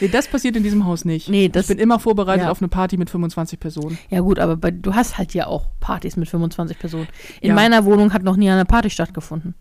[0.00, 1.28] Nee, das passiert in diesem Haus nicht.
[1.28, 2.50] Nee, das- ich bin immer vorbereitet ja.
[2.50, 3.96] auf eine Party mit 25 Personen.
[4.10, 7.06] Ja gut, aber bei, du hast halt ja auch Partys mit 25 Personen.
[7.40, 7.54] In Ja.
[7.54, 9.54] meiner Wohnung hat noch nie eine Party stattgefunden.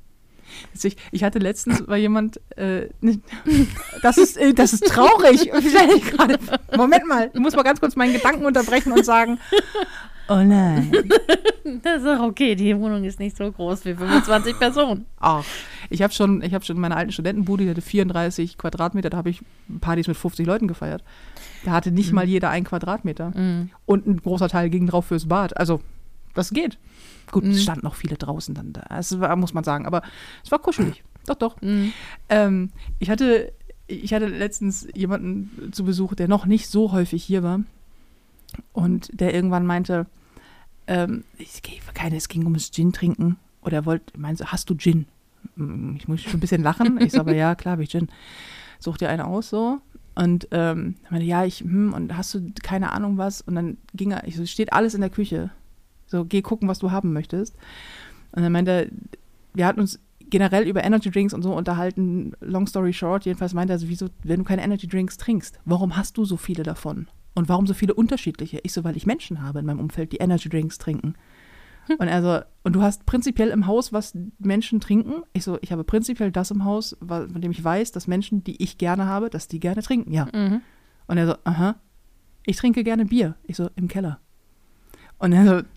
[0.82, 2.90] Ich, ich hatte letztens war jemand, äh,
[4.02, 5.52] das ist, äh, das ist traurig.
[6.78, 9.40] Moment mal, ich muss mal ganz kurz meinen Gedanken unterbrechen und sagen,
[10.28, 10.92] oh nein.
[11.84, 15.06] Das ist auch okay, die Wohnung ist nicht so groß wie 25 Personen.
[15.20, 15.44] Ach,
[15.90, 19.18] ich habe schon, ich habe schon in meiner alten Studentenbude, die hatte 34 Quadratmeter, da
[19.18, 19.42] habe ich
[19.80, 21.04] Partys mit 50 Leuten gefeiert.
[21.64, 23.32] Da hatte nicht mal jeder einen Quadratmeter.
[23.86, 25.56] Und ein großer Teil ging drauf fürs Bad.
[25.58, 25.82] Also,
[26.34, 26.78] das geht.
[27.32, 28.82] Gut, es standen noch viele draußen dann da.
[28.90, 29.86] Das war, muss man sagen.
[29.86, 30.02] Aber
[30.44, 31.04] es war kuschelig.
[31.26, 31.56] Doch, doch.
[32.30, 33.54] Ähm, ich, hatte,
[33.88, 37.62] ich hatte letztens jemanden zu Besuch, der noch nicht so häufig hier war.
[38.74, 40.08] Und der irgendwann meinte,
[40.88, 41.62] ähm, ich,
[41.94, 43.38] keine, es ging ums Gin trinken.
[43.62, 45.06] Oder er wollte, meinte, hast du Gin?
[45.56, 47.00] Mm, Ich muss schon ein bisschen lachen.
[47.02, 48.10] Ich sage, aber ja, klar habe ich Gin.
[48.80, 49.80] Such dir eine aus so.
[50.16, 53.42] Und ähm, er meinte, ja, ich, hm, und hast du keine Ahnung was?
[53.42, 55.52] Und dann ging er, ich so, steht alles in der Küche.
[56.12, 57.58] So, geh gucken, was du haben möchtest.
[58.34, 58.88] Und dann meinte er,
[59.54, 63.74] wir hatten uns generell über Energy Drinks und so unterhalten, long story short, jedenfalls meinte
[63.74, 67.08] er, so, wieso, wenn du keine Energy Drinks trinkst, warum hast du so viele davon?
[67.34, 68.60] Und warum so viele unterschiedliche?
[68.64, 71.16] Ich so, weil ich Menschen habe in meinem Umfeld, die Energy Drinks trinken.
[71.98, 75.24] Und er so, und du hast prinzipiell im Haus, was Menschen trinken?
[75.34, 78.44] Ich so, ich habe prinzipiell das im Haus, wa- von dem ich weiß, dass Menschen,
[78.44, 80.28] die ich gerne habe, dass die gerne trinken, ja.
[80.34, 80.62] Mhm.
[81.08, 81.76] Und er so, aha,
[82.46, 83.36] ich trinke gerne Bier.
[83.44, 84.20] Ich so, im Keller.
[85.18, 85.68] Und er so,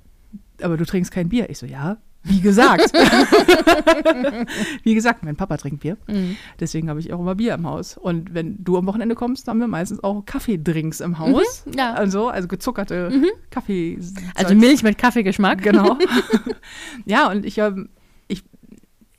[0.63, 1.51] aber du trinkst kein Bier.
[1.51, 2.93] Ich so, ja, wie gesagt.
[4.83, 5.97] wie gesagt, mein Papa trinkt Bier.
[6.07, 6.37] Mhm.
[6.61, 7.97] Deswegen habe ich auch immer Bier im Haus.
[7.97, 11.65] Und wenn du am Wochenende kommst, haben wir meistens auch Kaffeedrinks im Haus.
[11.77, 11.93] ja.
[11.95, 13.13] Also, also gezuckerte
[13.51, 13.99] Kaffee.
[14.35, 15.63] Also Milch mit Kaffeegeschmack.
[15.63, 15.99] Genau.
[17.05, 17.89] ja, und ich, ähm,
[18.29, 18.43] ich,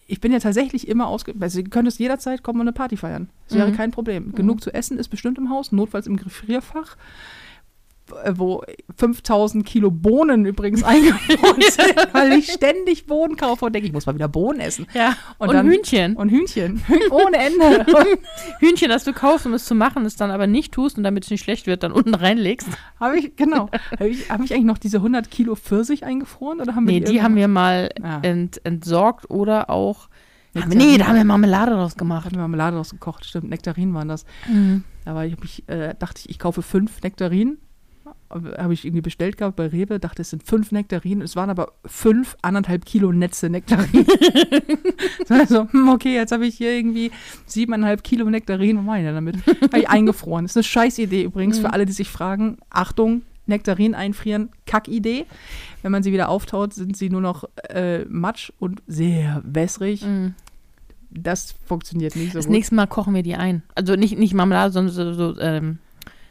[0.07, 1.33] ich bin ja tatsächlich immer ausge...
[1.39, 3.29] Also, du könntest jederzeit kommen und eine Party feiern.
[3.47, 3.75] Das wäre Mhm.
[3.75, 4.33] kein Problem.
[4.33, 6.97] Genug zu essen ist bestimmt im Haus, notfalls im Gefrierfach,
[8.33, 8.63] wo
[8.97, 14.05] 5000 Kilo Bohnen übrigens eingefroren sind, weil ich ständig Bohnen kaufe und denke, ich muss
[14.05, 14.85] mal wieder Bohnen essen.
[14.93, 15.15] Ja.
[15.37, 16.15] Und, dann- Hühnchen.
[16.15, 16.83] Und Hühnchen.
[17.11, 17.85] Ohne Ende.
[17.91, 18.07] Und
[18.59, 21.23] Hühnchen, das du kaufst, um es zu machen, es dann aber nicht tust und damit
[21.25, 22.67] es nicht schlecht wird, dann unten reinlegst.
[22.99, 23.69] habe ich, genau.
[23.99, 26.61] Habe ich, hab ich eigentlich noch diese 100 Kilo Pfirsich eingefroren?
[26.61, 28.19] Oder haben wir Nee, die haben wir mal Ah.
[28.21, 30.09] ent, entsorgt oder auch.
[30.55, 32.23] Haben nee, da haben wir Marmelade draus gemacht.
[32.25, 33.49] Hatten wir Marmelade draus gekocht, stimmt.
[33.49, 34.25] Nektarinen waren das.
[35.03, 37.57] Aber ich, hab ich äh, dachte ich, ich kaufe fünf Nektarinen.
[38.29, 41.21] Habe ich irgendwie bestellt gehabt bei Rewe, dachte, es sind fünf Nektarinen.
[41.21, 44.05] Es waren aber fünf, anderthalb Kilo Netze Nektarinen.
[45.29, 47.11] also, hm, okay, jetzt habe ich hier irgendwie
[47.45, 48.77] siebeneinhalb Kilo Nektarinen.
[48.79, 49.37] Was mache ich denn damit?
[49.45, 50.45] Habe ich eingefroren.
[50.45, 52.57] Das ist eine Scheißidee übrigens für alle, die sich fragen.
[52.69, 55.25] Achtung, Nektarinen einfrieren, Kackidee.
[55.83, 60.03] Wenn man sie wieder auftaut, sind sie nur noch äh, matsch und sehr wässrig.
[60.03, 60.33] Mhm.
[61.11, 62.53] Das funktioniert nicht so Das gut.
[62.53, 63.63] nächste Mal kochen wir die ein.
[63.75, 65.77] Also nicht, nicht Marmelade, sondern so, so, ähm,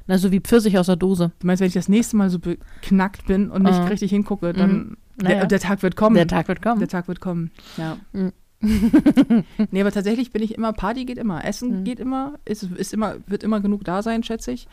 [0.07, 1.33] na, so wie Pfirsich aus der Dose.
[1.39, 3.87] Du meinst, wenn ich das nächste Mal so beknackt bin und nicht Mhm.
[3.89, 5.39] richtig hingucke, dann Naja.
[5.39, 6.17] der, der Tag wird kommen.
[6.17, 6.79] Der Tag wird kommen.
[6.81, 7.51] Der Tag wird kommen.
[7.77, 7.97] Ja.
[8.13, 8.33] Mhm.
[9.71, 11.85] nee, aber tatsächlich bin ich immer, Party geht immer, Essen Mhm.
[11.85, 14.69] geht immer, ist, ist immer, wird immer genug da sein, schätze ich.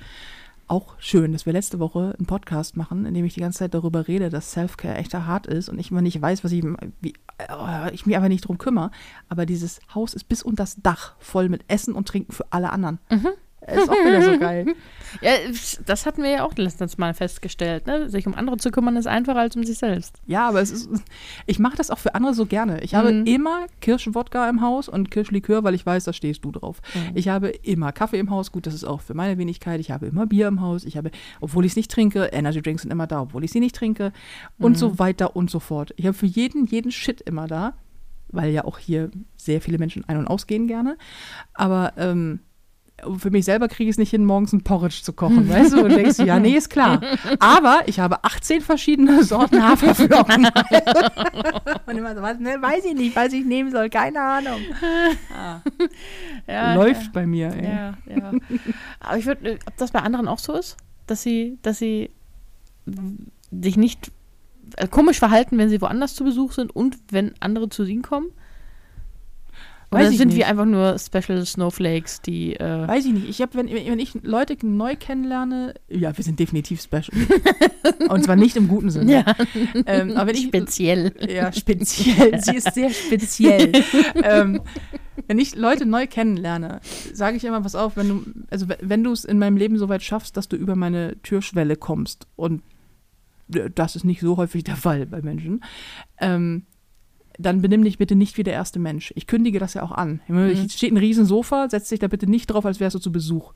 [0.68, 3.74] auch schön, dass wir letzte Woche einen Podcast machen, in dem ich die ganze Zeit
[3.74, 6.64] darüber rede, dass Self-Care echt hart ist und ich immer nicht weiß, was ich,
[7.02, 8.90] wie, äh, ich mich einfach nicht drum kümmere.
[9.28, 12.72] Aber dieses Haus ist bis unter das Dach voll mit Essen und Trinken für alle
[12.72, 13.00] anderen.
[13.12, 13.28] Mhm.
[13.68, 14.66] Ist auch wieder so geil.
[15.22, 15.32] Ja,
[15.86, 17.86] das hatten wir ja auch letztens mal festgestellt.
[17.86, 18.10] Ne?
[18.10, 20.22] Sich um andere zu kümmern ist einfacher als um sich selbst.
[20.26, 20.90] Ja, aber es ist,
[21.46, 22.82] ich mache das auch für andere so gerne.
[22.82, 23.26] Ich habe Mhm.
[23.26, 26.82] immer Kirschenwodka im Haus und Kirschlikör, weil ich weiß, da stehst du drauf.
[26.96, 27.12] Mhm.
[27.16, 29.82] Ich habe immer Kaffee im Haus, gut, das ist auch für meine Wenigkeit.
[29.82, 30.86] Ich habe immer Bier im Haus.
[30.86, 33.60] Ich habe, obwohl ich es nicht trinke, Energy Drinks sind immer da, obwohl ich sie
[33.60, 34.14] nicht trinke
[34.60, 34.76] und Mhm.
[34.78, 35.94] so weiter und so fort.
[35.98, 37.74] Ich habe für jeden jeden Shit immer da,
[38.30, 40.98] weil ja auch hier sehr viele Menschen ein- und ausgehen gerne.
[41.54, 42.40] Aber ähm,
[43.18, 45.84] für mich selber kriege ich es nicht hin, morgens ein Porridge zu kochen, weißt du?
[45.84, 47.02] Und denkst du, ja, nee, ist klar.
[47.40, 50.48] Aber ich habe 18 verschiedene Sorten Haferflocken.
[51.86, 54.60] Und immer so, was, ne, weiß ich nicht, was ich nehmen soll, keine Ahnung.
[56.48, 57.66] Ja, Läuft bei mir, ey.
[57.66, 58.32] Ja, ja.
[59.00, 60.78] Aber ich würde, ob das bei anderen auch so ist,
[61.08, 62.10] dass sie, dass sie
[63.52, 64.12] sich nicht
[64.78, 68.28] äh, komisch verhalten, wenn sie woanders zu Besuch sind und wenn andere zu ihnen kommen?
[69.94, 70.38] Oder Weiß ich sind nicht.
[70.38, 73.28] wir einfach nur Special Snowflakes, die äh, Weiß ich nicht.
[73.30, 77.10] Ich habe, wenn, wenn ich Leute neu kennenlerne, ja, wir sind definitiv special.
[78.10, 79.12] Und zwar nicht im guten Sinne.
[79.12, 79.36] ja,
[79.86, 81.14] Ähm, aber wenn ich, speziell.
[81.30, 82.40] Ja, speziell.
[82.42, 83.72] Sie ist sehr speziell.
[84.24, 84.62] ähm,
[85.28, 86.80] wenn ich Leute neu kennenlerne,
[87.14, 89.78] sage ich immer, pass auf, wenn du, also we- wenn du es in meinem Leben
[89.78, 92.62] so weit schaffst, dass du über meine Türschwelle kommst und
[93.54, 95.64] äh, das ist nicht so häufig der Fall bei Menschen,
[96.20, 96.64] ähm,
[97.38, 99.14] dann benimm dich bitte nicht wie der erste Mensch.
[99.16, 100.22] Ich kündige das ja auch an.
[100.28, 100.50] Mhm.
[100.50, 103.54] Hier steht ein Riesensofa, setz dich da bitte nicht drauf, als wärst du zu Besuch.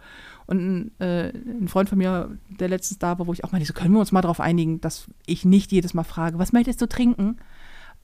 [0.47, 3.67] Und ein, äh, ein Freund von mir, der letztens da war, wo ich auch meinte,
[3.67, 6.81] so können wir uns mal darauf einigen, dass ich nicht jedes Mal frage, was möchtest
[6.81, 7.37] du trinken?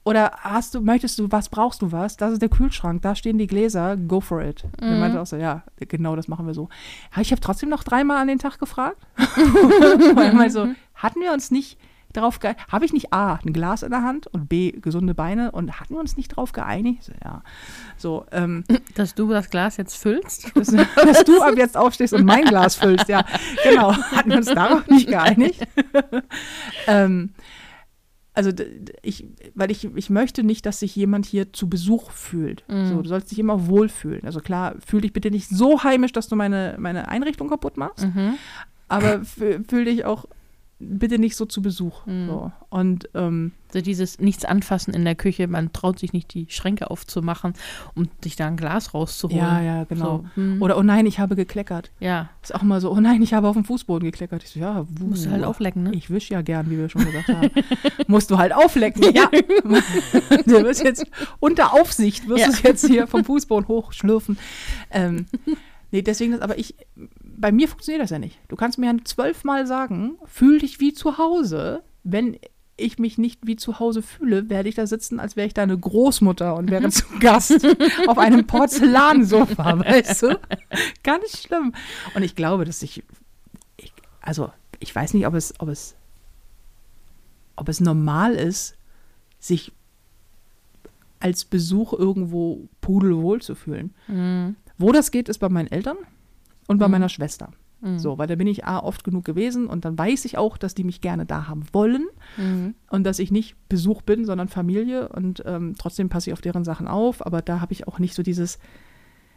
[0.04, 2.16] Oder hast du, möchtest du was, brauchst du was?
[2.16, 4.64] Das ist der Kühlschrank, da stehen die Gläser, go for it.
[4.80, 6.68] Und er meinte auch so, ja, genau, das machen wir so.
[7.20, 8.98] Ich habe trotzdem noch dreimal an den Tag gefragt.
[9.16, 11.78] Er meinte so, hatten wir uns nicht
[12.12, 15.50] darauf ge habe ich nicht A, ein Glas in der Hand und B, gesunde Beine
[15.52, 17.10] und hatten wir uns nicht darauf geeinigt?
[17.24, 17.42] Ja.
[17.96, 20.54] So, ähm, Dass du das Glas jetzt füllst?
[20.56, 23.24] dass, dass du ab jetzt aufstehst und mein Glas füllst, ja.
[23.64, 25.66] Genau, hatten wir uns darauf nicht geeinigt.
[26.86, 27.30] ähm,
[28.34, 28.50] also
[29.02, 32.64] ich, weil ich, ich möchte nicht, dass sich jemand hier zu Besuch fühlt.
[32.66, 32.86] Mhm.
[32.86, 34.24] So, du sollst dich immer wohlfühlen.
[34.24, 38.06] Also klar, fühl dich bitte nicht so heimisch, dass du meine, meine Einrichtung kaputt machst,
[38.06, 38.34] Mhm.
[38.88, 40.24] aber fü- fühl dich auch
[40.84, 42.04] bitte nicht so zu Besuch.
[42.06, 42.26] Mhm.
[42.26, 42.52] So.
[42.70, 46.90] Und ähm, So dieses Nichts anfassen in der Küche, man traut sich nicht, die Schränke
[46.90, 47.54] aufzumachen,
[47.94, 49.38] um sich da ein Glas rauszuholen.
[49.42, 50.24] ja, ja, genau.
[50.34, 51.90] So, hm, Oder oh nein, ich habe gekleckert.
[52.00, 54.42] ja, Ist auch immer so, oh nein, ich habe auf dem Fußboden gekleckert.
[54.44, 55.06] Ich so, ja, wuh.
[55.06, 55.92] musst du halt auflecken, ne?
[55.94, 57.50] Ich wisch ja gern, wie wir schon gesagt haben.
[58.08, 59.04] Musst du halt auflecken.
[59.14, 59.28] Ja.
[60.46, 61.06] du wirst jetzt
[61.40, 62.46] unter Aufsicht, wirst Ja.
[62.48, 64.38] du es jetzt hier vom Fußboden hochschlürfen.
[64.90, 65.26] Ähm,
[65.90, 66.74] nee, deswegen, ist- aber ich,
[67.42, 68.38] bei mir funktioniert das ja nicht.
[68.46, 71.82] Du kannst mir ja zwölfmal sagen, fühl dich wie zu Hause.
[72.04, 72.38] Wenn
[72.76, 75.76] ich mich nicht wie zu Hause fühle, werde ich da sitzen, als wäre ich deine
[75.76, 77.66] Großmutter und wäre zu Gast
[78.06, 80.40] auf einem Porzellansofa, weißt du?
[81.02, 81.74] Ganz schlimm.
[82.14, 83.02] Und ich glaube, dass ich,
[83.76, 85.96] ich also ich weiß nicht, ob es, ob es,
[87.56, 88.76] ob es normal ist,
[89.40, 89.72] sich
[91.18, 93.94] als Besuch irgendwo pudelwohl zu fühlen.
[94.06, 94.54] Mhm.
[94.78, 95.96] Wo das geht, ist bei meinen Eltern
[96.72, 96.92] und bei Mhm.
[96.92, 97.50] meiner Schwester.
[97.80, 97.98] Mhm.
[97.98, 100.74] So, weil da bin ich A, oft genug gewesen und dann weiß ich auch, dass
[100.74, 102.06] die mich gerne da haben wollen
[102.36, 102.74] Mhm.
[102.90, 106.64] und dass ich nicht Besuch bin, sondern Familie und ähm, trotzdem passe ich auf deren
[106.64, 108.58] Sachen auf, aber da habe ich auch nicht so dieses,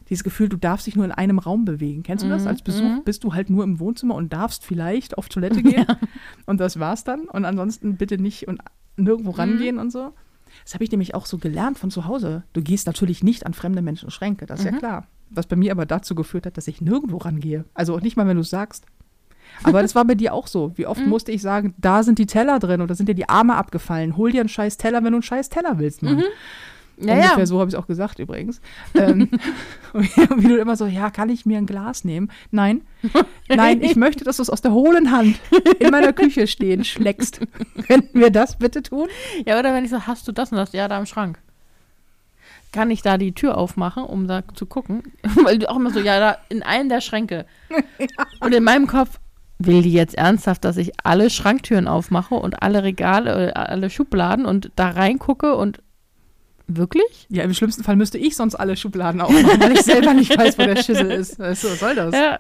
[0.10, 2.04] dieses Gefühl, du darfst dich nur in einem Raum bewegen.
[2.04, 2.44] Kennst du das?
[2.44, 3.02] Mhm, Als Besuch mhm.
[3.04, 5.88] bist du halt nur im Wohnzimmer und darfst vielleicht auf Toilette gehen
[6.46, 8.62] und das war's dann und ansonsten bitte nicht und
[8.98, 9.36] nirgendwo Mhm.
[9.38, 10.14] rangehen und so.
[10.64, 12.44] Das habe ich nämlich auch so gelernt von zu Hause.
[12.54, 14.78] Du gehst natürlich nicht an fremde Menschen Schränke, das ist ja Mhm.
[14.80, 15.08] klar.
[15.32, 17.66] Was bei mir aber dazu geführt hat, dass ich nirgendwo rangehe.
[17.74, 18.86] Also auch nicht mal, wenn du es sagst.
[19.64, 20.72] Aber das war bei dir auch so.
[20.76, 21.10] Wie oft Mhm.
[21.10, 24.18] musste ich sagen, da sind die Teller drin oder sind dir die Arme abgefallen?
[24.18, 26.18] Hol dir einen scheiß Teller, wenn du einen scheiß Teller willst, Mann.
[26.18, 26.24] Mhm.
[26.98, 27.46] Ja, Ungefähr ja.
[27.46, 28.62] so habe ich es auch gesagt übrigens.
[28.94, 29.30] ähm,
[29.94, 32.32] wie, du immer so, ja, kann ich mir ein Glas nehmen?
[32.52, 32.82] Nein,
[33.50, 35.40] nein, ich möchte, dass du es aus der hohlen Hand
[35.80, 37.42] in meiner Küche stehen schlägst.
[37.88, 39.08] Könnten wir das bitte tun?
[39.46, 40.72] Ja, oder wenn ich so, hast du das und das?
[40.74, 41.40] Ja, da im Schrank.
[42.72, 45.04] Kann ich da die Tür aufmachen, um da zu gucken?
[45.44, 47.46] Weil du auch immer so, ja, da in einen der Schränke.
[48.42, 49.20] Und in meinem Kopf,
[49.58, 54.46] will die jetzt ernsthaft, dass ich alle Schranktüren aufmache und alle Regale, äh, alle Schubladen
[54.46, 55.82] und da reingucke und
[56.68, 57.28] wirklich?
[57.30, 60.58] Ja, im schlimmsten Fall müsste ich sonst alle Schubladen aufmachen, weil ich selber nicht weiß,
[60.58, 61.40] wo der Schissel ist.
[61.40, 62.14] Weißt du, was soll das?
[62.14, 62.40] Ja.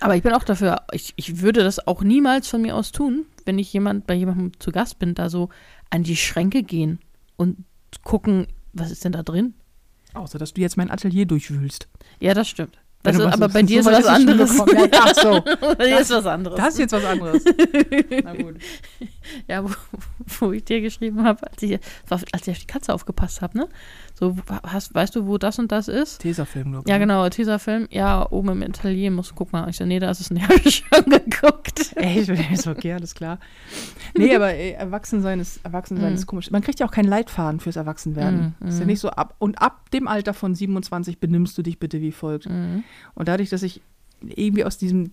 [0.00, 3.26] Aber ich bin auch dafür, ich, ich würde das auch niemals von mir aus tun,
[3.44, 5.50] wenn ich jemand bei jemandem zu Gast bin, da so
[5.90, 6.98] an die Schränke gehen
[7.36, 7.58] und
[8.02, 9.54] gucken, was ist denn da drin?
[10.14, 11.88] Außer, dass du jetzt mein Atelier durchwühlst.
[12.20, 12.78] Ja, das stimmt.
[13.04, 14.56] Ist, was- aber bei dir ist was anderes.
[14.56, 15.40] Ja, ach so.
[15.76, 16.56] bei dir ist was anderes.
[16.58, 17.44] Das ist jetzt was anderes.
[18.24, 18.56] Na gut.
[19.48, 19.70] Ja, wo,
[20.40, 21.78] wo ich dir geschrieben habe, als ich,
[22.10, 23.68] als ich auf die Katze aufgepasst habe, ne?
[24.16, 26.18] So, hast, weißt du, wo das und das ist?
[26.20, 26.90] Tesafilm, glaube ich.
[26.90, 27.88] Ja, genau, Teaserfilm.
[27.90, 29.60] Ja, oben im Atelier, musst du gucken.
[29.68, 30.42] Ich so, nee, da ist es nicht.
[30.48, 31.92] Habe ich schon geguckt.
[31.96, 33.40] Ey, ich ist okay, alles klar.
[34.16, 36.14] Nee, aber ey, Erwachsensein ist, Erwachsensein Mhm.
[36.14, 36.50] ist komisch.
[36.52, 38.54] Man kriegt ja auch keinen Leitfaden fürs Erwachsenwerden.
[38.60, 38.86] Mhm, Ist ja mhm.
[38.86, 39.34] nicht so ab.
[39.40, 42.48] Und ab dem Alter von 27 benimmst du dich bitte wie folgt.
[42.48, 42.84] Mhm.
[43.14, 43.82] Und dadurch, dass ich
[44.22, 45.10] irgendwie aus diesem,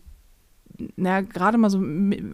[0.95, 1.81] naja, gerade mal so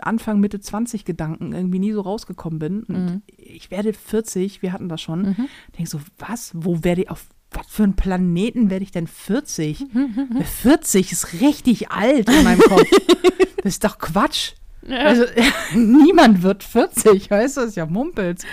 [0.01, 2.83] Anfang, Mitte 20 Gedanken irgendwie nie so rausgekommen bin.
[2.83, 3.21] Und Mhm.
[3.37, 5.21] ich werde 40, wir hatten das schon.
[5.29, 5.47] Mhm.
[5.77, 6.51] Denke so, was?
[6.55, 9.85] Wo werde ich, auf was für einen Planeten werde ich denn 40?
[9.93, 10.41] Mhm.
[10.43, 12.83] 40 ist richtig alt in meinem Kopf.
[13.57, 14.53] das ist doch Quatsch.
[14.85, 14.97] Ja.
[14.99, 15.23] Also
[15.75, 18.43] niemand wird 40, weißt du, das ist ja Mumpels.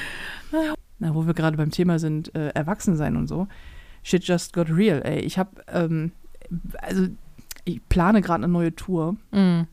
[0.99, 3.49] Na, wo wir gerade beim Thema sind, äh, Erwachsensein und so.
[4.05, 5.21] Shit just got real, ey.
[5.21, 6.13] Ich habe, ähm,
[6.81, 7.07] also
[7.65, 9.67] ich plane gerade eine neue Tour Mhm.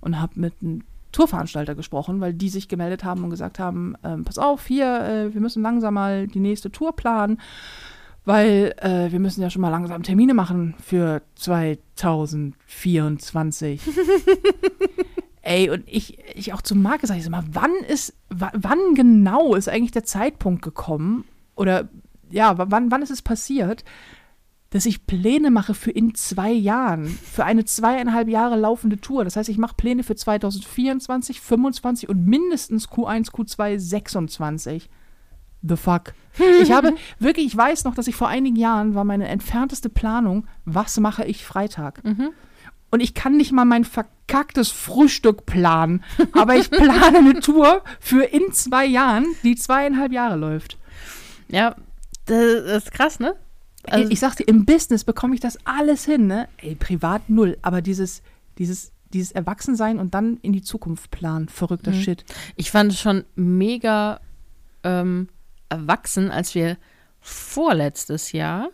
[0.00, 0.82] Und habe mit einem
[1.12, 5.34] Tourveranstalter gesprochen, weil die sich gemeldet haben und gesagt haben, ähm, pass auf, hier, äh,
[5.34, 7.40] wir müssen langsam mal die nächste Tour planen,
[8.24, 13.80] weil äh, wir müssen ja schon mal langsam Termine machen für 2024.
[15.42, 18.94] Ey, und ich, ich auch zu Marc gesagt, ich sag mal, wann ist, wa- wann
[18.94, 21.24] genau ist eigentlich der Zeitpunkt gekommen
[21.56, 21.88] oder
[22.30, 23.82] ja, wa- wann, wann ist es passiert,
[24.70, 29.24] dass ich Pläne mache für in zwei Jahren, für eine zweieinhalb Jahre laufende Tour.
[29.24, 34.88] Das heißt, ich mache Pläne für 2024, 25 und mindestens Q1, Q2, 26.
[35.62, 36.14] The fuck.
[36.62, 40.46] Ich habe wirklich, ich weiß noch, dass ich vor einigen Jahren war meine entfernteste Planung,
[40.64, 42.02] was mache ich Freitag?
[42.04, 42.30] Mhm.
[42.92, 46.02] Und ich kann nicht mal mein verkacktes Frühstück planen,
[46.32, 50.78] aber ich plane eine Tour für in zwei Jahren, die zweieinhalb Jahre läuft.
[51.48, 51.76] Ja,
[52.26, 53.34] das das ist krass, ne?
[53.92, 56.48] Also- ich, ich sag dir, im Business bekomme ich das alles hin, ne?
[56.58, 58.22] Ey, privat null, aber dieses,
[58.58, 62.00] dieses, dieses Erwachsensein und dann in die Zukunft planen, verrückter Mhm.
[62.02, 62.24] Shit.
[62.56, 64.20] Ich fand es schon mega
[64.84, 65.28] ähm,
[65.68, 66.76] erwachsen, als wir
[67.20, 68.68] vorletztes Jahr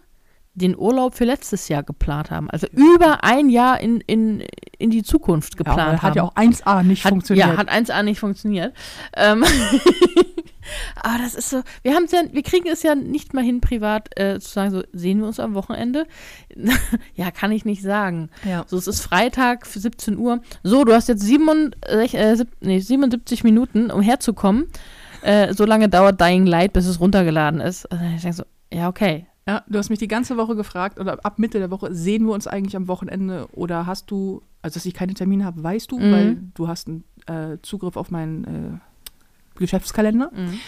[0.55, 2.49] den Urlaub für letztes Jahr geplant haben.
[2.51, 4.43] Also über ein Jahr in, in,
[4.79, 6.03] in die Zukunft geplant ja, aber haben.
[6.03, 7.47] hat ja auch 1A nicht Hat- funktioniert.
[7.49, 8.73] Ja, hat 1A nicht funktioniert.
[9.15, 9.45] Ähm,
[11.03, 14.09] aber das ist so, wir haben ja, wir kriegen es ja nicht mal hin, privat
[14.19, 16.07] äh, zu sagen, so sehen wir uns am Wochenende.
[17.15, 18.31] ja, kann ich nicht sagen.
[18.45, 18.65] Ja.
[18.67, 20.41] So, es ist Freitag für 17 Uhr.
[20.63, 24.67] So, du hast jetzt 67, äh, sieb- nee, 77 Minuten, um herzukommen.
[25.23, 27.87] Äh, so lange dauert Dying Light, bis es runtergeladen ist.
[27.91, 29.27] Also ich denke so, ja, okay.
[29.49, 32.33] Ja, du hast mich die ganze Woche gefragt, oder ab Mitte der Woche, sehen wir
[32.35, 35.99] uns eigentlich am Wochenende oder hast du, also dass ich keine Termine habe, weißt du,
[36.01, 36.13] Mhm.
[36.13, 38.79] weil du hast einen äh, Zugriff auf meinen äh,
[39.59, 40.31] Geschäftskalender.
[40.35, 40.59] Mhm.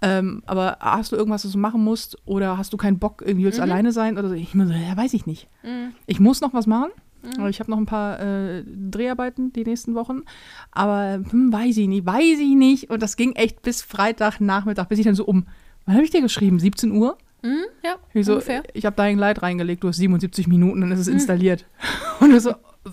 [0.00, 3.44] Ähm, aber hast du irgendwas, was du machen musst oder hast du keinen Bock, irgendwie
[3.46, 3.64] willst Mhm.
[3.64, 4.34] alleine sein oder so?
[4.34, 5.48] Ich so, ja, weiß ich nicht.
[5.64, 5.92] Mhm.
[6.06, 6.90] Ich muss noch was machen.
[7.36, 7.46] Mhm.
[7.48, 10.22] Ich habe noch ein paar äh, Dreharbeiten die nächsten Wochen.
[10.70, 12.90] Aber hm, weiß ich nicht, weiß ich nicht.
[12.90, 15.46] Und das ging echt bis Freitagnachmittag, bis ich dann so um,
[15.84, 16.60] wann habe ich dir geschrieben?
[16.60, 17.18] 17 Uhr?
[17.42, 18.62] Mhm, ja, Ich, so, ungefähr.
[18.74, 21.64] ich habe Dying Light reingelegt, du hast 77 Minuten, dann ist es installiert.
[22.20, 22.52] Und du so,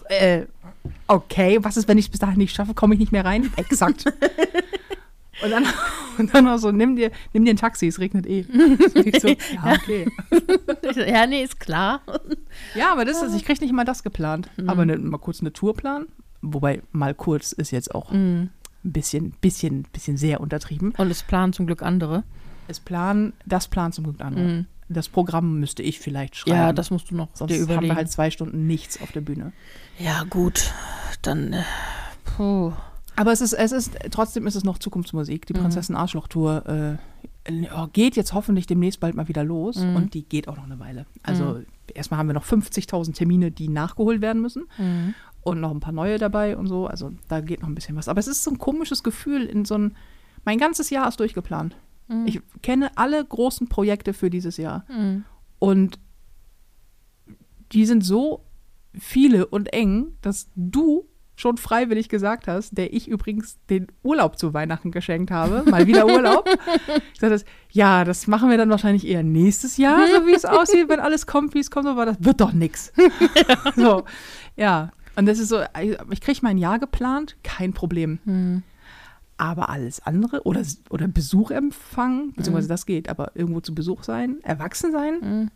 [0.09, 0.45] äh,
[1.07, 3.51] okay, was ist, wenn ich es bis dahin nicht schaffe, komme ich nicht mehr rein?
[3.57, 4.05] Exakt.
[5.43, 5.65] und dann,
[6.17, 8.43] und dann auch so, nimm dir, nimm dir ein Taxi, es regnet eh.
[9.19, 10.07] So, ja, okay.
[11.07, 12.01] ja, nee, ist klar.
[12.75, 14.49] Ja, aber das ist, ich kriege nicht mal das geplant.
[14.57, 14.69] Mhm.
[14.69, 16.07] Aber ne, mal kurz eine Tour planen.
[16.41, 18.49] Wobei, mal kurz ist jetzt auch Mhm.
[18.83, 20.93] ein bisschen, bisschen, bisschen sehr untertrieben.
[20.97, 22.23] Und es planen zum Glück andere.
[22.67, 24.43] Es planen, das plant zum Glück andere.
[24.43, 24.65] Mhm.
[24.87, 26.57] Das Programm müsste ich vielleicht schreiben.
[26.57, 27.87] Ja, das musst du noch Sonst dir haben überlegen.
[27.87, 29.51] wir halt zwei Stunden nichts auf der Bühne.
[29.97, 30.71] ja, gut.
[31.23, 31.63] Dann, äh,
[32.23, 32.71] puh.
[33.15, 35.45] Aber es ist, es ist, trotzdem ist es noch Zukunftsmusik.
[35.45, 35.59] Die Mhm.
[35.59, 36.99] Prinzessin Arschloch-Tour
[37.47, 39.77] äh, oh, geht jetzt hoffentlich demnächst bald mal wieder los.
[39.77, 39.95] Mhm.
[39.95, 41.05] Und die geht auch noch eine Weile.
[41.23, 41.61] Also
[41.93, 44.65] erstmal haben wir noch 50.000 Termine, die nachgeholt werden müssen.
[44.77, 45.13] Mhm.
[45.41, 46.87] Und noch ein paar neue dabei und so.
[46.87, 48.07] Also da geht noch ein bisschen was.
[48.07, 49.95] Aber es ist so ein komisches Gefühl in so ein,
[50.43, 51.75] mein ganzes Jahr ist durchgeplant.
[52.07, 52.25] Mhm.
[52.27, 54.85] Ich kenne alle großen Projekte für dieses Jahr.
[54.89, 55.23] Mhm.
[55.59, 55.99] Und
[57.71, 58.43] die sind so
[58.97, 61.05] viele und eng, dass du
[61.35, 66.05] schon freiwillig gesagt hast, der ich übrigens den Urlaub zu Weihnachten geschenkt habe, mal wieder
[66.05, 66.47] Urlaub.
[67.13, 70.87] ich sagte, ja, das machen wir dann wahrscheinlich eher nächstes Jahr, so wie es aussieht,
[70.89, 72.93] wenn alles kommt, wie es kommt, aber das wird doch nix.
[73.75, 74.05] so,
[74.55, 74.91] ja.
[75.17, 75.61] Und das ist so,
[76.11, 78.19] ich kriege mein Jahr geplant, kein Problem.
[78.25, 78.63] Mhm.
[79.37, 82.69] Aber alles andere oder, oder Besuch empfangen, beziehungsweise Mhm.
[82.69, 85.51] das geht, aber irgendwo zu Besuch sein, erwachsen sein, Mhm.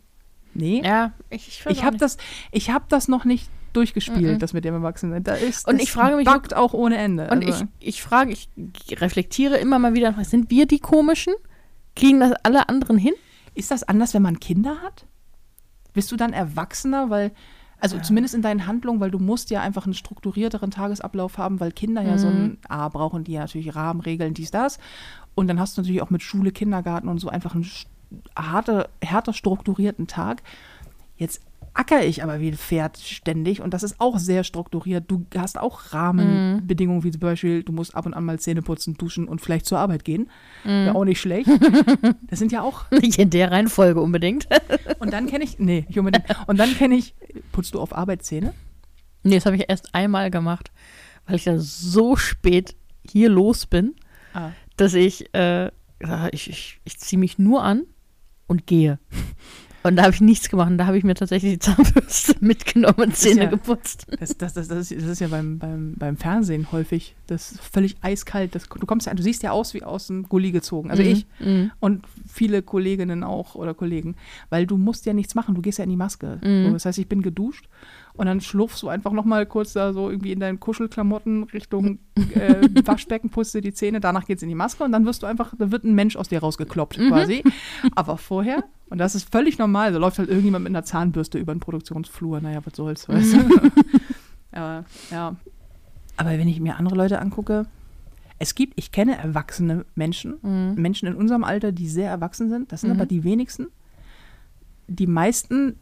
[0.52, 0.82] nee.
[0.84, 2.18] Ja, ich, ich, Ich habe das,
[2.52, 4.38] ich hab das noch nicht durchgespielt, Mhm.
[4.38, 5.22] das mit dem Erwachsenen.
[5.22, 7.24] Da ist, Und ich frage mich, buggt auch ohne Ende.
[7.30, 8.48] Und also, ich, ich frage, ich
[9.00, 11.34] reflektiere immer mal wieder, sind wir die Komischen?
[11.96, 13.14] Kriegen das alle anderen hin?
[13.54, 15.04] ist das anders, wenn man Kinder hat?
[15.92, 17.32] Bist du dann Erwachsener, weil,
[17.80, 21.72] Also zumindest in deinen Handlungen, weil du musst ja einfach einen strukturierteren Tagesablauf haben, weil
[21.72, 24.78] Kinder ja so ein, A, brauchen die ja natürlich Rahmenregeln, dies, das.
[25.34, 27.86] Und dann hast du natürlich auch mit Schule, Kindergarten und so einfach einen st-
[28.36, 30.42] harte, härter strukturierten Tag.
[31.16, 31.40] Jetzt
[31.74, 35.04] acker ich aber wie ein Pferd ständig und das ist auch sehr strukturiert.
[35.08, 38.94] Du hast auch Rahmenbedingungen, wie zum Beispiel, du musst ab und an mal Zähne putzen,
[38.96, 40.30] duschen und vielleicht zur Arbeit gehen.
[40.64, 41.48] Wäre auch nicht schlecht.
[42.28, 44.48] Das sind ja auch Nicht in der Reihenfolge unbedingt.
[45.00, 46.24] und dann kenne ich, nee, nicht unbedingt.
[46.46, 47.14] Und dann kenne ich,
[47.52, 48.54] putzt du auf Arbeit Zähne?
[49.22, 50.70] nee, das habe ich erst einmal gemacht,
[51.26, 52.74] weil ich dann so spät
[53.06, 53.94] hier los bin,
[54.32, 54.50] Ah.
[54.76, 55.64] dass ich, äh,
[56.02, 57.82] ja, ich, ich, ich ziehe mich nur an
[58.46, 58.98] und gehe.
[59.82, 60.70] Und da habe ich nichts gemacht.
[60.70, 64.06] Und da habe ich mir tatsächlich die Zahnbürste mitgenommen und Zähne ja- geputzt.
[64.20, 67.14] Das, das, das, das, ist, das ist ja beim, beim, beim Fernsehen häufig.
[67.26, 68.54] Das ist völlig eiskalt.
[68.54, 70.90] Das, du kommst ja, du siehst ja aus wie aus dem Gully gezogen.
[70.90, 71.70] Also ich Mhm.
[71.80, 74.16] und viele Kolleginnen auch oder Kollegen.
[74.50, 76.38] Weil du musst ja nichts machen, du gehst ja in die Maske.
[76.44, 76.66] Mhm.
[76.66, 77.66] So, das heißt, ich bin geduscht
[78.14, 82.00] und dann schlurfst du einfach nochmal kurz da so irgendwie in deinen Kuschelklamotten Richtung
[82.34, 85.26] äh, Waschbecken, putzt dir die Zähne, danach geht's in die Maske und dann wirst du
[85.26, 87.08] einfach, da wird ein Mensch aus dir rausgekloppt Mhm.
[87.08, 87.42] quasi.
[87.94, 91.54] Aber vorher, und das ist völlig normal, da läuft halt irgendjemand mit einer Zahnbürste über
[91.54, 92.40] den Produktionsflur.
[92.40, 93.70] Naja, was soll's, weißt du.
[94.52, 95.36] Aber ja.
[96.16, 97.66] Aber wenn ich mir andere Leute angucke,
[98.38, 100.74] es gibt, ich kenne erwachsene Menschen, Mhm.
[100.76, 102.72] Menschen in unserem Alter, die sehr erwachsen sind.
[102.72, 102.96] Das sind Mhm.
[102.96, 103.68] aber die wenigsten.
[104.88, 105.76] Die meisten,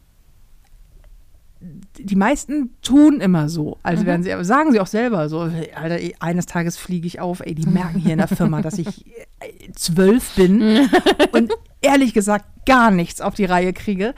[1.97, 4.05] die meisten tun immer so, als Mhm.
[4.05, 5.39] wären sie, sagen sie auch selber so,
[5.75, 9.05] Alter, eines Tages fliege ich auf, ey, die merken hier in der Firma, dass ich
[9.39, 10.61] äh, zwölf bin
[11.33, 11.51] und
[11.81, 14.13] ehrlich gesagt gar nichts auf die Reihe kriege.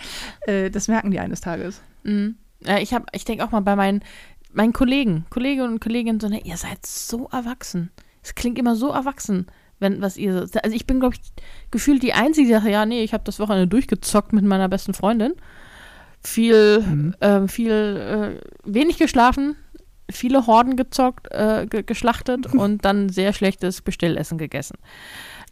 [0.46, 1.82] Äh, das merken die eines Tages.
[2.04, 2.36] Mhm.
[2.66, 4.02] Ja, ich ich denke auch mal bei meinen,
[4.54, 7.90] meinen Kollegen, Kolleginnen und Kollegen, so, ne, ihr seid so erwachsen.
[8.24, 9.48] Es klingt immer so erwachsen,
[9.80, 10.46] wenn was ihr.
[10.48, 11.22] so- Also ich bin, glaube ich,
[11.72, 14.94] gefühlt die Einzige, die sagt, ja, nee, ich habe das Wochenende durchgezockt mit meiner besten
[14.94, 15.34] Freundin.
[16.24, 17.16] Viel, Mhm.
[17.22, 19.56] ähm, viel, äh, wenig geschlafen,
[20.12, 24.78] viele Horden gezockt, äh, ge geschlachtet und dann sehr schlechtes Bestellessen gegessen.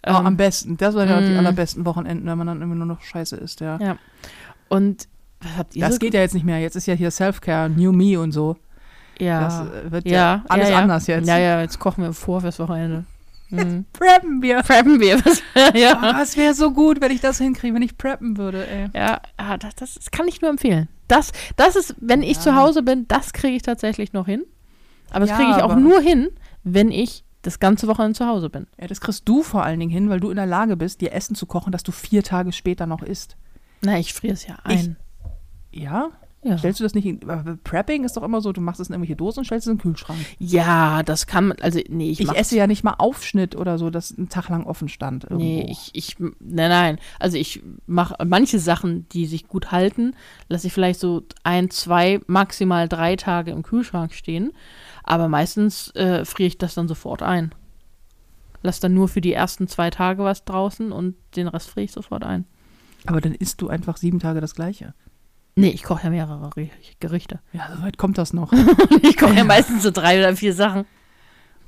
[0.06, 0.78] Oh, am Ähm, besten.
[0.78, 1.38] Das waren ja die mm.
[1.38, 3.78] allerbesten Wochenenden, wenn man dann immer nur noch scheiße isst, ja.
[3.82, 3.98] ja.
[4.70, 5.08] Und
[5.42, 6.60] was habt ihr Das so geht ja jetzt nicht mehr.
[6.60, 8.58] Jetzt ist ja hier Self-Care, New Me und so.
[9.20, 9.42] Ja.
[9.42, 10.82] Das äh, wird ja, ja, alles ja, ja.
[10.82, 11.28] anders jetzt.
[11.28, 13.06] Ja, ja, jetzt kochen wir vor fürs Wochenende.
[13.50, 13.86] Mhm.
[13.94, 14.62] Preppen wir.
[14.62, 15.18] Preppen wir.
[15.26, 18.66] Was, Oh, ja, das wäre so gut, wenn ich das hinkriege, wenn ich preppen würde,
[18.68, 18.88] ey.
[18.94, 20.88] ja ah, das, das, das kann ich nur empfehlen.
[21.08, 22.42] Das, das ist, wenn ich Ja.
[22.42, 24.44] zu Hause bin, das kriege ich tatsächlich noch hin.
[25.10, 26.30] Aber das Ja, kriege ich auch nur hin,
[26.64, 28.68] wenn ich das ganze Wochenende zu Hause bin.
[28.80, 31.14] Ja, das kriegst du vor allen Dingen hin, weil du in der Lage bist, dir
[31.14, 33.38] Essen zu kochen, das du vier Tage später noch isst.
[33.82, 34.98] Na, ich friere es ja ein.
[35.72, 36.10] Ja?
[36.44, 36.58] ja.
[36.58, 37.20] Stellst du das nicht in.
[37.64, 39.78] Prepping ist doch immer so, du machst es in irgendwelche Dosen und stellst es in
[39.78, 40.20] den Kühlschrank.
[40.38, 43.90] ja, das kann man, also nee, ich, Ich, esse ja nicht mal Aufschnitt oder so,
[43.90, 45.24] das einen Tag lang offen stand.
[45.24, 45.44] Irgendwo.
[45.44, 47.00] Nee, ich, ich, nein, nein.
[47.20, 50.14] Also ich mache manche Sachen, die sich gut halten,
[50.50, 54.52] lasse ich vielleicht so ein, zwei, maximal drei Tage im Kühlschrank stehen.
[55.04, 57.54] Aber meistens äh, friere ich das dann sofort ein.
[58.62, 61.92] Lass dann nur für die ersten zwei Tage was draußen und den Rest friere ich
[61.92, 62.46] sofort ein.
[63.06, 64.94] Aber dann isst du einfach sieben Tage das Gleiche.
[65.56, 66.70] Nee, ich koche ja mehrere Re-
[67.00, 67.40] Gerichte.
[67.54, 68.52] Ja, so weit kommt das noch.
[69.02, 70.86] Ich koche ja meistens so drei oder vier Sachen.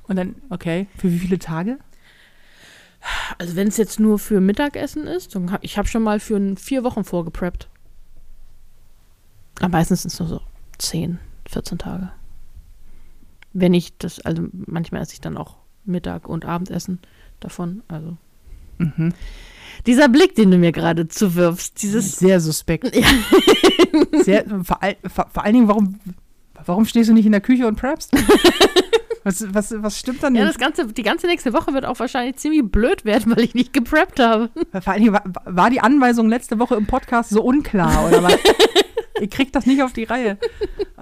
[0.08, 1.78] Und dann, okay, für wie viele Tage?
[3.38, 6.36] Also wenn es jetzt nur für Mittagessen ist, dann hab, ich habe schon mal für
[6.36, 7.68] ein, vier Wochen vorgepreppt.
[9.58, 10.40] Aber meistens sind es nur so
[10.78, 11.18] 10,
[11.48, 12.12] 14 Tage.
[13.52, 17.00] Wenn ich das, also manchmal esse ich dann auch Mittag und Abendessen
[17.40, 17.82] davon.
[17.88, 18.16] Also
[18.78, 19.12] Mhm.
[19.86, 22.94] dieser Blick, den du mir gerade zuwirfst, dieses Sehr suspekt.
[24.12, 24.22] Ja.
[24.22, 25.98] Sehr, vor, all- vor, vor allen Dingen, warum,
[26.64, 28.10] warum stehst du nicht in der Küche und preppst?
[29.24, 30.54] was, was, was stimmt dann ja, nicht?
[30.54, 33.72] das ganze, die ganze nächste Woche wird auch wahrscheinlich ziemlich blöd werden, weil ich nicht
[33.74, 34.48] gepreppt habe.
[34.72, 38.38] Vor allen Dingen, war, war die Anweisung letzte Woche im Podcast so unklar, oder was?
[39.20, 40.38] Ihr kriegt das nicht auf die Reihe.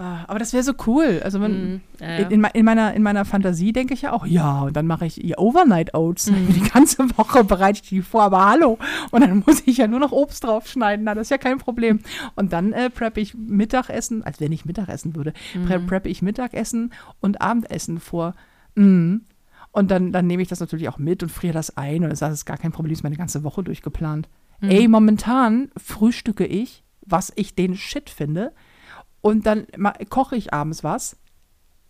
[0.03, 1.21] Ah, Aber das wäre so cool.
[1.23, 1.83] Also wenn.
[2.01, 2.17] Ja, ja.
[2.21, 4.87] in, in, mei- in, meiner, in meiner Fantasie denke ich ja auch, ja, und dann
[4.87, 6.31] mache ich ihr Overnight Oats.
[6.31, 6.55] Mhm.
[6.55, 8.79] Die ganze Woche bereite ich die vor, aber hallo.
[9.11, 11.05] Und dann muss ich ja nur noch Obst draufschneiden.
[11.05, 12.01] Na, das ist ja kein Problem.
[12.35, 15.85] Und dann äh, preppe ich Mittagessen, als wenn ich Mittagessen würde, Mhm.
[15.87, 18.35] preppe ich Mittagessen und Abendessen vor.
[18.77, 19.27] Mhm.
[19.71, 22.05] Und dann, dann nehme ich das natürlich auch mit und friere das ein.
[22.05, 24.31] Und das ist gar kein Problem, ist meine ganze Woche durchgeplant.
[24.63, 24.71] Mhm.
[24.71, 28.53] Ey, momentan frühstücke ich, was ich den Shit finde.
[29.21, 29.67] Und dann
[30.09, 31.17] koche ich abends was.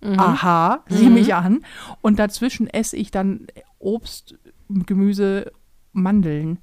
[0.02, 0.18] Mhm.
[0.18, 1.14] Aha, sieh Mhm.
[1.14, 1.64] mich an.
[2.00, 3.46] Und dazwischen esse ich dann
[3.78, 4.36] Obst,
[4.68, 5.52] Gemüse,
[5.92, 6.58] Mandeln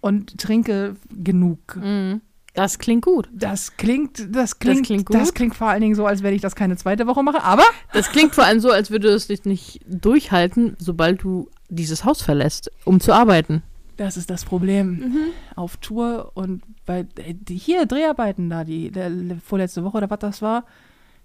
[0.00, 1.76] und trinke genug.
[1.76, 2.20] Mhm.
[2.54, 3.30] Das klingt gut.
[3.32, 5.34] Das klingt, das klingt, klingt das gut.
[5.36, 7.42] klingt vor allen Dingen so, als wenn ich das keine zweite Woche mache.
[7.42, 7.62] Aber
[7.94, 12.20] Das klingt vor allem so, als würde es dich nicht durchhalten, sobald du dieses Haus
[12.20, 13.62] verlässt, um zu arbeiten.
[14.02, 15.32] Das ist das Problem.
[15.54, 19.12] Auf Tour und bei die, hier Dreharbeiten da, die der,
[19.44, 20.64] vorletzte Woche oder was das war.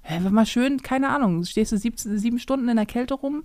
[0.07, 3.43] War mal schön, keine Ahnung, stehst du 17, sieben Stunden in der Kälte rum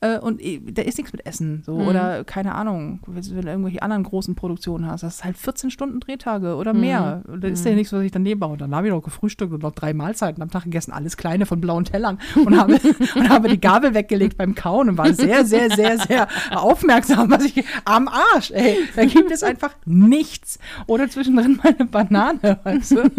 [0.00, 1.62] äh, und eh, da ist nichts mit Essen.
[1.64, 1.78] So.
[1.78, 1.88] Mhm.
[1.88, 6.00] Oder keine Ahnung, wenn du irgendwelche anderen großen Produktionen hast, das ist halt 14 Stunden
[6.00, 7.22] Drehtage oder mehr.
[7.26, 8.58] Und Da ist ja nichts, was ich daneben baue.
[8.58, 11.60] Dann habe ich noch gefrühstückt und noch drei Mahlzeiten am Tag gegessen, alles kleine von
[11.60, 12.78] blauen Tellern und habe,
[13.14, 17.44] und habe die Gabel weggelegt beim Kauen und war sehr, sehr, sehr, sehr aufmerksam, was
[17.44, 18.78] ich am Arsch, ey.
[18.94, 20.58] Da gibt es einfach nichts.
[20.86, 23.10] Oder zwischendrin mal eine Banane, weißt du?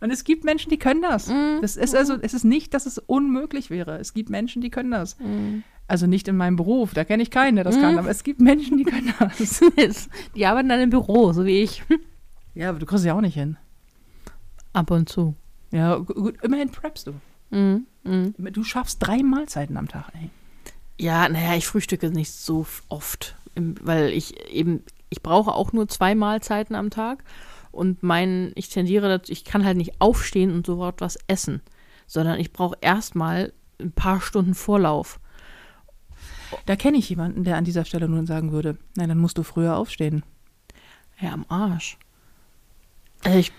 [0.00, 1.30] Und es gibt Menschen, die können das.
[1.60, 3.98] Das ist also, es ist nicht, dass es unmöglich wäre.
[3.98, 5.16] Es gibt Menschen, die können das.
[5.86, 8.40] Also nicht in meinem Beruf, da kenne ich keinen, der das kann, aber es gibt
[8.40, 9.12] Menschen, die können
[9.76, 10.08] das.
[10.34, 11.82] Die arbeiten dann im Büro, so wie ich.
[12.54, 13.56] Ja, aber du kriegst ja auch nicht hin.
[14.72, 15.34] Ab und zu.
[15.70, 17.12] Ja, gu- gut, immerhin preppst du.
[17.50, 17.86] Mhm.
[18.04, 18.34] Mhm.
[18.52, 20.30] Du schaffst drei Mahlzeiten am Tag, ey.
[20.98, 26.14] Ja, naja, ich frühstücke nicht so oft, weil ich eben, ich brauche auch nur zwei
[26.14, 27.24] Mahlzeiten am Tag
[27.74, 31.60] und mein, ich tendiere dazu, ich kann halt nicht aufstehen und sofort was essen,
[32.06, 35.20] sondern ich brauche erstmal ein paar Stunden Vorlauf.
[36.66, 39.42] Da kenne ich jemanden, der an dieser Stelle nun sagen würde, nein, dann musst du
[39.42, 40.22] früher aufstehen.
[41.20, 41.98] Ja, am Arsch.
[43.24, 43.52] Also ich,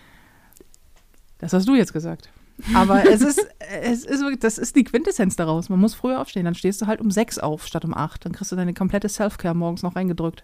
[1.40, 2.30] Das hast du jetzt gesagt.
[2.74, 3.46] Aber es ist,
[3.82, 5.70] es ist wirklich, das ist die Quintessenz daraus.
[5.70, 6.46] Man muss früher aufstehen.
[6.46, 8.26] Dann stehst du halt um sechs auf statt um acht.
[8.26, 10.44] Dann kriegst du deine komplette Self-Care morgens noch reingedrückt.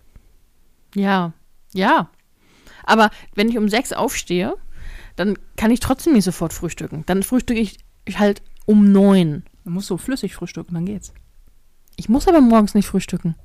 [0.95, 1.33] ja,
[1.73, 2.09] ja.
[2.83, 4.55] Aber wenn ich um sechs aufstehe,
[5.15, 7.03] dann kann ich trotzdem nicht sofort frühstücken.
[7.05, 7.77] Dann frühstücke ich
[8.15, 9.43] halt um neun.
[9.63, 11.13] Dann musst du flüssig frühstücken, dann geht's.
[11.95, 13.35] Ich muss aber morgens nicht frühstücken.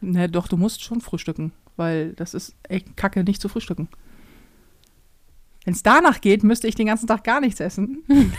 [0.00, 3.88] Ne, doch, du musst schon frühstücken, weil das ist echt kacke, nicht zu frühstücken.
[5.64, 8.02] Wenn es danach geht, müsste ich den ganzen Tag gar nichts essen.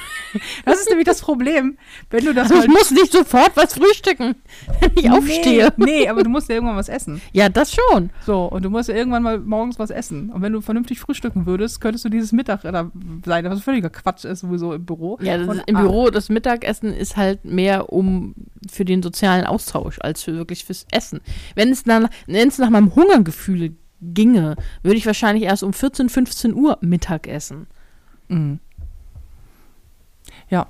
[0.65, 1.77] Das ist nämlich das Problem.
[2.09, 4.33] Wenn du das Also ich muss nicht sofort was frühstücken,
[4.79, 5.71] wenn ich aufstehe.
[5.77, 7.21] Nee, nee, aber du musst ja irgendwann was essen.
[7.33, 8.09] Ja, das schon.
[8.25, 10.31] So, und du musst ja irgendwann mal morgens was essen.
[10.31, 12.89] Und wenn du vernünftig frühstücken würdest, könntest du dieses Mittag da
[13.25, 15.19] sein, was völliger Quatsch ist sowieso im Büro.
[15.21, 18.33] Ja, das ist, im ah, Büro, das Mittagessen ist halt mehr um
[18.71, 21.19] für den sozialen Austausch als für wirklich fürs Essen.
[21.53, 23.75] Wenn es nach, wenn es nach meinem Hungergefühl
[24.13, 27.67] ginge, würde ich wahrscheinlich erst um 14, 15 Uhr Mittag essen.
[28.29, 28.53] mm.
[30.49, 30.67] Ja,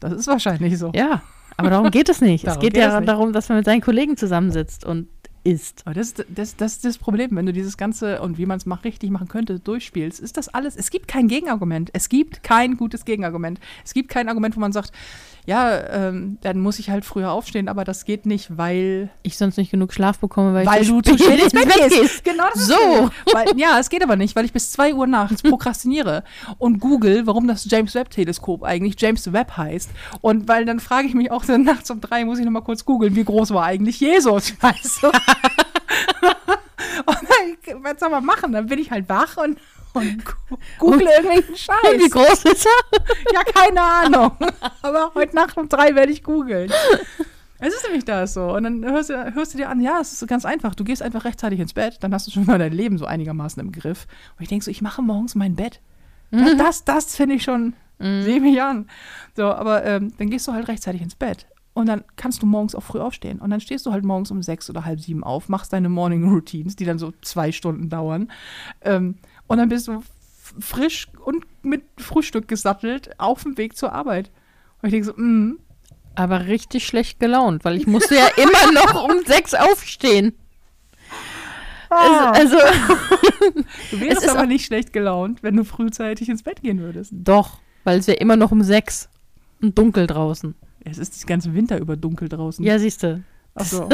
[0.00, 0.90] das ist wahrscheinlich so.
[0.94, 1.22] Ja,
[1.56, 2.44] aber darum geht es nicht.
[2.46, 5.08] es geht geht ja es darum, dass man mit seinen Kollegen zusammensitzt und
[5.44, 5.82] isst.
[5.84, 8.56] Aber das, ist- das, das ist das Problem, wenn du dieses Ganze und wie man
[8.58, 11.90] es mach, richtig machen könnte, durchspielst, ist das alles, es gibt kein Gegenargument.
[11.92, 13.60] Es gibt kein gutes Gegenargument.
[13.84, 14.90] Es gibt kein Argument, wo man sagt,
[15.46, 19.58] ja, ähm, dann muss ich halt früher aufstehen, aber das geht nicht, weil, Ich sonst
[19.58, 22.24] nicht genug Schlaf bekomme, weil, weil ich du zu spät ins Bett gehst.
[22.24, 23.10] Genau das So.
[23.32, 26.24] Weil, ja, es geht aber nicht, weil ich bis 2 Uhr nachts prokrastiniere
[26.56, 29.90] und google, warum das James Webb Teleskop eigentlich James Webb heißt.
[30.22, 32.86] Und weil dann frage ich mich auch dann nachts um drei, muss ich nochmal kurz
[32.86, 35.08] googeln, wie groß war eigentlich Jesus, weißt du?
[37.06, 37.18] und
[37.66, 38.52] dann, was soll man machen?
[38.52, 39.58] Dann bin ich halt wach und,
[40.00, 40.24] und
[40.78, 42.10] google irgendwelchen Und wie Scheiß.
[42.10, 43.00] groß ist er?
[43.32, 44.32] Ja, keine Ahnung.
[44.82, 46.70] Aber heute Nacht um drei werde ich googeln.
[47.60, 48.54] Es ist nämlich das so.
[48.54, 50.74] Und dann hörst du, hörst du dir an, ja, es ist so ganz einfach.
[50.74, 53.60] Du gehst einfach rechtzeitig ins Bett, dann hast du schon mal dein Leben so einigermaßen
[53.62, 54.06] im Griff.
[54.36, 55.80] Und ich denke so, ich mache morgens mein Bett.
[56.30, 58.88] Das, das, das finde ich schon, sehe mich an.
[59.36, 61.46] So, aber ähm, dann gehst du halt rechtzeitig ins Bett.
[61.74, 63.40] Und dann kannst du morgens auch früh aufstehen.
[63.40, 66.28] Und dann stehst du halt morgens um sechs oder halb sieben auf, machst deine Morning
[66.28, 68.30] Routines, die dann so zwei Stunden dauern.
[68.80, 69.16] Ähm,
[69.46, 70.02] und dann bist du
[70.60, 74.30] frisch und mit Frühstück gesattelt auf dem Weg zur Arbeit.
[74.82, 75.58] Und ich denke so, mm,
[76.14, 80.34] Aber richtig schlecht gelaunt, weil ich musste ja immer noch um sechs aufstehen.
[81.90, 82.74] ah, Also, also
[83.90, 87.12] du wärst aber nicht schlecht gelaunt, wenn du frühzeitig ins Bett gehen würdest.
[87.14, 89.08] doch, weil es wäre immer noch um sechs
[89.60, 90.54] und dunkel draußen.
[90.84, 92.64] Es ist den ganzen Winter über dunkel draußen.
[92.64, 93.22] Ja, siehst du.
[93.54, 93.88] Ach so.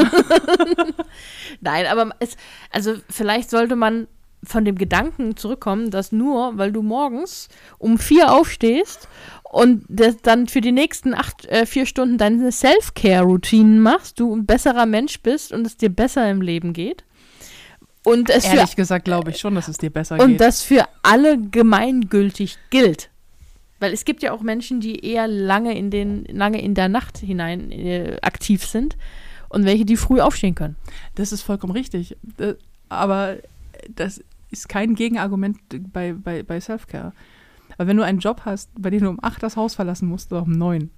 [1.60, 2.36] Nein, aber es,
[2.70, 4.08] also vielleicht sollte man
[4.42, 9.08] von dem Gedanken zurückkommen, dass nur, weil du morgens um vier aufstehst
[9.42, 14.46] und das dann für die nächsten acht, äh, vier Stunden deine Self-Care-Routinen machst, du ein
[14.46, 17.04] besserer Mensch bist und es dir besser im Leben geht.
[18.02, 20.40] Und es für Ehrlich gesagt glaube ich schon, dass es dir besser Und geht.
[20.40, 23.10] das für alle gemeingültig gilt.
[23.78, 27.18] Weil es gibt ja auch Menschen, die eher lange in, den, lange in der Nacht
[27.18, 28.96] hinein äh, aktiv sind
[29.48, 30.76] und welche, die früh aufstehen können.
[31.14, 32.16] Das ist vollkommen richtig.
[32.38, 32.54] Äh,
[32.88, 33.36] Aber
[33.88, 35.58] das ist kein Gegenargument
[35.92, 37.12] bei, bei, bei Self-Care.
[37.78, 40.32] Aber wenn du einen Job hast, bei dem du um acht das Haus verlassen musst
[40.32, 40.90] oder um neun,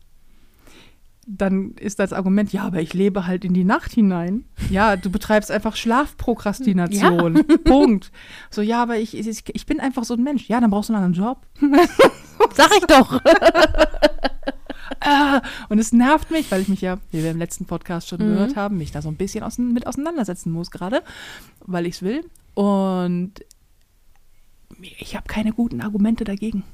[1.27, 4.45] dann ist das Argument, ja, aber ich lebe halt in die Nacht hinein.
[4.71, 7.45] Ja, du betreibst einfach Schlafprokrastination.
[7.65, 8.11] Punkt.
[8.51, 10.49] So, ja, aber ich, ich, ich bin einfach so ein Mensch.
[10.49, 11.47] Ja, dann brauchst du einen anderen Job.
[12.55, 13.20] Sag ich doch.
[15.01, 18.19] ah, und es nervt mich, weil ich mich ja, wie wir im letzten Podcast schon
[18.19, 18.33] Mhm.
[18.33, 21.03] gehört haben, mich da so ein bisschen aus, mit auseinandersetzen muss gerade,
[21.61, 22.24] weil ich es will.
[22.55, 23.33] Und
[24.99, 26.65] ich habe keine guten Argumente dagegen.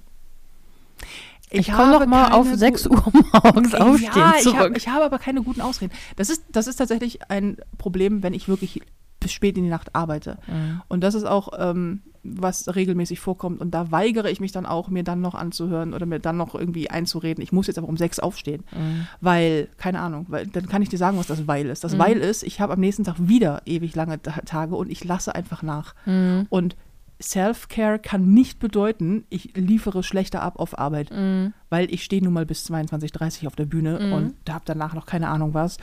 [1.51, 4.59] Ich, komme noch mal auf gu- 6 Uhr morgens aufstehen ja, ich zurück.
[4.59, 5.93] habe ich habe aber keine guten Ausreden.
[6.17, 8.83] Das ist, das ist tatsächlich ein Problem, wenn ich wirklich
[9.21, 10.39] bis spät in die Nacht arbeite.
[10.47, 10.83] Mhm.
[10.89, 13.61] Und das ist auch, ähm, was regelmäßig vorkommt.
[13.61, 16.55] Und da weigere ich mich dann auch, mir dann noch anzuhören oder mir dann noch
[16.55, 17.43] irgendwie einzureden.
[17.43, 18.65] Ich muss jetzt aber um sechs aufstehen.
[18.77, 19.07] Mhm.
[19.21, 21.85] Weil, keine Ahnung, weil dann kann ich dir sagen, was das Weil ist.
[21.85, 21.99] Das Mhm.
[21.99, 25.35] Weil ist, ich habe am nächsten Tag wieder ewig lange Ta- Tage und ich lasse
[25.35, 25.95] einfach nach.
[26.07, 26.47] Mhm.
[26.51, 26.77] Und
[27.21, 31.53] Self-Care kann nicht bedeuten, ich liefere schlechter ab auf Arbeit, Mhm.
[31.69, 34.13] weil ich stehe nun mal bis 22, 30 auf der Bühne Mhm.
[34.13, 35.79] und habe danach noch keine Ahnung was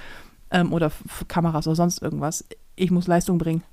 [0.52, 0.92] ähm, oder
[1.28, 2.46] Kameras oder sonst irgendwas.
[2.76, 3.64] Ich muss Leistung bringen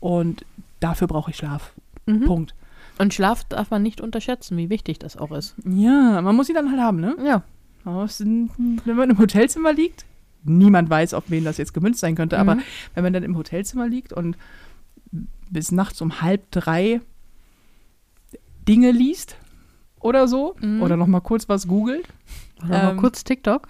[0.00, 0.44] und
[0.80, 1.72] dafür brauche ich Schlaf.
[2.06, 2.24] Mhm.
[2.24, 2.54] Punkt.
[2.98, 5.54] Und Schlaf darf man nicht unterschätzen, wie wichtig das auch ist.
[5.64, 7.16] Ja, man muss sie dann halt haben, ne?
[7.24, 7.42] Ja.
[7.84, 8.50] Wenn
[8.96, 10.04] man im Hotelzimmer liegt,
[10.44, 12.62] niemand weiß, auf wen das jetzt gemünzt sein könnte, aber Mhm.
[12.94, 14.36] wenn man dann im Hotelzimmer liegt und
[15.50, 17.00] bis nachts um halb drei
[18.68, 19.36] Dinge liest
[20.00, 20.82] oder so, Mhm.
[20.82, 22.06] oder noch mal kurz was googelt,
[22.60, 23.68] Oder mal Ähm, kurz TikTok.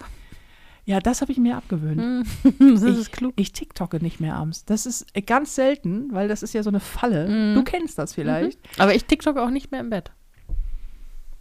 [0.85, 1.97] Ja, das habe ich mir abgewöhnt.
[1.97, 2.23] Mhm.
[2.73, 3.33] das ist klug.
[3.37, 4.65] Ich TikToke nicht mehr abends.
[4.65, 7.27] Das ist äh, ganz selten, weil das ist ja so eine Falle.
[7.27, 7.55] Mhm.
[7.55, 8.59] Du kennst das vielleicht.
[8.77, 10.11] Aber ich TikTok auch nicht mehr im Bett.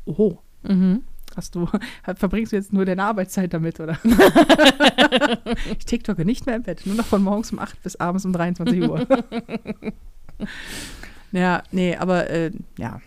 [0.06, 1.02] Oho, Mhm.
[1.36, 1.68] hast du,
[2.16, 3.98] verbringst du jetzt nur deine Arbeitszeit damit, oder?
[5.78, 8.32] ich TikToke nicht mehr im Bett, nur noch von morgens um 8 bis abends um
[8.32, 9.06] 23 Uhr.
[11.32, 13.00] ja, nee, aber äh, ja,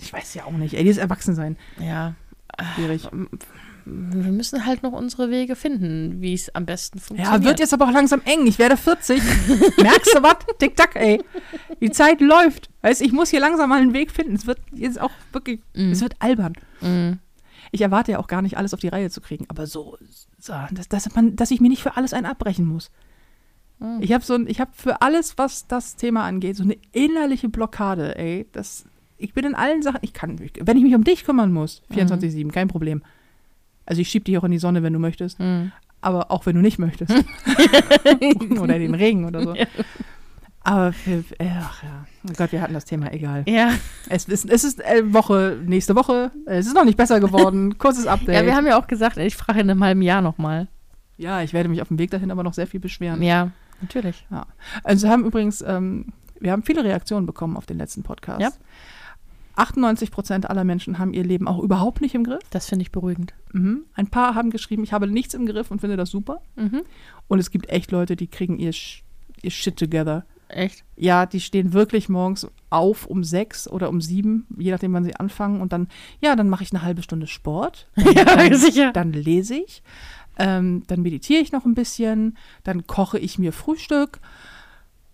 [0.00, 0.74] ich weiß ja auch nicht.
[0.74, 2.14] Ey, dieses Erwachsensein, Ja.
[2.74, 3.08] schwierig.
[3.90, 7.42] Wir müssen halt noch unsere Wege finden, wie es am besten funktioniert.
[7.42, 8.46] Ja, wird jetzt aber auch langsam eng.
[8.46, 9.22] Ich werde 40.
[9.82, 10.36] Merkst du was?
[10.58, 11.22] Tick-Tack, ey.
[11.80, 12.68] Die Zeit läuft.
[12.82, 14.34] Weißt ich muss hier langsam mal einen Weg finden.
[14.34, 15.92] Es wird jetzt auch wirklich, Mhm.
[15.92, 16.52] es wird albern.
[16.80, 17.18] Mhm.
[17.72, 19.46] Ich erwarte ja auch gar nicht, alles auf die Reihe zu kriegen.
[19.48, 19.96] Aber so,
[20.38, 22.90] so dass, dass, man, dass ich mir nicht für alles einen abbrechen muss.
[23.78, 23.98] Mhm.
[24.00, 27.48] Ich habe so ein, ich habe für alles, was das Thema angeht, so eine innerliche
[27.48, 28.46] Blockade, ey.
[28.52, 28.84] Das,
[29.16, 32.50] ich bin in allen Sachen, ich kann, wenn ich mich um dich kümmern muss, 24-7,
[32.52, 33.02] kein Problem.
[33.88, 35.40] Also ich schieb dich auch in die Sonne, wenn du möchtest.
[35.40, 35.72] Mhm.
[36.02, 37.10] Aber auch wenn du nicht möchtest.
[38.60, 39.54] oder in den Regen oder so.
[40.62, 42.06] Aber für, äh, ach ja.
[42.28, 43.44] Oh Gott, wir hatten das Thema, egal.
[43.46, 43.72] Ja.
[44.10, 46.30] Es ist, es ist äh, Woche, nächste Woche.
[46.44, 47.78] Es ist noch nicht besser geworden.
[47.78, 48.34] Kurzes Update.
[48.34, 50.68] ja, wir haben ja auch gesagt, ich frage in einem halben Jahr nochmal.
[51.16, 53.22] ja, ich werde mich auf dem Weg dahin aber noch sehr viel beschweren.
[53.22, 54.26] Ja, natürlich.
[54.84, 58.42] Also wir haben übrigens, ähm, wir haben viele Reaktionen bekommen auf den letzten Podcast.
[58.42, 58.50] Ja.
[59.58, 62.42] 98 Prozent aller Menschen haben ihr Leben auch überhaupt nicht im Griff.
[62.50, 63.34] Das finde ich beruhigend.
[63.52, 63.84] Mhm.
[63.94, 66.40] Ein paar haben geschrieben, ich habe nichts im Griff und finde das super.
[66.56, 66.82] Mhm.
[67.26, 68.72] Und es gibt echt Leute, die kriegen ihr,
[69.42, 70.24] ihr Shit together.
[70.48, 70.84] Echt?
[70.96, 75.16] Ja, die stehen wirklich morgens auf um sechs oder um sieben, je nachdem, wann sie
[75.16, 75.60] anfangen.
[75.60, 75.88] Und dann,
[76.20, 77.88] ja, dann mache ich eine halbe Stunde Sport.
[77.96, 78.92] Ja, dann, sicher.
[78.92, 79.82] Dann lese ich.
[80.38, 82.38] Ähm, dann meditiere ich noch ein bisschen.
[82.62, 84.20] Dann koche ich mir Frühstück.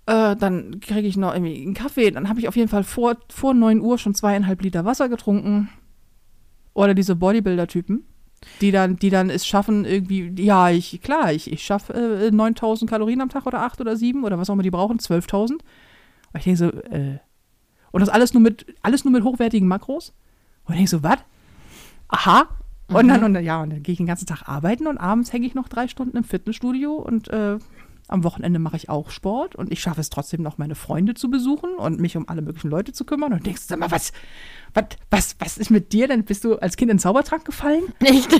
[0.06, 2.10] Äh, dann kriege ich noch irgendwie einen Kaffee.
[2.10, 5.70] Dann habe ich auf jeden Fall vor, vor 9 Uhr schon zweieinhalb Liter Wasser getrunken.
[6.74, 8.04] Oder diese Bodybuilder-Typen,
[8.60, 12.90] die dann, die dann es schaffen, irgendwie, ja, ich, klar, ich, ich schaffe äh, 9000
[12.90, 15.52] Kalorien am Tag oder 8 oder 7 oder was auch immer die brauchen, 12.000.
[15.52, 15.60] Und
[16.36, 17.18] ich denke so, äh,
[17.92, 20.12] und das alles nur mit, alles nur mit hochwertigen Makros.
[20.64, 21.18] Und ich denke so, was?
[22.08, 22.48] Aha.
[22.88, 25.46] Und dann, und ja, und dann gehe ich den ganzen Tag arbeiten und abends hänge
[25.46, 27.58] ich noch drei Stunden im Fitnessstudio und äh,
[28.06, 31.30] am Wochenende mache ich auch Sport und ich schaffe es trotzdem noch, meine Freunde zu
[31.30, 33.32] besuchen und mich um alle möglichen Leute zu kümmern.
[33.32, 34.12] Und denkst du, sag mal, was,
[34.74, 36.24] was, was, was ist mit dir denn?
[36.24, 37.82] Bist du als Kind in den Zaubertrank gefallen?
[38.00, 38.30] Echt?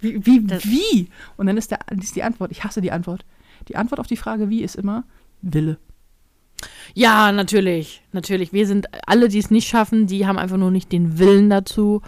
[0.00, 1.08] wie, wie, wie?
[1.36, 3.24] Und dann ist, der, ist die Antwort, ich hasse die Antwort.
[3.68, 5.04] Die Antwort auf die Frage, wie, ist immer
[5.40, 5.78] Wille.
[6.94, 8.02] ja, natürlich.
[8.12, 8.52] Natürlich.
[8.52, 12.02] Wir sind alle, die es nicht schaffen, die haben einfach nur nicht den Willen dazu.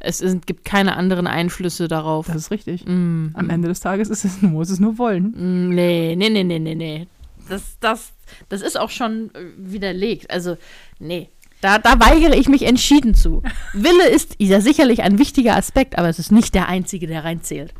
[0.00, 2.26] Es ist, gibt keine anderen Einflüsse darauf.
[2.28, 2.84] Das ist richtig.
[2.86, 5.32] Mm, Am Ende des Tages ist es, muss es nur wollen.
[5.36, 7.06] Mm, Nee, nee, nee, nee, nee, nee.
[7.48, 8.12] Das, das,
[8.48, 10.30] das ist auch schon äh, widerlegt.
[10.30, 10.56] Also,
[10.98, 11.28] nee.
[11.60, 13.42] Da, da weigere ich mich entschieden zu.
[13.72, 17.74] Wille ist ja sicherlich ein wichtiger Aspekt, aber es ist nicht der einzige, der reinzählt.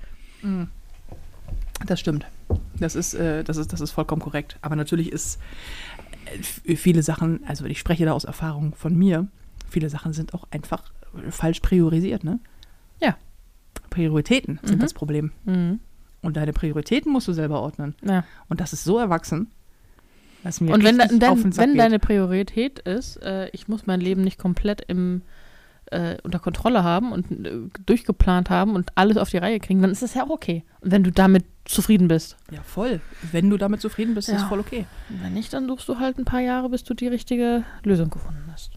[1.87, 2.27] Das stimmt.
[2.81, 4.57] Das ist, äh, das ist, das ist vollkommen korrekt.
[4.63, 5.39] Aber natürlich ist
[6.65, 9.29] äh, viele Sachen, also ich spreche da aus Erfahrung von mir,
[9.69, 10.83] viele Sachen sind auch einfach
[11.31, 12.39] falsch priorisiert, ne?
[13.01, 13.17] Ja.
[13.91, 14.83] Prioritäten sind Mhm.
[14.83, 15.33] das Problem.
[15.45, 15.81] Mhm.
[16.23, 17.95] Und deine Prioritäten musst du selber ordnen.
[18.05, 18.25] Ja.
[18.49, 19.49] Und das ist so erwachsen,
[20.45, 24.23] dass mir Und wenn, de- den wenn, deine Priorität ist, äh, ich muss mein Leben
[24.23, 25.23] nicht komplett im,
[25.91, 27.53] äh, unter Kontrolle haben und äh,
[27.87, 30.65] durchgeplant haben und alles auf die Reihe kriegen, dann ist das ja auch okay.
[30.81, 32.37] Und wenn du damit zufrieden bist.
[32.51, 33.01] Ja, voll.
[33.31, 34.43] Wenn du damit zufrieden bist, ist Ja.
[34.43, 34.87] es voll okay.
[35.11, 38.11] Und wenn nicht, dann suchst du halt ein paar Jahre, bis du die richtige Lösung
[38.11, 38.73] gefunden hast.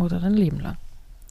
[0.00, 0.76] Oder dein Leben lang.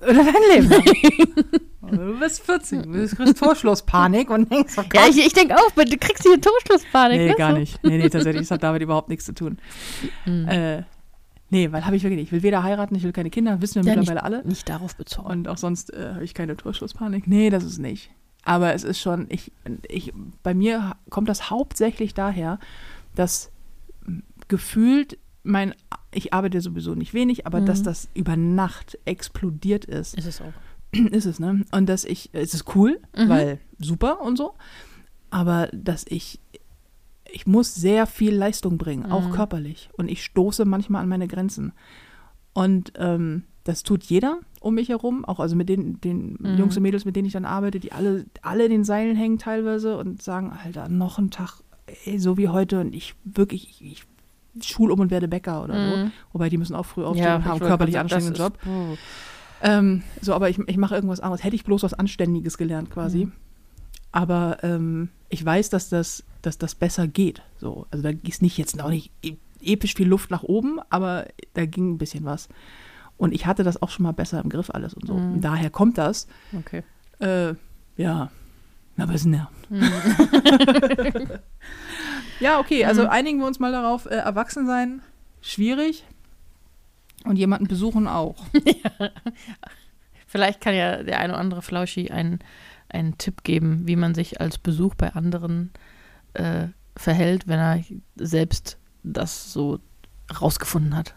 [0.01, 0.83] Oder dein Leben lang.
[1.91, 5.97] Du bist 40, du kriegst Torschlusspanik und denkst, oh Ja, ich, ich denke auch, du
[5.97, 7.17] kriegst hier Torschlusspanik.
[7.17, 7.35] Nee, ne?
[7.35, 7.57] gar So.
[7.57, 7.83] nicht.
[7.83, 9.57] Nee, nee, tatsächlich, das hat damit überhaupt nichts zu tun.
[10.25, 10.47] Hm.
[10.47, 10.83] Äh,
[11.49, 12.27] nee, weil habe ich wirklich nicht.
[12.27, 14.47] Ich will weder heiraten, ich will keine Kinder, wissen wir Ja, mittlerweile alle.
[14.47, 15.29] Nicht darauf bezogen.
[15.29, 17.25] Und auch sonst äh, habe ich keine Torschlusspanik.
[17.27, 18.11] Nee, das ist nicht.
[18.43, 19.51] Aber es ist schon, ich,
[19.87, 20.13] ich,
[20.43, 22.59] bei mir kommt das hauptsächlich daher,
[23.15, 23.49] dass
[24.47, 25.17] gefühlt
[25.49, 25.73] mein,
[26.11, 27.65] ich arbeite sowieso nicht wenig, aber Mhm.
[27.65, 30.53] dass das über Nacht explodiert ist, Ist es auch.
[30.91, 31.65] ist es, ne?
[31.71, 33.29] Und dass ich, es ist cool, Mhm.
[33.29, 34.53] weil super und so,
[35.29, 36.39] aber dass ich,
[37.31, 39.31] ich muss sehr viel Leistung bringen, auch Mhm.
[39.33, 39.89] körperlich.
[39.97, 41.73] Und ich stoße manchmal an meine Grenzen.
[42.53, 46.57] Und ähm, das tut jeder um mich herum, auch also mit den, den Mhm.
[46.57, 49.97] Jungs und Mädels, mit denen ich dann arbeite, die alle, alle den Seilen hängen teilweise
[49.97, 51.61] und sagen, Alter, noch ein Tag,
[52.05, 54.03] ey, so wie heute und ich wirklich, ich, ich
[54.61, 55.97] schul um und werde Bäcker oder so.
[55.97, 56.11] Mhm.
[56.33, 58.57] Wobei die müssen auch früh aufstehen Ja, und haben körperlich sagen, anstrengenden Job.
[58.93, 58.99] ist-
[59.61, 61.43] Ähm, so, aber ich, ich mache irgendwas anderes.
[61.43, 63.25] Hätte ich bloß was Anständiges gelernt quasi.
[63.25, 63.31] Mhm.
[64.11, 67.41] Aber ähm, ich weiß, dass das, dass das besser geht.
[67.59, 71.27] So, also da ist nicht jetzt noch nicht e- episch viel Luft nach oben, aber
[71.53, 72.47] da ging ein bisschen was.
[73.17, 75.13] Und ich hatte das auch schon mal besser im Griff alles und so.
[75.15, 75.33] Mhm.
[75.33, 76.27] Und daher kommt das.
[76.57, 76.83] Okay.
[77.19, 77.53] Äh,
[77.97, 78.31] ja,
[78.97, 79.51] aber es nervt.
[79.69, 79.81] Mhm.
[82.39, 83.09] Ja, okay, also Mhm.
[83.09, 85.01] einigen wir uns mal darauf, äh, erwachsen sein,
[85.41, 86.05] schwierig.
[87.25, 88.35] Und jemanden besuchen auch.
[90.27, 92.39] Vielleicht kann ja der eine oder andere Flauschi einen,
[92.87, 95.71] einen Tipp geben, wie man sich als Besuch bei anderen
[96.33, 97.83] äh, verhält, wenn er
[98.15, 99.79] selbst das so
[100.39, 101.15] rausgefunden hat.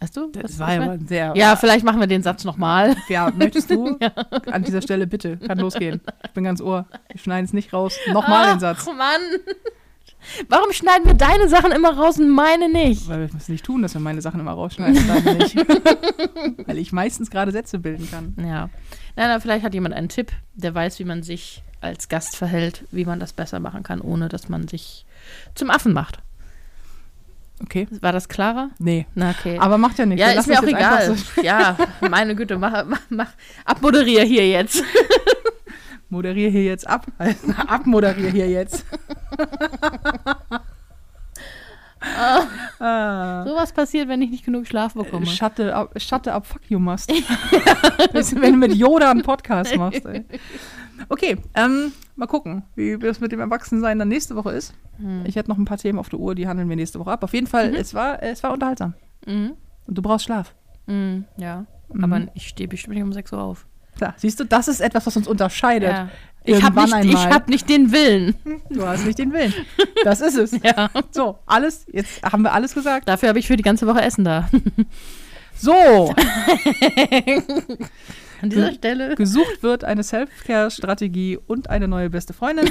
[0.00, 0.30] Weißt du?
[0.32, 1.32] Das was war ja sehr.
[1.36, 2.94] Ja, vielleicht machen wir den Satz nochmal.
[3.08, 3.98] Ja, möchtest du?
[4.50, 5.36] An dieser Stelle bitte.
[5.38, 6.00] Kann losgehen.
[6.24, 6.86] Ich bin ganz ohr.
[7.10, 7.96] Wir schneiden es nicht raus.
[8.12, 8.86] Nochmal den Satz.
[8.88, 9.20] Ach, Mann.
[10.48, 13.08] Warum schneiden wir deine Sachen immer raus und meine nicht?
[13.08, 14.96] Weil wir es nicht tun, dass wir meine Sachen immer rausschneiden.
[14.98, 15.56] und deine nicht.
[16.66, 18.34] Weil ich meistens gerade Sätze bilden kann.
[18.38, 18.68] Ja.
[19.16, 22.84] Nein, aber vielleicht hat jemand einen Tipp, der weiß, wie man sich als Gast verhält,
[22.92, 25.04] wie man das besser machen kann, ohne dass man sich
[25.54, 26.18] zum Affen macht.
[27.62, 27.86] Okay?
[28.00, 28.70] War das klarer?
[28.78, 29.06] Nee.
[29.14, 29.58] Na, okay.
[29.58, 30.20] Aber macht ja nichts.
[30.20, 31.14] ja, ist mir auch egal.
[31.14, 31.76] So, Ja,
[32.08, 33.30] meine Güte, mach, mach, mach.
[33.64, 34.82] Abmoderier hier jetzt.
[36.12, 37.06] moderiere hier jetzt ab.
[37.66, 38.84] Abmoderiere hier jetzt.
[42.78, 43.44] ah.
[43.46, 45.26] Sowas passiert, wenn ich nicht genug Schlaf bekomme.
[45.26, 47.10] Schatte ab, Schatte ab, fuck you must.
[48.12, 50.04] Wenn du mit Yoda einen Podcast machst.
[50.06, 50.24] Ey.
[51.08, 54.74] Okay, ähm, mal gucken, wie das mit dem Erwachsensein dann nächste Woche ist.
[54.98, 55.22] Hm.
[55.26, 57.24] Ich hätte noch ein paar Themen auf der Uhr, die handeln wir nächste Woche ab.
[57.24, 58.94] Auf jeden Fall, es, war, es war unterhaltsam.
[59.26, 59.52] Mhm.
[59.86, 60.54] Und du brauchst Schlaf.
[60.86, 61.24] Mhm.
[61.36, 62.04] Ja, Mhm.
[62.04, 63.66] aber ich stehe bestimmt nicht um 6 Uhr auf.
[63.98, 65.90] Da, siehst du, das ist etwas, was uns unterscheidet.
[65.90, 66.08] Ja.
[66.44, 68.34] Ich habe nicht, ich hab nicht den Willen.
[68.70, 69.54] Du hast nicht den Willen.
[70.04, 70.52] Das ist es.
[70.62, 70.90] Ja.
[71.12, 73.08] So, alles, jetzt haben wir alles gesagt.
[73.08, 74.48] Dafür habe ich für die ganze Woche Essen da.
[75.54, 76.12] So,
[78.40, 79.14] An dieser Stelle.
[79.14, 82.68] gesucht wird eine Self-Care-Strategie und eine neue beste Freundin.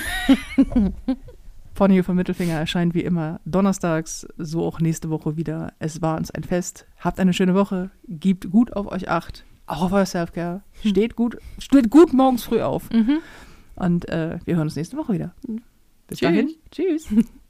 [1.76, 5.72] Pony von Mittelfinger erscheint wie immer donnerstags, so auch nächste Woche wieder.
[5.80, 6.86] Es war uns ein Fest.
[7.00, 7.92] Habt eine schöne Woche.
[8.10, 9.46] Gebt gut auf euch acht.
[9.66, 10.62] Auch auf euer Self-Care.
[10.84, 12.90] Steht gut, steht gut morgens früh auf.
[12.92, 13.20] Mhm.
[13.76, 15.34] Und äh, wir hören uns nächste Woche wieder.
[16.08, 16.30] Bis Tschüss.
[16.30, 16.56] dahin.
[16.72, 17.08] Tschüss.